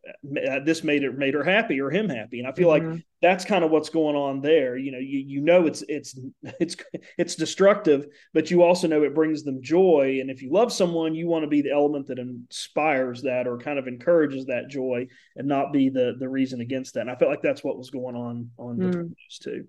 uh, 0.51 0.61
this 0.65 0.85
made 0.85 1.03
it 1.03 1.17
made 1.17 1.35
her 1.35 1.45
happy 1.45 1.81
or 1.81 1.91
him 1.91 2.09
happy. 2.09 2.39
And 2.39 2.49
i 2.49 2.53
feel 2.53 2.69
mm-hmm. 2.69 2.93
like 2.93 3.05
that's 3.23 3.45
kind 3.45 3.65
of 3.65 3.71
what's 3.71 3.89
going 3.89 4.15
on 4.15 4.41
there. 4.41 4.77
You 4.77 4.93
know 4.93 4.99
you 4.99 5.19
you 5.19 5.41
know 5.41 5.67
it's 5.67 5.83
it's 5.89 6.19
it's 6.61 6.77
it's 7.19 7.35
destructive 7.35 8.07
but 8.35 8.51
you 8.51 8.63
also 8.63 8.87
know 8.87 9.03
it 9.03 9.15
brings 9.15 9.45
them 9.45 9.63
joy. 9.63 10.19
And 10.21 10.31
if 10.31 10.43
you 10.43 10.53
love 10.53 10.73
someone 10.73 11.15
you 11.15 11.27
want 11.27 11.45
to 11.45 11.49
be 11.49 11.63
the 11.63 11.73
element 11.73 12.07
that 12.09 12.19
inspires 12.19 13.23
that 13.23 13.47
or 13.47 13.59
kind 13.59 13.79
of 13.79 13.89
encourages 13.89 14.47
that 14.47 14.69
joy 14.69 15.07
and 15.37 15.49
not 15.49 15.73
be 15.73 15.89
the 15.89 16.15
the 16.19 16.29
reason 16.29 16.61
against 16.61 16.95
that. 16.95 17.01
And 17.01 17.11
i 17.11 17.17
felt 17.17 17.31
like 17.31 17.43
that's 17.43 17.65
what 17.65 17.79
was 17.79 17.91
going 17.91 18.17
on 18.17 18.51
on 18.59 18.77
mm. 18.77 18.93
those 18.93 19.39
two 19.43 19.67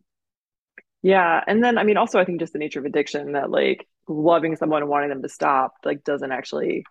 yeah. 1.04 1.42
And 1.48 1.64
then 1.64 1.78
i 1.78 1.84
mean 1.84 1.98
also 1.98 2.20
i 2.20 2.26
think 2.26 2.40
just 2.40 2.54
the 2.54 2.60
nature 2.60 2.80
of 2.80 2.86
addiction 2.86 3.34
that 3.34 3.50
like 3.50 3.88
loving 4.08 4.56
someone 4.56 4.82
and 4.82 4.90
wanting 4.90 5.10
them 5.10 5.22
to 5.22 5.30
stop 5.30 5.74
like 5.84 6.04
doesn't 6.04 6.32
actually 6.32 6.84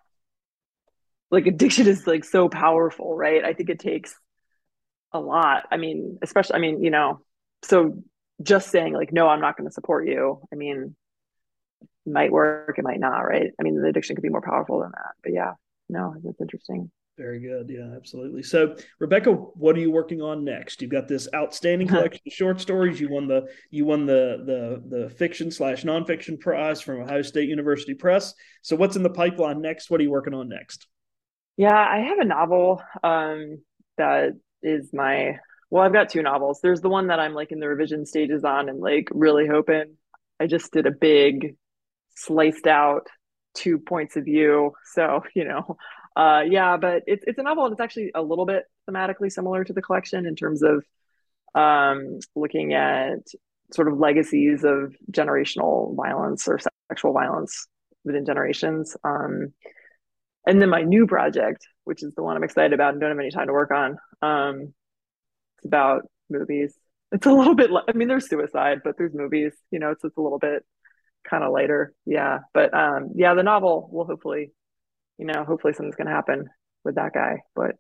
like 1.31 1.47
addiction 1.47 1.87
is 1.87 2.07
like 2.07 2.25
so 2.25 2.49
powerful, 2.49 3.17
right? 3.17 3.45
I 3.45 3.53
think 3.53 3.71
it 3.71 3.81
takes 3.81 4.15
a 5.13 5.21
lot. 5.21 5.65
I 5.71 5.77
mean, 5.77 6.19
especially, 6.23 6.57
I 6.57 6.59
mean, 6.59 6.83
you 6.83 6.91
know, 6.91 7.21
so 7.63 8.03
just 8.43 8.71
saying 8.71 8.93
like, 8.93 9.13
no, 9.13 9.29
I'm 9.29 9.41
not 9.41 9.57
going 9.57 9.69
to 9.69 9.75
support 9.75 10.07
you. 10.07 10.41
I 10.53 10.57
mean, 10.57 10.95
it 11.81 12.13
might 12.13 12.33
work, 12.33 12.79
it 12.79 12.85
might 12.85 13.01
not, 13.01 13.21
right? 13.21 13.51
I 13.59 13.63
mean, 13.63 13.81
the 13.81 13.89
addiction 13.89 14.15
could 14.15 14.23
be 14.23 14.29
more 14.29 14.43
powerful 14.43 14.81
than 14.81 14.93
that. 14.93 15.13
But 15.23 15.33
yeah, 15.33 15.53
no, 15.89 16.15
that's 16.23 16.41
interesting. 16.41 16.91
Very 17.17 17.41
good. 17.41 17.71
Yeah, 17.71 17.97
absolutely. 17.97 18.43
So, 18.43 18.77
Rebecca, 18.99 19.33
what 19.33 19.75
are 19.75 19.81
you 19.81 19.91
working 19.91 20.21
on 20.21 20.45
next? 20.45 20.83
You've 20.83 20.91
got 20.91 21.09
this 21.09 21.27
outstanding 21.35 21.89
collection 21.89 22.21
of 22.27 22.33
short 22.33 22.61
stories. 22.61 23.01
You 23.01 23.09
won 23.09 23.27
the 23.27 23.47
you 23.71 23.87
won 23.87 24.05
the 24.05 24.43
the 24.45 24.99
the 24.99 25.09
fiction 25.09 25.51
slash 25.51 25.83
nonfiction 25.85 26.39
prize 26.39 26.83
from 26.83 27.01
Ohio 27.01 27.23
State 27.23 27.49
University 27.49 27.95
Press. 27.95 28.35
So, 28.61 28.77
what's 28.77 28.97
in 28.97 29.03
the 29.03 29.09
pipeline 29.09 29.63
next? 29.63 29.91
What 29.91 29.99
are 30.01 30.03
you 30.03 30.11
working 30.11 30.35
on 30.35 30.51
next? 30.51 30.89
Yeah, 31.57 31.75
I 31.75 32.01
have 32.01 32.19
a 32.19 32.25
novel 32.25 32.83
um, 33.03 33.59
that 33.97 34.33
is 34.63 34.91
my 34.93 35.39
well, 35.71 35.83
I've 35.83 35.93
got 35.93 36.11
two 36.11 36.23
novels. 36.23 36.61
There's 36.63 36.81
the 36.81 36.89
one 36.89 37.09
that 37.09 37.19
I'm 37.19 37.35
like 37.35 37.51
in 37.51 37.59
the 37.59 37.69
revision 37.69 38.07
stages 38.07 38.45
on 38.45 38.69
and 38.69 38.79
like 38.79 39.09
really 39.11 39.49
hoping. 39.49 39.97
I 40.39 40.47
just 40.47 40.73
did 40.73 40.87
a 40.87 40.93
big 40.93 41.57
sliced 42.17 42.67
out 42.67 43.09
two 43.55 43.79
points 43.79 44.17
of 44.17 44.25
view. 44.25 44.73
So, 44.95 45.23
you 45.35 45.45
know, 45.45 45.77
uh 46.17 46.43
yeah, 46.49 46.77
but 46.79 47.05
it's 47.07 47.25
it's 47.27 47.39
a 47.39 47.43
novel 47.43 47.67
and 47.67 47.73
it's 47.73 47.81
actually 47.81 48.13
a 48.15 48.23
little 48.23 48.47
bit 48.47 48.65
thematically 48.89 49.31
similar 49.33 49.65
to 49.65 49.73
the 49.73 49.83
collection 49.83 50.27
in 50.27 50.37
terms 50.37 50.63
of 50.63 50.85
um 51.55 52.19
looking 52.37 52.75
at 52.75 53.19
sort 53.73 53.89
of 53.89 53.99
legacies 53.99 54.65
of 54.65 54.95
generational 55.11 55.97
violence 55.97 56.49
or 56.49 56.59
sexual 56.91 57.13
violence 57.13 57.67
within 58.05 58.27
generations. 58.27 58.97
Um 59.05 59.53
and 60.47 60.63
then 60.63 60.71
my 60.71 60.83
new 60.83 61.07
project, 61.07 61.67
which 61.85 62.03
is 62.03 62.15
the 62.15 62.23
one 62.23 62.37
I'm 62.37 62.45
excited 62.45 62.73
about 62.73 62.93
and 62.93 63.01
don't 63.01 63.11
have 63.11 63.19
any 63.19 63.31
time 63.31 63.49
to 63.49 63.53
work 63.53 63.71
on, 63.71 63.99
um, 64.23 64.75
it's 65.59 65.67
about 65.67 66.09
movies. 66.31 66.75
It's 67.13 67.27
a 67.27 67.33
little 67.33 67.55
bit. 67.55 67.71
I 67.89 67.93
mean, 67.93 68.09
there's 68.09 68.29
suicide, 68.29 68.81
but 68.85 68.97
there's 68.99 69.15
movies. 69.15 69.53
You 69.71 69.79
know, 69.79 69.91
it's 69.91 70.05
it's 70.05 70.17
a 70.17 70.21
little 70.21 70.39
bit 70.39 70.65
kind 71.29 71.45
of 71.45 71.53
lighter. 71.53 71.95
Yeah, 72.05 72.41
but 72.55 72.75
um, 72.75 73.11
yeah, 73.15 73.35
the 73.35 73.43
novel 73.43 73.89
will 73.93 74.07
hopefully, 74.07 74.53
you 75.19 75.27
know, 75.27 75.45
hopefully 75.45 75.73
something's 75.73 75.97
gonna 75.97 76.11
happen 76.11 76.49
with 76.85 76.97
that 76.97 77.13
guy. 77.13 77.43
But 77.55 77.77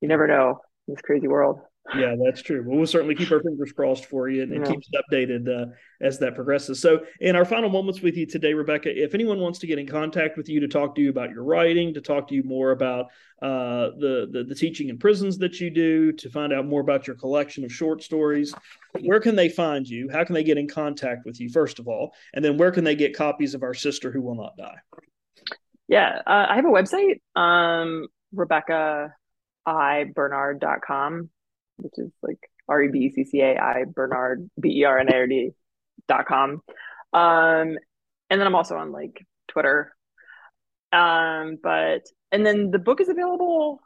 you 0.00 0.08
never 0.08 0.26
know 0.26 0.60
in 0.88 0.94
this 0.94 1.02
crazy 1.02 1.28
world. 1.28 1.60
Yeah, 1.92 2.16
that's 2.24 2.40
true. 2.40 2.64
Well, 2.66 2.78
we'll 2.78 2.86
certainly 2.86 3.14
keep 3.14 3.30
our 3.30 3.42
fingers 3.42 3.72
crossed 3.72 4.06
for 4.06 4.28
you 4.28 4.42
and, 4.42 4.52
and 4.52 4.64
yeah. 4.64 4.72
keep 4.72 4.80
us 4.80 5.02
updated 5.12 5.48
uh, 5.48 5.66
as 6.00 6.18
that 6.18 6.34
progresses. 6.34 6.80
So, 6.80 7.04
in 7.20 7.36
our 7.36 7.44
final 7.44 7.68
moments 7.68 8.00
with 8.00 8.16
you 8.16 8.24
today, 8.24 8.54
Rebecca, 8.54 8.90
if 8.90 9.14
anyone 9.14 9.38
wants 9.38 9.58
to 9.60 9.66
get 9.66 9.78
in 9.78 9.86
contact 9.86 10.38
with 10.38 10.48
you 10.48 10.60
to 10.60 10.68
talk 10.68 10.94
to 10.94 11.02
you 11.02 11.10
about 11.10 11.30
your 11.30 11.44
writing, 11.44 11.92
to 11.94 12.00
talk 12.00 12.26
to 12.28 12.34
you 12.34 12.42
more 12.42 12.70
about 12.70 13.06
uh, 13.42 13.90
the, 13.98 14.28
the, 14.32 14.44
the 14.48 14.54
teaching 14.54 14.88
in 14.88 14.98
prisons 14.98 15.36
that 15.38 15.60
you 15.60 15.68
do, 15.68 16.10
to 16.12 16.30
find 16.30 16.54
out 16.54 16.66
more 16.66 16.80
about 16.80 17.06
your 17.06 17.16
collection 17.16 17.64
of 17.64 17.72
short 17.72 18.02
stories, 18.02 18.54
where 19.02 19.20
can 19.20 19.36
they 19.36 19.50
find 19.50 19.86
you? 19.86 20.08
How 20.10 20.24
can 20.24 20.34
they 20.34 20.44
get 20.44 20.56
in 20.56 20.66
contact 20.66 21.26
with 21.26 21.38
you, 21.38 21.50
first 21.50 21.78
of 21.78 21.86
all, 21.86 22.14
and 22.32 22.42
then 22.42 22.56
where 22.56 22.70
can 22.70 22.84
they 22.84 22.96
get 22.96 23.14
copies 23.14 23.54
of 23.54 23.62
Our 23.62 23.74
Sister 23.74 24.10
Who 24.10 24.22
Will 24.22 24.36
Not 24.36 24.56
Die? 24.56 24.78
Yeah, 25.86 26.22
uh, 26.26 26.46
I 26.48 26.56
have 26.56 26.64
a 26.64 26.68
website, 26.68 27.20
um, 27.36 28.08
Rebecca 28.32 29.14
I 29.66 30.06
Bernard.com 30.14 31.28
which 31.76 31.94
is 31.96 32.12
like 32.22 32.38
R 32.68 32.82
E 32.82 32.88
B 32.88 33.10
C 33.10 33.24
C 33.24 33.40
A 33.40 33.58
I 33.58 33.84
Bernard 33.84 34.48
B 34.60 34.80
E 34.80 34.84
R 34.84 34.98
N 34.98 35.12
A 35.12 35.16
R 35.16 35.26
D 35.26 35.50
dot 36.08 36.26
com. 36.26 36.62
Um, 37.12 37.78
and 38.30 38.40
then 38.40 38.46
I'm 38.46 38.54
also 38.54 38.76
on 38.76 38.92
like 38.92 39.24
Twitter. 39.48 39.94
Um, 40.92 41.58
but 41.62 42.02
and 42.32 42.44
then 42.44 42.70
the 42.70 42.78
book 42.78 43.00
is 43.00 43.08
available. 43.08 43.80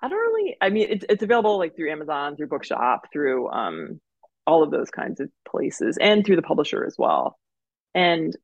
I 0.00 0.08
don't 0.08 0.18
really. 0.18 0.56
I 0.60 0.70
mean, 0.70 0.88
it's 0.90 1.04
it's 1.08 1.22
available 1.22 1.58
like 1.58 1.76
through 1.76 1.90
Amazon, 1.90 2.36
through 2.36 2.48
Bookshop, 2.48 3.06
through 3.12 3.48
um, 3.50 4.00
all 4.46 4.62
of 4.62 4.70
those 4.70 4.90
kinds 4.90 5.20
of 5.20 5.30
places, 5.48 5.98
and 6.00 6.24
through 6.24 6.36
the 6.36 6.42
publisher 6.42 6.84
as 6.84 6.96
well. 6.98 7.38
And 7.94 8.36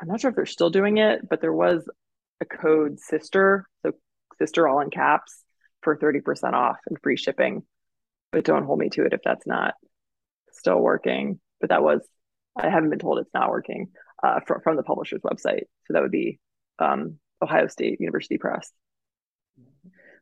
I'm 0.00 0.08
not 0.08 0.20
sure 0.20 0.30
if 0.30 0.36
they're 0.36 0.46
still 0.46 0.70
doing 0.70 0.98
it, 0.98 1.28
but 1.28 1.40
there 1.40 1.52
was 1.52 1.88
a 2.40 2.44
code 2.44 2.98
sister, 3.00 3.66
so 3.82 3.92
sister 4.38 4.68
all 4.68 4.80
in 4.80 4.90
caps 4.90 5.42
for 5.82 5.96
30% 5.96 6.52
off 6.52 6.76
and 6.86 6.98
free 7.02 7.16
shipping. 7.16 7.62
But 8.32 8.44
don't 8.44 8.64
hold 8.64 8.78
me 8.78 8.90
to 8.90 9.04
it 9.04 9.12
if 9.12 9.20
that's 9.24 9.46
not 9.46 9.74
still 10.52 10.78
working. 10.78 11.40
But 11.60 11.70
that 11.70 11.82
was, 11.82 12.06
I 12.56 12.68
haven't 12.68 12.90
been 12.90 12.98
told 12.98 13.18
it's 13.18 13.34
not 13.34 13.50
working 13.50 13.88
uh, 14.22 14.40
from, 14.46 14.60
from 14.62 14.76
the 14.76 14.82
publisher's 14.82 15.22
website. 15.22 15.62
So 15.86 15.94
that 15.94 16.02
would 16.02 16.10
be 16.10 16.38
um, 16.78 17.18
Ohio 17.42 17.66
State 17.68 18.00
University 18.00 18.38
Press. 18.38 18.70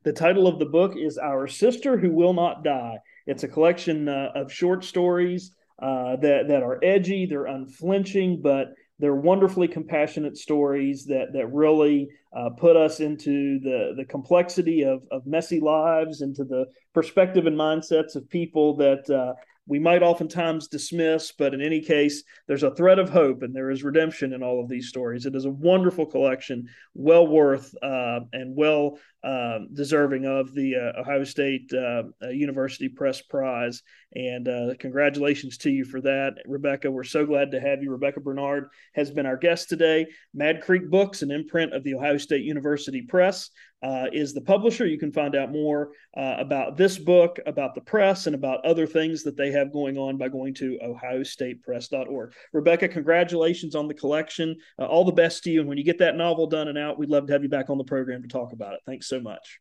The 0.04 0.12
title 0.12 0.46
of 0.46 0.59
the 0.59 0.66
book 0.66 0.94
is 0.96 1.18
Our 1.18 1.48
Sister 1.48 1.96
Who 1.96 2.12
Will 2.12 2.32
Not 2.32 2.62
Die. 2.62 2.98
It's 3.26 3.42
a 3.42 3.48
collection 3.48 4.09
uh, 4.09 4.28
of 4.36 4.52
short 4.52 4.84
stories 4.84 5.50
uh, 5.82 6.16
that, 6.16 6.48
that 6.48 6.62
are 6.62 6.78
edgy, 6.82 7.26
they're 7.26 7.46
unflinching, 7.46 8.40
but 8.40 8.68
they're 8.99 9.14
wonderfully 9.14 9.68
compassionate 9.68 10.36
stories 10.36 11.05
that 11.07 11.32
that 11.32 11.53
really 11.53 12.09
uh, 12.36 12.51
put 12.51 12.76
us 12.76 13.01
into 13.01 13.59
the 13.61 13.94
the 13.97 14.05
complexity 14.05 14.82
of 14.82 15.03
of 15.11 15.26
messy 15.26 15.61
lives, 15.61 16.22
into 16.22 16.44
the 16.44 16.66
perspective 16.94 17.47
and 17.47 17.57
mindsets 17.57 18.16
of 18.16 18.28
people 18.28 18.76
that 18.76 19.09
uh, 19.11 19.34
we 19.68 19.78
might 19.78 20.03
oftentimes 20.03 20.68
dismiss, 20.68 21.32
but 21.32 21.53
in 21.53 21.61
any 21.61 21.80
case, 21.80 22.22
there's 22.47 22.62
a 22.62 22.74
thread 22.74 23.01
of 23.01 23.11
hope 23.11 23.42
and 23.42 23.55
there 23.55 23.70
is 23.70 23.82
redemption 23.82 24.32
in 24.32 24.42
all 24.42 24.62
of 24.62 24.68
these 24.68 24.88
stories. 24.88 25.26
It 25.26 25.34
is 25.34 25.44
a 25.44 25.51
wonderful 25.51 26.07
collection, 26.07 26.68
well 26.94 27.26
worth 27.26 27.74
uh, 27.82 28.20
and 28.32 28.57
well 28.57 28.99
uh, 29.25 29.59
deserving 29.73 30.25
of 30.25 30.55
the 30.55 30.75
uh, 30.77 31.01
Ohio 31.01 31.25
State 31.25 31.73
uh, 31.73 32.05
uh, 32.23 32.29
University 32.29 32.89
Press 32.89 33.21
Prize. 33.23 33.83
And 34.14 34.49
uh, 34.49 34.75
congratulations 34.79 35.59
to 35.59 35.71
you 35.71 35.85
for 35.85 36.01
that, 36.03 36.35
Rebecca. 36.47 36.91
We're 36.91 37.05
so 37.05 37.27
glad 37.27 37.51
to 37.51 37.61
have 37.61 37.83
you. 37.83 37.91
Rebecca 37.91 38.21
Bernard 38.21 38.69
has 38.95 39.11
been 39.11 39.27
our 39.27 39.37
guest 39.37 39.69
today. 39.69 40.07
Mad 40.33 40.62
Creek 40.62 40.89
Books, 40.91 41.23
an 41.23 41.31
imprint 41.31 41.75
of 41.75 41.83
the 41.85 41.95
Ohio 41.95 42.17
State 42.17 42.45
University 42.45 43.03
Press 43.03 43.51
uh, 43.83 44.07
is 44.12 44.33
the 44.33 44.41
publisher. 44.41 44.87
You 44.87 44.99
can 44.99 45.12
find 45.12 45.37
out 45.37 45.53
more 45.53 45.91
uh, 46.17 46.37
about 46.39 46.77
this 46.77 46.99
book, 46.99 47.39
about 47.47 47.75
the 47.75 47.81
press, 47.83 48.27
and 48.27 48.35
about 48.35 48.64
other 48.64 48.87
things 48.87 49.23
that 49.25 49.37
they 49.37 49.51
have 49.53 49.73
going 49.73 49.99
on 49.99 50.17
by 50.17 50.29
going 50.29 50.55
to 50.55 50.79
ohiostatepress.org. 50.83 52.33
Rebecca, 52.53 52.89
congratulations 52.89 53.75
on 53.75 53.87
the 53.87 53.95
collection. 53.95 54.57
Uh, 54.79 54.87
all 54.87 55.05
the 55.05 55.12
best 55.12 55.45
to 55.45 55.51
you. 55.51 55.61
And 55.61 55.69
when 55.69 55.79
you 55.79 55.85
get 55.85 55.99
that 55.99 56.17
novel 56.17 56.47
done 56.47 56.69
and 56.69 56.79
out, 56.79 56.99
we'd 56.99 57.11
love 57.11 57.27
to 57.27 57.33
have 57.33 57.43
you 57.43 57.49
back 57.49 57.71
on 57.71 57.79
the 57.79 57.85
program 57.85 58.23
to 58.23 58.29
talk 58.29 58.53
about 58.53 58.75
it. 58.75 58.81
Thanks 58.87 59.09
so 59.09 59.16
much. 59.21 59.61